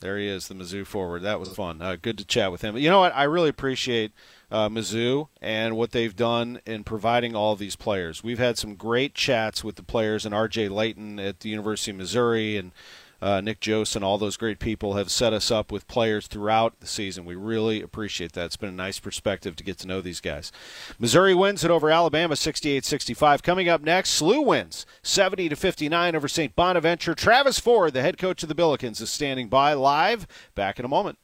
There 0.00 0.18
he 0.18 0.28
is, 0.28 0.48
the 0.48 0.54
Mizzou 0.54 0.86
forward. 0.86 1.22
That 1.22 1.40
was 1.40 1.48
fun. 1.54 1.80
Uh, 1.80 1.96
good 2.00 2.18
to 2.18 2.24
chat 2.24 2.52
with 2.52 2.60
him. 2.60 2.76
You 2.76 2.90
know 2.90 3.00
what? 3.00 3.14
I 3.16 3.24
really 3.24 3.48
appreciate 3.48 4.12
uh, 4.50 4.68
Mizzou 4.68 5.28
and 5.40 5.74
what 5.74 5.92
they've 5.92 6.14
done 6.14 6.60
in 6.66 6.84
providing 6.84 7.34
all 7.34 7.56
these 7.56 7.76
players. 7.76 8.22
We've 8.22 8.38
had 8.38 8.58
some 8.58 8.74
great 8.74 9.14
chats 9.14 9.64
with 9.64 9.76
the 9.76 9.82
players 9.82 10.26
and 10.26 10.34
R.J. 10.34 10.68
Layton 10.68 11.18
at 11.18 11.40
the 11.40 11.48
University 11.48 11.92
of 11.92 11.96
Missouri 11.96 12.58
and 12.58 12.72
uh, 13.20 13.40
Nick 13.40 13.64
Jose 13.64 13.96
and 13.96 14.04
all 14.04 14.18
those 14.18 14.36
great 14.36 14.58
people 14.58 14.94
have 14.94 15.10
set 15.10 15.32
us 15.32 15.50
up 15.50 15.72
with 15.72 15.88
players 15.88 16.26
throughout 16.26 16.80
the 16.80 16.86
season. 16.86 17.24
We 17.24 17.34
really 17.34 17.80
appreciate 17.80 18.32
that. 18.32 18.46
It's 18.46 18.56
been 18.56 18.68
a 18.68 18.72
nice 18.72 18.98
perspective 18.98 19.56
to 19.56 19.64
get 19.64 19.78
to 19.78 19.86
know 19.86 20.00
these 20.00 20.20
guys. 20.20 20.52
Missouri 20.98 21.34
wins 21.34 21.64
it 21.64 21.70
over 21.70 21.90
Alabama 21.90 22.34
68-65. 22.34 23.42
Coming 23.42 23.68
up 23.68 23.82
next, 23.82 24.20
SLU 24.20 24.44
wins 24.44 24.86
70 25.02 25.48
to 25.48 25.56
59 25.56 26.14
over 26.16 26.28
St. 26.28 26.54
Bonaventure. 26.54 27.14
Travis 27.14 27.58
Ford, 27.58 27.92
the 27.92 28.02
head 28.02 28.18
coach 28.18 28.42
of 28.42 28.48
the 28.48 28.54
Billikens, 28.54 29.00
is 29.00 29.10
standing 29.10 29.48
by 29.48 29.72
live. 29.72 30.26
Back 30.54 30.78
in 30.78 30.84
a 30.84 30.88
moment. 30.88 31.18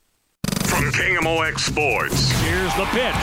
From 0.64 0.90
KMOX 0.92 1.58
Sports. 1.60 2.30
Here's 2.40 2.74
the 2.76 2.86
pitch. 2.86 3.14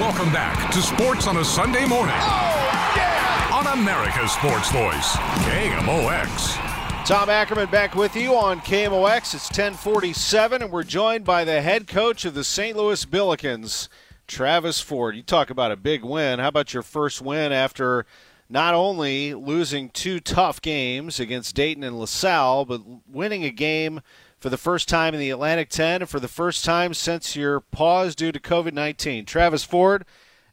Welcome 0.00 0.32
back 0.32 0.72
to 0.72 0.80
Sports 0.80 1.26
on 1.26 1.38
a 1.38 1.44
Sunday 1.44 1.86
morning. 1.86 2.14
Oh, 2.16 2.92
yeah! 2.96 3.50
On 3.52 3.78
America's 3.78 4.32
Sports 4.32 4.70
Voice, 4.70 5.16
KMOX. 5.44 6.71
Tom 7.04 7.28
Ackerman 7.28 7.68
back 7.68 7.96
with 7.96 8.14
you 8.14 8.36
on 8.36 8.60
KMOX. 8.60 9.34
It's 9.34 9.46
1047, 9.46 10.62
and 10.62 10.70
we're 10.70 10.84
joined 10.84 11.24
by 11.24 11.42
the 11.42 11.60
head 11.60 11.88
coach 11.88 12.24
of 12.24 12.34
the 12.34 12.44
St. 12.44 12.76
Louis 12.76 13.04
Billikens, 13.04 13.88
Travis 14.28 14.80
Ford. 14.80 15.16
You 15.16 15.24
talk 15.24 15.50
about 15.50 15.72
a 15.72 15.76
big 15.76 16.04
win. 16.04 16.38
How 16.38 16.46
about 16.46 16.72
your 16.72 16.84
first 16.84 17.20
win 17.20 17.50
after 17.50 18.06
not 18.48 18.74
only 18.74 19.34
losing 19.34 19.88
two 19.88 20.20
tough 20.20 20.62
games 20.62 21.18
against 21.18 21.56
Dayton 21.56 21.82
and 21.82 21.98
LaSalle, 21.98 22.66
but 22.66 22.82
winning 23.08 23.42
a 23.42 23.50
game 23.50 24.00
for 24.38 24.48
the 24.48 24.56
first 24.56 24.88
time 24.88 25.12
in 25.12 25.18
the 25.18 25.30
Atlantic 25.30 25.70
10 25.70 26.02
and 26.02 26.08
for 26.08 26.20
the 26.20 26.28
first 26.28 26.64
time 26.64 26.94
since 26.94 27.34
your 27.34 27.58
pause 27.60 28.14
due 28.14 28.30
to 28.30 28.38
COVID 28.38 28.74
19? 28.74 29.24
Travis 29.24 29.64
Ford, 29.64 30.04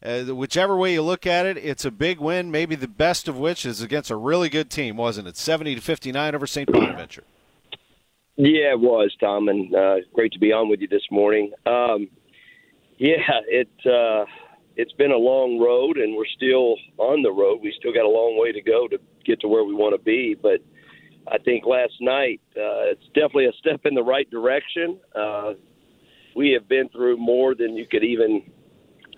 uh, 0.03 0.23
whichever 0.35 0.77
way 0.77 0.93
you 0.93 1.01
look 1.01 1.27
at 1.27 1.45
it, 1.45 1.57
it's 1.57 1.85
a 1.85 1.91
big 1.91 2.19
win. 2.19 2.51
Maybe 2.51 2.75
the 2.75 2.87
best 2.87 3.27
of 3.27 3.37
which 3.37 3.65
is 3.65 3.81
against 3.81 4.09
a 4.09 4.15
really 4.15 4.49
good 4.49 4.69
team, 4.69 4.97
wasn't 4.97 5.27
it? 5.27 5.37
Seventy 5.37 5.75
to 5.75 5.81
fifty 5.81 6.11
nine 6.11 6.35
over 6.35 6.47
St. 6.47 6.71
Bonaventure. 6.71 7.23
Yeah, 8.37 8.71
it 8.71 8.79
was 8.79 9.13
Tom, 9.19 9.49
and 9.49 9.75
uh, 9.75 9.95
great 10.13 10.31
to 10.31 10.39
be 10.39 10.53
on 10.53 10.69
with 10.69 10.79
you 10.79 10.87
this 10.87 11.05
morning. 11.11 11.51
Um, 11.65 12.07
yeah, 12.97 13.17
it 13.47 13.69
uh, 13.85 14.25
it's 14.77 14.93
been 14.93 15.11
a 15.11 15.17
long 15.17 15.59
road, 15.59 15.97
and 15.97 16.15
we're 16.15 16.25
still 16.37 16.75
on 16.97 17.21
the 17.21 17.31
road. 17.31 17.59
We 17.61 17.73
still 17.77 17.93
got 17.93 18.05
a 18.05 18.09
long 18.09 18.39
way 18.39 18.53
to 18.53 18.61
go 18.61 18.87
to 18.87 18.97
get 19.25 19.41
to 19.41 19.49
where 19.49 19.65
we 19.65 19.73
want 19.73 19.93
to 19.93 20.01
be, 20.01 20.37
but 20.41 20.61
I 21.27 21.37
think 21.39 21.65
last 21.65 21.93
night 21.99 22.39
uh, 22.55 22.95
it's 22.95 23.05
definitely 23.07 23.47
a 23.47 23.53
step 23.59 23.81
in 23.83 23.93
the 23.93 24.03
right 24.03 24.29
direction. 24.29 24.99
Uh, 25.13 25.53
we 26.35 26.51
have 26.51 26.69
been 26.69 26.87
through 26.89 27.17
more 27.17 27.55
than 27.55 27.75
you 27.75 27.85
could 27.85 28.03
even 28.03 28.43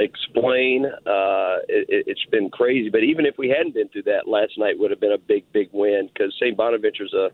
explain. 0.02 0.86
Uh, 0.86 1.58
it, 1.68 2.06
it's 2.08 2.26
been 2.32 2.50
crazy, 2.50 2.90
but 2.90 3.04
even 3.04 3.26
if 3.26 3.36
we 3.38 3.50
hadn't 3.50 3.74
been 3.74 3.90
through 3.90 4.04
that, 4.04 4.28
last 4.28 4.54
night 4.58 4.78
would 4.78 4.92
have 4.92 5.00
been 5.00 5.14
a 5.14 5.18
big, 5.18 5.44
big 5.52 5.70
win 5.72 6.10
because 6.14 6.34
St. 6.36 6.56
Bonaventure's 6.56 7.14
a, 7.14 7.30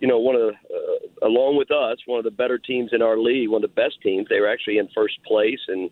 you 0.00 0.08
know, 0.08 0.18
one 0.18 0.34
of 0.34 0.40
the, 0.40 0.52
uh, 0.74 1.26
along 1.26 1.56
with 1.56 1.70
us, 1.70 1.98
one 2.06 2.18
of 2.18 2.24
the 2.24 2.30
better 2.30 2.58
teams 2.58 2.90
in 2.92 3.02
our 3.02 3.18
league, 3.18 3.48
one 3.48 3.62
of 3.62 3.70
the 3.70 3.74
best 3.74 4.00
teams. 4.02 4.26
They 4.28 4.40
were 4.40 4.50
actually 4.50 4.78
in 4.78 4.88
first 4.94 5.22
place, 5.24 5.60
and 5.68 5.90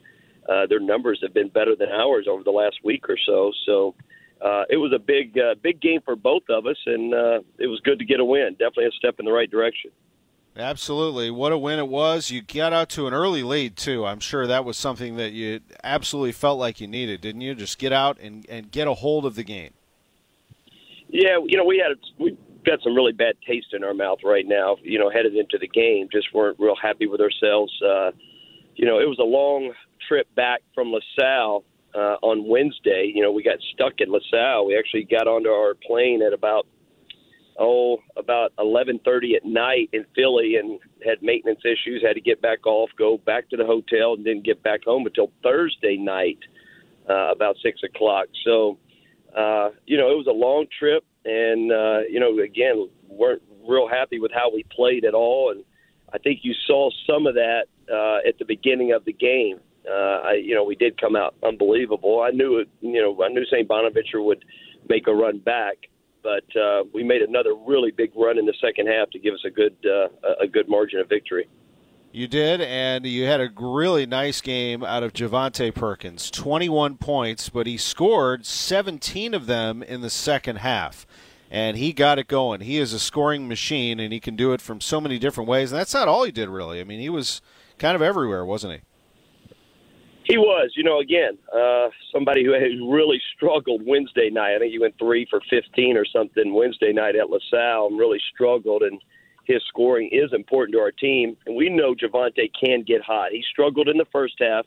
uh, 0.48 0.66
their 0.66 0.80
numbers 0.80 1.20
have 1.22 1.34
been 1.34 1.48
better 1.48 1.76
than 1.76 1.88
ours 1.90 2.26
over 2.28 2.42
the 2.42 2.50
last 2.50 2.76
week 2.84 3.08
or 3.08 3.18
so. 3.24 3.52
So. 3.66 3.94
Uh, 4.40 4.62
it 4.70 4.76
was 4.76 4.92
a 4.94 4.98
big, 5.00 5.36
uh, 5.36 5.56
big 5.64 5.80
game 5.80 5.98
for 6.04 6.14
both 6.14 6.44
of 6.48 6.64
us, 6.64 6.76
and 6.86 7.12
uh, 7.12 7.40
it 7.58 7.66
was 7.66 7.80
good 7.82 7.98
to 7.98 8.04
get 8.04 8.20
a 8.20 8.24
win. 8.24 8.52
Definitely 8.52 8.86
a 8.86 8.92
step 8.92 9.16
in 9.18 9.24
the 9.24 9.32
right 9.32 9.50
direction. 9.50 9.90
Absolutely. 10.58 11.30
What 11.30 11.52
a 11.52 11.58
win 11.58 11.78
it 11.78 11.86
was. 11.86 12.32
You 12.32 12.42
got 12.42 12.72
out 12.72 12.88
to 12.90 13.06
an 13.06 13.14
early 13.14 13.44
lead, 13.44 13.76
too. 13.76 14.04
I'm 14.04 14.18
sure 14.18 14.44
that 14.48 14.64
was 14.64 14.76
something 14.76 15.16
that 15.16 15.30
you 15.30 15.60
absolutely 15.84 16.32
felt 16.32 16.58
like 16.58 16.80
you 16.80 16.88
needed, 16.88 17.20
didn't 17.20 17.42
you? 17.42 17.54
Just 17.54 17.78
get 17.78 17.92
out 17.92 18.18
and, 18.18 18.44
and 18.48 18.68
get 18.72 18.88
a 18.88 18.94
hold 18.94 19.24
of 19.24 19.36
the 19.36 19.44
game. 19.44 19.70
Yeah, 21.08 21.38
you 21.46 21.56
know, 21.56 21.64
we 21.64 21.78
had 21.78 21.96
we 22.18 22.36
got 22.66 22.82
some 22.82 22.94
really 22.94 23.12
bad 23.12 23.36
taste 23.46 23.68
in 23.72 23.84
our 23.84 23.94
mouth 23.94 24.18
right 24.24 24.46
now, 24.46 24.76
you 24.82 24.98
know, 24.98 25.08
headed 25.08 25.36
into 25.36 25.58
the 25.58 25.68
game. 25.68 26.08
Just 26.10 26.34
weren't 26.34 26.58
real 26.58 26.76
happy 26.76 27.06
with 27.06 27.20
ourselves. 27.20 27.72
Uh, 27.80 28.10
you 28.74 28.84
know, 28.84 28.98
it 28.98 29.08
was 29.08 29.18
a 29.20 29.24
long 29.24 29.72
trip 30.06 30.26
back 30.34 30.60
from 30.74 30.92
LaSalle 30.92 31.62
uh, 31.94 32.16
on 32.20 32.46
Wednesday. 32.48 33.10
You 33.14 33.22
know, 33.22 33.30
we 33.30 33.44
got 33.44 33.58
stuck 33.72 33.94
in 33.98 34.10
LaSalle. 34.10 34.66
We 34.66 34.76
actually 34.76 35.04
got 35.04 35.28
onto 35.28 35.50
our 35.50 35.74
plane 35.74 36.20
at 36.20 36.32
about– 36.32 36.66
oh 37.58 37.98
about 38.16 38.52
11:30 38.58 39.36
at 39.36 39.44
night 39.44 39.90
in 39.92 40.04
Philly 40.14 40.56
and 40.56 40.78
had 41.04 41.22
maintenance 41.22 41.60
issues. 41.64 42.02
Had 42.02 42.14
to 42.14 42.20
get 42.20 42.40
back 42.40 42.66
off, 42.66 42.90
go 42.98 43.18
back 43.18 43.48
to 43.50 43.56
the 43.56 43.64
hotel, 43.66 44.14
and 44.14 44.24
didn't 44.24 44.44
get 44.44 44.62
back 44.62 44.84
home 44.84 45.06
until 45.06 45.30
Thursday 45.42 45.96
night, 45.96 46.38
uh, 47.08 47.30
about 47.32 47.56
six 47.62 47.80
o'clock. 47.82 48.26
So, 48.44 48.78
uh, 49.36 49.70
you 49.86 49.96
know, 49.96 50.10
it 50.10 50.16
was 50.16 50.26
a 50.28 50.32
long 50.32 50.66
trip, 50.78 51.04
and 51.24 51.72
uh, 51.72 52.00
you 52.08 52.20
know, 52.20 52.38
again, 52.38 52.88
weren't 53.08 53.42
real 53.66 53.88
happy 53.88 54.18
with 54.18 54.32
how 54.32 54.50
we 54.52 54.64
played 54.74 55.04
at 55.04 55.14
all, 55.14 55.50
and 55.50 55.64
I 56.12 56.18
think 56.18 56.40
you 56.42 56.54
saw 56.66 56.90
some 57.06 57.26
of 57.26 57.34
that 57.34 57.66
uh, 57.92 58.28
at 58.28 58.38
the 58.38 58.44
beginning 58.44 58.92
of 58.92 59.04
the 59.04 59.12
game. 59.12 59.60
Uh, 59.88 60.20
I, 60.24 60.32
you 60.34 60.54
know, 60.54 60.64
we 60.64 60.74
did 60.74 61.00
come 61.00 61.16
out 61.16 61.34
unbelievable. 61.42 62.20
I 62.20 62.30
knew 62.30 62.58
it. 62.58 62.68
You 62.80 63.00
know, 63.00 63.22
I 63.22 63.28
knew 63.28 63.44
St. 63.46 63.66
Bonaventure 63.66 64.22
would 64.22 64.44
make 64.88 65.06
a 65.06 65.14
run 65.14 65.38
back, 65.38 65.76
but 66.28 66.60
uh, 66.60 66.84
we 66.92 67.02
made 67.02 67.22
another 67.22 67.54
really 67.54 67.90
big 67.90 68.10
run 68.14 68.38
in 68.38 68.44
the 68.44 68.52
second 68.60 68.86
half 68.86 69.08
to 69.10 69.18
give 69.18 69.32
us 69.32 69.40
a 69.46 69.50
good 69.50 69.74
uh, 69.86 70.08
a 70.40 70.46
good 70.46 70.68
margin 70.68 71.00
of 71.00 71.08
victory. 71.08 71.48
You 72.12 72.26
did, 72.26 72.60
and 72.60 73.06
you 73.06 73.24
had 73.24 73.40
a 73.40 73.50
really 73.58 74.04
nice 74.04 74.40
game 74.40 74.82
out 74.82 75.02
of 75.02 75.12
Javonte 75.12 75.74
Perkins. 75.74 76.30
21 76.30 76.96
points, 76.96 77.48
but 77.48 77.66
he 77.66 77.76
scored 77.76 78.46
17 78.46 79.34
of 79.34 79.46
them 79.46 79.82
in 79.82 80.00
the 80.00 80.10
second 80.10 80.56
half. 80.56 81.06
And 81.50 81.76
he 81.76 81.92
got 81.92 82.18
it 82.18 82.28
going. 82.28 82.62
He 82.62 82.78
is 82.78 82.92
a 82.92 82.98
scoring 82.98 83.46
machine, 83.46 84.00
and 84.00 84.12
he 84.12 84.20
can 84.20 84.36
do 84.36 84.52
it 84.52 84.60
from 84.60 84.80
so 84.80 85.00
many 85.00 85.18
different 85.18 85.48
ways. 85.48 85.70
And 85.70 85.78
that's 85.78 85.94
not 85.94 86.08
all 86.08 86.24
he 86.24 86.32
did, 86.32 86.48
really. 86.48 86.80
I 86.80 86.84
mean, 86.84 87.00
he 87.00 87.08
was 87.08 87.40
kind 87.78 87.94
of 87.94 88.02
everywhere, 88.02 88.44
wasn't 88.44 88.74
he? 88.74 88.80
He 90.28 90.36
was, 90.36 90.72
you 90.76 90.84
know, 90.84 91.00
again, 91.00 91.38
uh, 91.56 91.88
somebody 92.12 92.44
who 92.44 92.52
really 92.92 93.20
struggled 93.34 93.80
Wednesday 93.86 94.28
night. 94.28 94.56
I 94.56 94.58
think 94.58 94.72
he 94.72 94.78
went 94.78 94.98
three 94.98 95.26
for 95.30 95.40
15 95.48 95.96
or 95.96 96.04
something 96.04 96.52
Wednesday 96.52 96.92
night 96.92 97.16
at 97.16 97.30
LaSalle 97.30 97.86
and 97.86 97.98
really 97.98 98.20
struggled. 98.34 98.82
And 98.82 99.00
his 99.44 99.62
scoring 99.68 100.10
is 100.12 100.30
important 100.34 100.74
to 100.74 100.80
our 100.80 100.92
team. 100.92 101.34
And 101.46 101.56
we 101.56 101.70
know 101.70 101.94
Javonte 101.94 102.50
can 102.62 102.82
get 102.82 103.00
hot. 103.00 103.32
He 103.32 103.42
struggled 103.50 103.88
in 103.88 103.96
the 103.96 104.04
first 104.12 104.34
half 104.38 104.66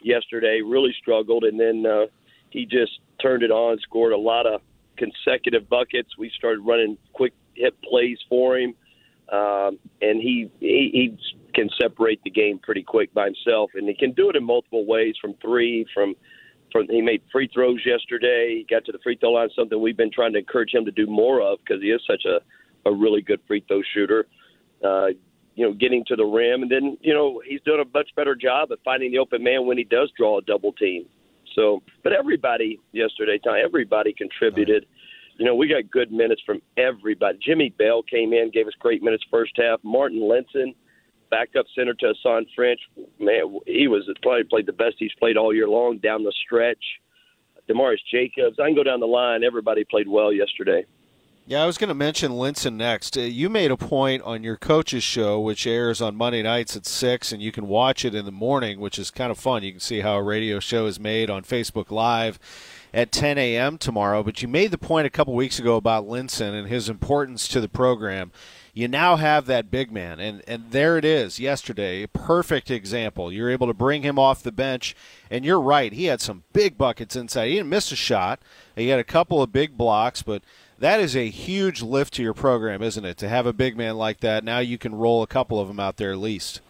yesterday, 0.00 0.62
really 0.64 0.94
struggled. 0.98 1.44
And 1.44 1.60
then 1.60 1.84
uh, 1.84 2.06
he 2.48 2.64
just 2.64 3.00
turned 3.20 3.42
it 3.42 3.50
on, 3.50 3.78
scored 3.80 4.14
a 4.14 4.18
lot 4.18 4.46
of 4.46 4.62
consecutive 4.96 5.68
buckets. 5.68 6.16
We 6.16 6.30
started 6.34 6.60
running 6.60 6.96
quick 7.12 7.34
hit 7.54 7.74
plays 7.82 8.18
for 8.30 8.56
him. 8.56 8.74
Um, 9.30 9.78
and 10.00 10.22
he, 10.22 10.50
he, 10.60 10.90
he 10.92 11.18
can 11.54 11.70
separate 11.80 12.20
the 12.24 12.30
game 12.30 12.58
pretty 12.58 12.82
quick 12.82 13.12
by 13.14 13.26
himself, 13.26 13.70
and 13.74 13.88
he 13.88 13.94
can 13.94 14.12
do 14.12 14.30
it 14.30 14.36
in 14.36 14.44
multiple 14.44 14.86
ways 14.86 15.14
from 15.20 15.34
three, 15.40 15.86
from 15.94 16.14
from 16.72 16.88
he 16.88 17.00
made 17.00 17.22
free 17.30 17.48
throws 17.54 17.80
yesterday. 17.86 18.56
He 18.58 18.66
got 18.68 18.84
to 18.86 18.92
the 18.92 18.98
free 18.98 19.16
throw 19.16 19.30
line, 19.30 19.48
something 19.54 19.80
we've 19.80 19.96
been 19.96 20.10
trying 20.10 20.32
to 20.32 20.40
encourage 20.40 20.74
him 20.74 20.84
to 20.84 20.90
do 20.90 21.06
more 21.06 21.40
of 21.40 21.58
because 21.60 21.80
he 21.80 21.88
is 21.88 22.02
such 22.06 22.24
a 22.24 22.40
a 22.88 22.92
really 22.92 23.22
good 23.22 23.40
free 23.46 23.64
throw 23.66 23.80
shooter. 23.94 24.26
Uh, 24.84 25.08
you 25.54 25.64
know, 25.64 25.72
getting 25.72 26.04
to 26.06 26.16
the 26.16 26.24
rim, 26.24 26.62
and 26.62 26.70
then 26.70 26.98
you 27.00 27.14
know 27.14 27.40
he's 27.46 27.60
done 27.62 27.80
a 27.80 27.84
much 27.94 28.10
better 28.16 28.34
job 28.34 28.72
at 28.72 28.78
finding 28.84 29.12
the 29.12 29.18
open 29.18 29.42
man 29.42 29.66
when 29.66 29.78
he 29.78 29.84
does 29.84 30.10
draw 30.16 30.38
a 30.38 30.42
double 30.42 30.72
team. 30.72 31.06
So, 31.54 31.82
but 32.02 32.12
everybody 32.12 32.80
yesterday, 32.92 33.38
everybody 33.64 34.12
contributed. 34.12 34.86
You 35.36 35.44
know, 35.44 35.54
we 35.54 35.68
got 35.68 35.90
good 35.90 36.12
minutes 36.12 36.42
from 36.44 36.60
everybody. 36.76 37.38
Jimmy 37.44 37.70
Bell 37.70 38.02
came 38.02 38.32
in, 38.32 38.50
gave 38.52 38.66
us 38.66 38.72
great 38.78 39.02
minutes 39.02 39.24
first 39.30 39.52
half. 39.56 39.80
Marten 39.82 40.20
Linssen 40.20 40.74
backup 41.30 41.66
center 41.76 41.94
to 41.94 42.12
Hasahn 42.14 42.46
French. 42.54 42.80
Man, 43.18 43.60
he 43.66 43.88
was 43.88 44.08
probably 44.22 44.44
played 44.44 44.66
the 44.66 44.72
best 44.72 44.96
he's 44.98 45.12
played 45.18 45.36
all 45.36 45.54
year 45.54 45.68
long 45.68 45.98
down 45.98 46.24
the 46.24 46.32
stretch. 46.44 46.82
Demarius 47.68 47.98
Jacobs. 48.10 48.58
I 48.60 48.66
can 48.66 48.74
go 48.74 48.82
down 48.82 49.00
the 49.00 49.06
line. 49.06 49.42
Everybody 49.42 49.84
played 49.84 50.08
well 50.08 50.32
yesterday. 50.32 50.84
Yeah, 51.46 51.62
I 51.62 51.66
was 51.66 51.76
going 51.76 51.88
to 51.88 51.94
mention 51.94 52.32
Linssen 52.32 52.74
next. 52.74 53.18
Uh, 53.18 53.20
you 53.20 53.50
made 53.50 53.70
a 53.70 53.76
point 53.76 54.22
on 54.22 54.42
your 54.42 54.56
coach's 54.56 55.04
show, 55.04 55.38
which 55.38 55.66
airs 55.66 56.00
on 56.00 56.16
Monday 56.16 56.42
nights 56.42 56.74
at 56.74 56.86
6, 56.86 57.32
and 57.32 57.42
you 57.42 57.52
can 57.52 57.68
watch 57.68 58.02
it 58.02 58.14
in 58.14 58.24
the 58.24 58.32
morning, 58.32 58.80
which 58.80 58.98
is 58.98 59.10
kind 59.10 59.30
of 59.30 59.38
fun. 59.38 59.62
You 59.62 59.72
can 59.72 59.80
see 59.80 60.00
how 60.00 60.16
a 60.16 60.22
radio 60.22 60.58
show 60.58 60.86
is 60.86 60.98
made 60.98 61.28
on 61.28 61.42
Facebook 61.42 61.90
Live 61.90 62.38
at 62.94 63.12
10 63.12 63.36
a.m. 63.36 63.76
tomorrow. 63.76 64.22
But 64.22 64.40
you 64.40 64.48
made 64.48 64.70
the 64.70 64.78
point 64.78 65.06
a 65.06 65.10
couple 65.10 65.34
weeks 65.34 65.58
ago 65.58 65.76
about 65.76 66.06
Linssen 66.06 66.54
and 66.54 66.66
his 66.66 66.88
importance 66.88 67.46
to 67.48 67.60
the 67.60 67.68
program 67.68 68.32
you 68.74 68.88
now 68.88 69.14
have 69.14 69.46
that 69.46 69.70
big 69.70 69.92
man, 69.92 70.18
and 70.18 70.42
and 70.48 70.72
there 70.72 70.98
it 70.98 71.04
is. 71.04 71.38
Yesterday, 71.38 72.06
perfect 72.08 72.72
example. 72.72 73.32
You're 73.32 73.50
able 73.50 73.68
to 73.68 73.72
bring 73.72 74.02
him 74.02 74.18
off 74.18 74.42
the 74.42 74.50
bench, 74.50 74.96
and 75.30 75.44
you're 75.44 75.60
right. 75.60 75.92
He 75.92 76.06
had 76.06 76.20
some 76.20 76.42
big 76.52 76.76
buckets 76.76 77.14
inside. 77.14 77.46
He 77.46 77.54
didn't 77.54 77.68
miss 77.68 77.92
a 77.92 77.96
shot. 77.96 78.40
He 78.74 78.88
had 78.88 78.98
a 78.98 79.04
couple 79.04 79.40
of 79.40 79.52
big 79.52 79.78
blocks, 79.78 80.22
but 80.22 80.42
that 80.76 80.98
is 80.98 81.14
a 81.14 81.30
huge 81.30 81.82
lift 81.82 82.14
to 82.14 82.22
your 82.22 82.34
program, 82.34 82.82
isn't 82.82 83.04
it? 83.04 83.16
To 83.18 83.28
have 83.28 83.46
a 83.46 83.52
big 83.52 83.76
man 83.76 83.96
like 83.96 84.18
that, 84.20 84.42
now 84.42 84.58
you 84.58 84.76
can 84.76 84.92
roll 84.92 85.22
a 85.22 85.28
couple 85.28 85.60
of 85.60 85.68
them 85.68 85.78
out 85.78 85.96
there 85.96 86.10
at 86.10 86.18
least. 86.18 86.60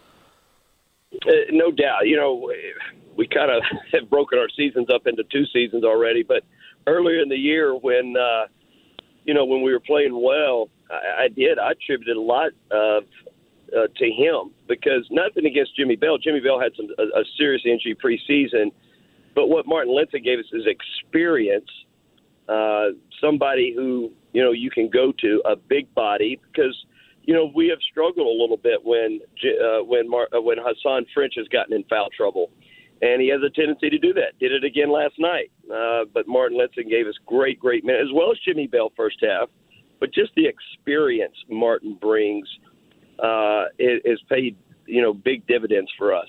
Uh, 1.11 1.31
no 1.49 1.71
doubt. 1.71 2.05
You 2.05 2.17
know, 2.17 2.51
we 3.17 3.27
kind 3.27 3.49
of 3.49 3.63
have 3.93 4.11
broken 4.11 4.37
our 4.37 4.49
seasons 4.55 4.91
up 4.93 5.07
into 5.07 5.23
two 5.23 5.45
seasons 5.47 5.83
already, 5.83 6.21
but 6.21 6.43
earlier 6.85 7.19
in 7.19 7.29
the 7.29 7.37
year 7.37 7.75
when. 7.75 8.15
Uh, 8.15 8.45
you 9.25 9.33
know, 9.33 9.43
when 9.43 9.63
we 9.63 9.73
were 9.73 9.79
playing 9.79 10.13
well, 10.13 10.69
I, 10.89 11.23
I 11.23 11.27
did. 11.27 11.59
I 11.59 11.71
attributed 11.71 12.17
a 12.17 12.21
lot 12.21 12.51
of 12.71 13.03
uh, 13.75 13.87
to 13.95 14.05
him 14.05 14.51
because 14.67 15.07
nothing 15.11 15.45
against 15.45 15.75
Jimmy 15.75 15.95
Bell. 15.95 16.17
Jimmy 16.17 16.39
Bell 16.39 16.59
had 16.59 16.71
some 16.75 16.87
a, 16.97 17.19
a 17.19 17.23
serious 17.37 17.63
injury 17.65 17.95
preseason, 17.95 18.71
but 19.33 19.47
what 19.47 19.65
Marten 19.67 19.93
Linssen 19.93 20.23
gave 20.23 20.39
us 20.39 20.45
is 20.53 20.63
experience. 20.65 21.69
Uh, 22.47 22.89
somebody 23.19 23.73
who 23.75 24.11
you 24.33 24.43
know 24.43 24.51
you 24.51 24.69
can 24.69 24.89
go 24.89 25.11
to 25.19 25.41
a 25.45 25.55
big 25.55 25.93
body 25.95 26.39
because 26.51 26.75
you 27.23 27.33
know 27.33 27.51
we 27.55 27.67
have 27.67 27.79
struggled 27.89 28.27
a 28.27 28.41
little 28.41 28.57
bit 28.57 28.79
when 28.83 29.19
uh, 29.43 29.83
when 29.83 30.09
Mar- 30.09 30.29
uh, 30.35 30.41
when 30.41 30.57
Hasahn 30.57 31.05
French 31.13 31.33
has 31.37 31.47
gotten 31.47 31.73
in 31.73 31.83
foul 31.85 32.09
trouble 32.15 32.51
and 33.01 33.21
he 33.21 33.27
has 33.29 33.41
a 33.45 33.49
tendency 33.49 33.89
to 33.89 33.97
do 33.97 34.13
that. 34.13 34.37
Did 34.39 34.51
it 34.51 34.63
again 34.63 34.91
last 34.91 35.15
night. 35.19 35.51
Uh, 35.71 36.05
but 36.13 36.27
Marten 36.27 36.57
Linssen 36.57 36.89
gave 36.89 37.07
us 37.07 37.15
great, 37.25 37.59
great 37.59 37.83
minutes, 37.83 38.09
as 38.09 38.13
well 38.15 38.31
as 38.31 38.37
Jimmy 38.45 38.67
Bell 38.67 38.91
first 38.95 39.17
half. 39.21 39.49
But 40.05 40.13
just 40.13 40.35
the 40.35 40.45
experience 40.45 41.33
Marten 41.49 41.95
brings 41.95 42.47
uh, 43.17 43.63
is 43.79 44.21
paid, 44.29 44.55
you 44.85 45.01
know, 45.01 45.15
big 45.15 45.47
dividends 45.47 45.91
for 45.97 46.13
us. 46.13 46.27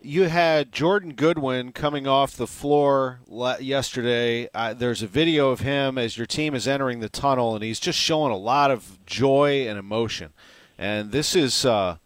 You 0.00 0.30
had 0.30 0.72
Jordan 0.72 1.12
Goodwin 1.12 1.72
coming 1.72 2.06
off 2.06 2.34
the 2.34 2.46
floor 2.46 3.20
yesterday. 3.28 4.48
Uh, 4.54 4.72
there's 4.72 5.02
a 5.02 5.06
video 5.06 5.50
of 5.50 5.60
him 5.60 5.98
as 5.98 6.16
your 6.16 6.26
team 6.26 6.54
is 6.54 6.66
entering 6.66 7.00
the 7.00 7.10
tunnel, 7.10 7.54
and 7.54 7.62
he's 7.62 7.78
just 7.78 7.98
showing 7.98 8.32
a 8.32 8.38
lot 8.38 8.70
of 8.70 9.04
joy 9.04 9.68
and 9.68 9.78
emotion. 9.78 10.32
And 10.78 11.12
this 11.12 11.36
is 11.36 11.66
uh, 11.66 11.98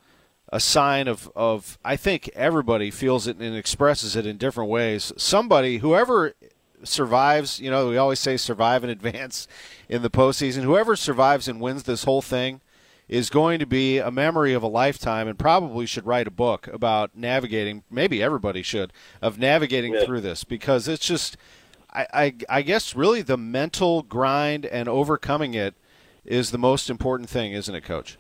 a 0.53 0.59
sign 0.59 1.07
of, 1.07 1.31
of 1.37 1.79
I 1.85 1.95
think 1.95 2.29
everybody 2.35 2.91
feels 2.91 3.29
it 3.29 3.37
and 3.37 3.55
expresses 3.55 4.17
it 4.17 4.27
in 4.27 4.39
different 4.39 4.71
ways. 4.71 5.13
Somebody, 5.17 5.79
whoever 5.79 6.35
survives, 6.83 7.61
you 7.61 7.71
know, 7.71 7.89
we 7.89 7.97
always 7.97 8.21
say 8.21 8.37
survive 8.37 8.85
in 8.85 8.91
advance 8.99 9.49
in 9.89 10.03
the 10.03 10.11
postseason. 10.11 10.63
Whoever 10.63 10.97
survives 10.97 11.49
and 11.49 11.61
wins 11.61 11.85
this 11.85 12.05
whole 12.05 12.23
thing 12.23 12.61
is 13.09 13.31
going 13.31 13.59
to 13.61 13.67
be 13.67 13.99
a 13.99 14.11
memory 14.11 14.53
of 14.53 14.63
a 14.63 14.67
lifetime 14.67 15.29
and 15.29 15.39
probably 15.39 15.87
should 15.87 16.07
write 16.07 16.27
a 16.27 16.31
book 16.31 16.67
about 16.69 17.17
navigating 17.17 17.85
maybe 17.89 18.21
everybody 18.23 18.63
should 18.63 18.93
of 19.23 19.39
navigating 19.39 19.95
yeah. 19.95 20.05
through 20.05 20.21
this 20.21 20.43
because 20.43 20.89
it's 20.89 21.07
just 21.07 21.37
I, 21.93 22.07
I, 22.13 22.35
I 22.49 22.63
guess 22.63 22.97
really 22.97 23.23
the 23.23 23.37
mental 23.37 24.03
grind 24.03 24.67
and 24.67 24.89
overcoming 24.89 25.55
it 25.55 25.75
is 26.25 26.51
the 26.51 26.59
most 26.59 26.91
important 26.91 27.31
thing, 27.31 27.53
isn't 27.53 27.75
it, 27.75 27.85
coach? 27.85 28.19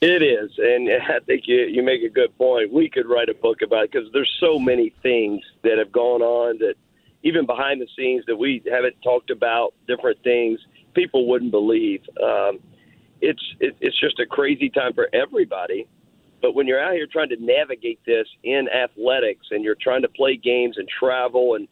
It 0.00 0.22
is, 0.22 0.52
and 0.58 0.88
I 1.08 1.18
think 1.26 1.42
you 1.46 1.66
you 1.66 1.82
make 1.82 2.02
a 2.02 2.08
good 2.08 2.36
point. 2.38 2.72
We 2.72 2.88
could 2.88 3.06
write 3.06 3.28
a 3.28 3.34
book 3.34 3.62
about 3.62 3.84
it 3.84 3.92
because 3.92 4.08
there's 4.12 4.32
so 4.40 4.58
many 4.58 4.92
things 5.02 5.42
that 5.62 5.78
have 5.78 5.92
gone 5.92 6.22
on 6.22 6.58
that 6.58 6.74
even 7.26 7.44
behind 7.44 7.80
the 7.80 7.88
scenes 7.96 8.24
that 8.28 8.36
we 8.36 8.62
haven't 8.70 8.94
talked 9.02 9.30
about. 9.30 9.74
Different 9.88 10.22
things 10.22 10.60
people 10.94 11.28
wouldn't 11.28 11.50
believe. 11.50 12.00
Um, 12.22 12.60
it's 13.20 13.42
it, 13.58 13.76
it's 13.80 13.98
just 14.00 14.20
a 14.20 14.26
crazy 14.26 14.70
time 14.70 14.94
for 14.94 15.08
everybody. 15.12 15.88
But 16.40 16.54
when 16.54 16.68
you're 16.68 16.80
out 16.80 16.94
here 16.94 17.08
trying 17.10 17.30
to 17.30 17.36
navigate 17.40 17.98
this 18.06 18.28
in 18.44 18.68
athletics, 18.68 19.46
and 19.50 19.64
you're 19.64 19.76
trying 19.80 20.02
to 20.02 20.08
play 20.08 20.36
games 20.36 20.76
and 20.78 20.88
travel 20.88 21.56
and 21.56 21.66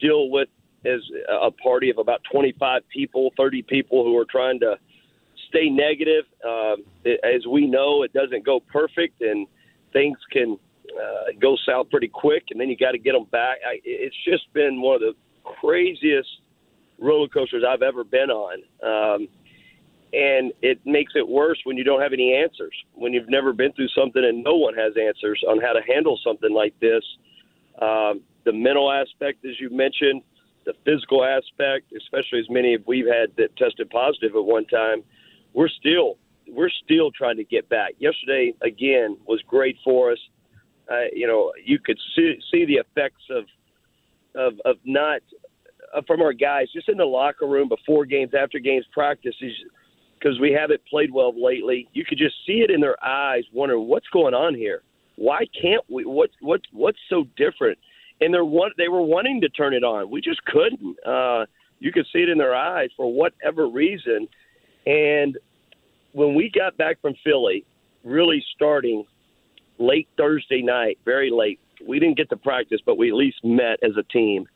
deal 0.00 0.28
with 0.28 0.48
as 0.84 1.00
a 1.28 1.50
party 1.50 1.90
of 1.90 1.98
about 1.98 2.20
25 2.30 2.82
people, 2.88 3.32
30 3.36 3.62
people 3.62 4.04
who 4.04 4.16
are 4.18 4.24
trying 4.24 4.60
to 4.60 4.76
stay 5.48 5.70
negative. 5.70 6.24
Um, 6.44 6.84
it, 7.04 7.20
as 7.24 7.46
we 7.46 7.66
know, 7.66 8.02
it 8.02 8.12
doesn't 8.12 8.44
go 8.44 8.60
perfect, 8.60 9.22
and 9.22 9.46
things 9.92 10.18
can 10.30 10.58
uh, 10.98 11.32
go 11.40 11.56
south 11.66 11.90
pretty 11.90 12.08
quick, 12.08 12.44
and 12.50 12.60
then 12.60 12.68
you 12.68 12.76
got 12.76 12.92
to 12.92 12.98
get 12.98 13.12
them 13.12 13.26
back. 13.30 13.58
I, 13.66 13.80
it's 13.84 14.16
just 14.24 14.52
been 14.52 14.80
one 14.80 14.96
of 14.96 15.00
the 15.00 15.14
craziest 15.44 16.28
roller 16.98 17.28
coasters 17.28 17.64
I've 17.68 17.82
ever 17.82 18.04
been 18.04 18.30
on. 18.30 18.62
Um, 18.82 19.28
and 20.12 20.52
it 20.60 20.80
makes 20.84 21.12
it 21.14 21.26
worse 21.26 21.58
when 21.64 21.76
you 21.76 21.84
don't 21.84 22.00
have 22.00 22.12
any 22.12 22.34
answers, 22.34 22.74
when 22.94 23.12
you've 23.12 23.28
never 23.28 23.52
been 23.52 23.72
through 23.72 23.88
something 23.88 24.24
and 24.24 24.42
no 24.42 24.56
one 24.56 24.74
has 24.74 24.94
answers 25.00 25.40
on 25.48 25.60
how 25.60 25.72
to 25.72 25.80
handle 25.86 26.18
something 26.24 26.52
like 26.52 26.74
this. 26.80 27.04
Um, 27.80 28.22
the 28.44 28.52
mental 28.52 28.90
aspect, 28.90 29.44
as 29.44 29.60
you 29.60 29.70
mentioned, 29.70 30.22
the 30.66 30.74
physical 30.84 31.24
aspect, 31.24 31.92
especially 31.96 32.40
as 32.40 32.50
many 32.50 32.74
of 32.74 32.82
we've 32.86 33.06
had 33.06 33.30
that 33.36 33.56
tested 33.56 33.88
positive 33.90 34.34
at 34.34 34.44
one 34.44 34.66
time 34.66 35.04
we're 35.52 35.68
still 35.68 36.16
we're 36.48 36.70
still 36.84 37.10
trying 37.12 37.36
to 37.36 37.44
get 37.44 37.68
back. 37.68 37.94
Yesterday 37.98 38.54
again 38.62 39.16
was 39.26 39.40
great 39.46 39.76
for 39.84 40.12
us. 40.12 40.18
You 41.12 41.26
know, 41.26 41.52
you 41.64 41.78
could 41.78 41.98
see, 42.14 42.38
see 42.50 42.64
the 42.64 42.74
effects 42.74 43.22
of 43.30 43.44
of 44.34 44.54
of 44.64 44.76
not 44.84 45.20
uh, 45.94 46.02
from 46.06 46.20
our 46.22 46.32
guys 46.32 46.68
just 46.72 46.88
in 46.88 46.96
the 46.96 47.04
locker 47.04 47.46
room 47.46 47.68
before 47.68 48.04
games, 48.04 48.32
after 48.34 48.58
games, 48.58 48.84
practices 48.92 49.52
because 50.20 50.38
we 50.38 50.52
haven't 50.52 50.80
played 50.88 51.12
well 51.12 51.32
lately. 51.36 51.88
You 51.92 52.04
could 52.04 52.18
just 52.18 52.34
see 52.46 52.60
it 52.60 52.70
in 52.70 52.80
their 52.80 53.02
eyes, 53.04 53.44
wondering 53.52 53.88
what's 53.88 54.08
going 54.08 54.34
on 54.34 54.54
here. 54.54 54.82
Why 55.16 55.46
can't 55.60 55.84
we? 55.88 56.04
What 56.04 56.30
what 56.40 56.60
what's 56.72 56.98
so 57.08 57.24
different? 57.36 57.78
And 58.20 58.32
they're 58.34 58.44
one, 58.44 58.70
they 58.76 58.88
were 58.88 59.02
wanting 59.02 59.40
to 59.40 59.48
turn 59.48 59.72
it 59.72 59.82
on. 59.82 60.10
We 60.10 60.20
just 60.20 60.44
couldn't. 60.44 60.96
Uh, 61.06 61.46
you 61.78 61.90
could 61.90 62.06
see 62.12 62.20
it 62.20 62.28
in 62.28 62.36
their 62.36 62.54
eyes 62.54 62.90
for 62.96 63.10
whatever 63.12 63.66
reason. 63.68 64.28
And 64.86 65.38
when 66.12 66.34
we 66.34 66.50
got 66.50 66.76
back 66.76 67.00
from 67.00 67.14
Philly, 67.24 67.64
really 68.04 68.44
starting 68.54 69.04
late 69.80 70.08
Thursday 70.16 70.62
night, 70.62 70.98
very 71.04 71.30
late. 71.30 71.58
We 71.86 71.98
didn't 71.98 72.18
get 72.18 72.28
to 72.30 72.36
practice, 72.36 72.80
but 72.84 72.98
we 72.98 73.08
at 73.08 73.14
least 73.14 73.38
met 73.42 73.82
as 73.82 73.96
a 73.98 74.02
team. 74.04 74.46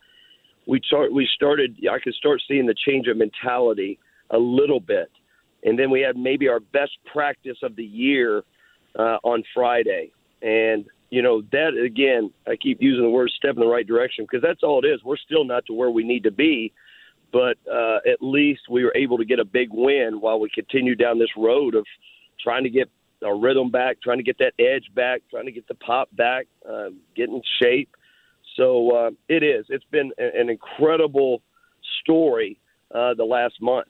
We 0.67 0.79
start, 0.85 1.11
we 1.11 1.27
started. 1.35 1.75
I 1.91 1.99
could 1.99 2.13
start 2.13 2.41
seeing 2.47 2.65
the 2.65 2.75
change 2.87 3.07
of 3.07 3.17
mentality 3.17 3.99
a 4.29 4.37
little 4.37 4.79
bit, 4.79 5.11
and 5.63 5.77
then 5.77 5.89
we 5.89 6.01
had 6.01 6.15
maybe 6.15 6.47
our 6.47 6.59
best 6.59 6.91
practice 7.11 7.57
of 7.63 7.75
the 7.75 7.83
year 7.83 8.43
uh, 8.97 9.17
on 9.23 9.43
Friday. 9.53 10.11
And 10.41 10.85
you 11.09 11.21
know 11.21 11.41
that 11.51 11.73
again, 11.83 12.31
I 12.47 12.55
keep 12.55 12.81
using 12.81 13.03
the 13.03 13.09
word 13.09 13.31
"step 13.35 13.55
in 13.55 13.59
the 13.59 13.67
right 13.67 13.85
direction" 13.85 14.25
because 14.25 14.41
that's 14.41 14.63
all 14.63 14.83
it 14.83 14.87
is. 14.87 15.03
We're 15.03 15.17
still 15.17 15.43
not 15.43 15.65
to 15.67 15.73
where 15.73 15.91
we 15.91 16.03
need 16.03 16.23
to 16.23 16.31
be, 16.31 16.71
but 17.31 17.57
uh, 17.71 17.97
at 18.09 18.21
least 18.21 18.61
we 18.69 18.83
were 18.83 18.93
able 18.95 19.17
to 19.17 19.25
get 19.25 19.39
a 19.39 19.45
big 19.45 19.69
win 19.71 20.19
while 20.19 20.39
we 20.39 20.49
continue 20.49 20.95
down 20.95 21.19
this 21.19 21.35
road 21.37 21.75
of 21.75 21.85
trying 22.41 22.63
to 22.63 22.69
get 22.69 22.89
our 23.25 23.37
rhythm 23.37 23.71
back, 23.71 24.01
trying 24.01 24.17
to 24.17 24.23
get 24.23 24.37
that 24.39 24.53
edge 24.59 24.93
back, 24.93 25.21
trying 25.29 25.45
to 25.45 25.51
get 25.51 25.67
the 25.67 25.75
pop 25.75 26.09
back, 26.15 26.47
uh, 26.69 26.89
get 27.15 27.29
in 27.29 27.41
shape. 27.61 27.89
So 28.55 28.91
uh, 28.91 29.11
it 29.27 29.43
is. 29.43 29.65
It's 29.69 29.85
been 29.91 30.11
an 30.17 30.49
incredible 30.49 31.41
story 32.01 32.59
uh, 32.93 33.13
the 33.15 33.25
last 33.25 33.61
month. 33.61 33.87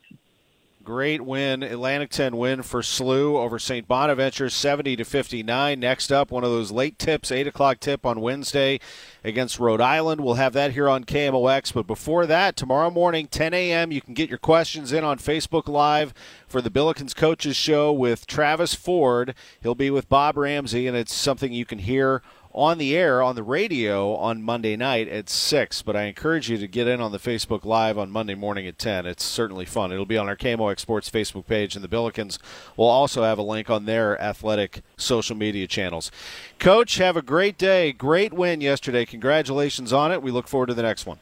Great 0.85 1.21
win, 1.21 1.63
Atlantic 1.63 2.11
10 2.11 2.37
win 2.37 2.61
for 2.61 2.83
SLU 2.83 3.37
over 3.37 3.57
St. 3.57 3.87
Bonaventure, 3.87 4.51
70 4.51 4.95
to 4.97 5.03
59. 5.03 5.79
Next 5.79 6.11
up, 6.11 6.29
one 6.29 6.43
of 6.43 6.51
those 6.51 6.71
late 6.71 6.99
tips, 6.99 7.31
8 7.31 7.47
o'clock 7.47 7.79
tip 7.79 8.05
on 8.05 8.21
Wednesday 8.21 8.79
against 9.23 9.59
Rhode 9.59 9.81
Island. 9.81 10.21
We'll 10.21 10.35
have 10.35 10.53
that 10.53 10.73
here 10.73 10.87
on 10.87 11.03
KMOX. 11.03 11.73
But 11.73 11.87
before 11.87 12.27
that, 12.27 12.55
tomorrow 12.55 12.91
morning, 12.91 13.25
10 13.25 13.51
a.m., 13.55 13.91
you 13.91 13.99
can 13.99 14.13
get 14.13 14.29
your 14.29 14.37
questions 14.37 14.93
in 14.93 15.03
on 15.03 15.17
Facebook 15.17 15.67
Live 15.67 16.13
for 16.47 16.61
the 16.61 16.69
Billikens 16.69 17.15
Coaches 17.15 17.55
Show 17.55 17.91
with 17.91 18.27
Travis 18.27 18.75
Ford. 18.75 19.33
He'll 19.59 19.73
be 19.73 19.89
with 19.89 20.07
Bob 20.07 20.37
Ramsey, 20.37 20.85
and 20.85 20.95
it's 20.95 21.15
something 21.15 21.51
you 21.51 21.65
can 21.65 21.79
hear 21.79 22.21
on 22.55 22.77
the 22.77 22.95
air 22.95 23.21
on 23.21 23.35
the 23.35 23.43
radio 23.43 24.15
on 24.15 24.41
Monday 24.41 24.77
night 24.77 25.09
at 25.09 25.29
6. 25.29 25.81
But 25.81 25.97
I 25.97 26.03
encourage 26.03 26.49
you 26.49 26.57
to 26.57 26.67
get 26.67 26.87
in 26.87 27.01
on 27.01 27.11
the 27.11 27.19
Facebook 27.19 27.65
Live 27.65 27.97
on 27.97 28.09
Monday 28.09 28.33
morning 28.33 28.65
at 28.65 28.79
10. 28.79 29.05
It's 29.05 29.25
certainly 29.25 29.65
fun. 29.65 29.91
It'll 29.91 30.05
be 30.05 30.17
on 30.17 30.29
our 30.29 30.37
KMOX 30.37 30.79
Sports 30.79 31.09
Facebook 31.09 31.45
page, 31.47 31.75
and 31.75 31.83
the 31.83 31.89
Billikens 31.89 32.39
will 32.77 32.87
also 32.87 33.23
have 33.23 33.37
a 33.37 33.43
link 33.43 33.69
on 33.69 33.85
their 33.85 34.19
athletic 34.21 34.81
social 34.95 35.35
media 35.35 35.67
channels. 35.67 36.11
Coach, 36.57 36.95
have 36.95 37.17
a 37.17 37.21
great 37.21 37.57
day. 37.57 37.91
Great 37.91 38.31
win 38.31 38.61
yesterday. 38.61 39.05
Congratulations 39.05 39.91
on 39.91 40.13
it. 40.13 40.21
We 40.21 40.31
look 40.31 40.47
forward 40.47 40.67
to 40.67 40.73
the 40.73 40.83
next 40.83 41.05
one. 41.05 41.19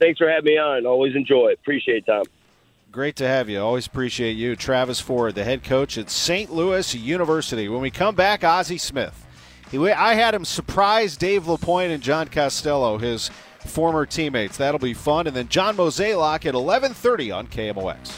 Thanks 0.00 0.16
for 0.16 0.28
having 0.30 0.54
me 0.54 0.58
on. 0.58 0.86
Always 0.86 1.14
enjoy 1.14 1.48
it. 1.48 1.58
Appreciate 1.60 1.98
it, 1.98 2.06
Tom. 2.06 2.22
Great 2.90 3.14
to 3.16 3.28
have 3.28 3.50
you. 3.50 3.60
Always 3.60 3.86
appreciate 3.86 4.32
you. 4.32 4.56
Travis 4.56 5.00
Ford, 5.00 5.34
the 5.34 5.44
head 5.44 5.62
coach 5.62 5.98
at 5.98 6.08
St. 6.08 6.50
Louis 6.50 6.94
University. 6.94 7.68
When 7.68 7.82
we 7.82 7.90
come 7.90 8.14
back, 8.14 8.42
Ozzie 8.42 8.78
Smith. 8.78 9.26
I 9.72 10.14
had 10.14 10.34
him 10.34 10.44
surprise 10.44 11.16
Dave 11.16 11.44
LaPoint 11.44 11.90
and 11.90 12.02
John 12.02 12.28
Costello, 12.28 12.98
his 12.98 13.30
former 13.60 14.04
teammates. 14.04 14.56
That'll 14.56 14.80
be 14.80 14.94
fun. 14.94 15.26
And 15.26 15.36
then 15.36 15.48
John 15.48 15.76
Mozeliak 15.76 16.44
at 16.46 16.54
11:30 16.54 17.30
on 17.30 17.46
KMOX. 17.46 18.16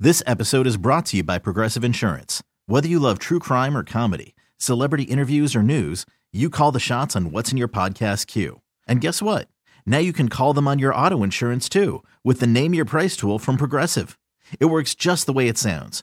This 0.00 0.22
episode 0.26 0.66
is 0.66 0.76
brought 0.76 1.06
to 1.06 1.18
you 1.18 1.22
by 1.22 1.38
Progressive 1.38 1.84
Insurance. 1.84 2.42
Whether 2.66 2.88
you 2.88 2.98
love 2.98 3.18
true 3.18 3.38
crime 3.38 3.76
or 3.76 3.84
comedy, 3.84 4.34
celebrity 4.56 5.04
interviews 5.04 5.54
or 5.54 5.62
news, 5.62 6.06
you 6.32 6.48
call 6.48 6.72
the 6.72 6.80
shots 6.80 7.14
on 7.14 7.30
what's 7.30 7.52
in 7.52 7.58
your 7.58 7.68
podcast 7.68 8.26
queue. 8.26 8.62
And 8.88 9.00
guess 9.00 9.20
what? 9.20 9.48
Now 9.84 9.98
you 9.98 10.12
can 10.12 10.28
call 10.28 10.54
them 10.54 10.66
on 10.66 10.78
your 10.78 10.94
auto 10.94 11.22
insurance 11.22 11.68
too 11.68 12.02
with 12.24 12.40
the 12.40 12.46
Name 12.46 12.72
Your 12.74 12.84
Price 12.84 13.16
tool 13.16 13.38
from 13.38 13.58
Progressive. 13.58 14.18
It 14.58 14.66
works 14.66 14.94
just 14.94 15.26
the 15.26 15.32
way 15.32 15.48
it 15.48 15.58
sounds 15.58 16.02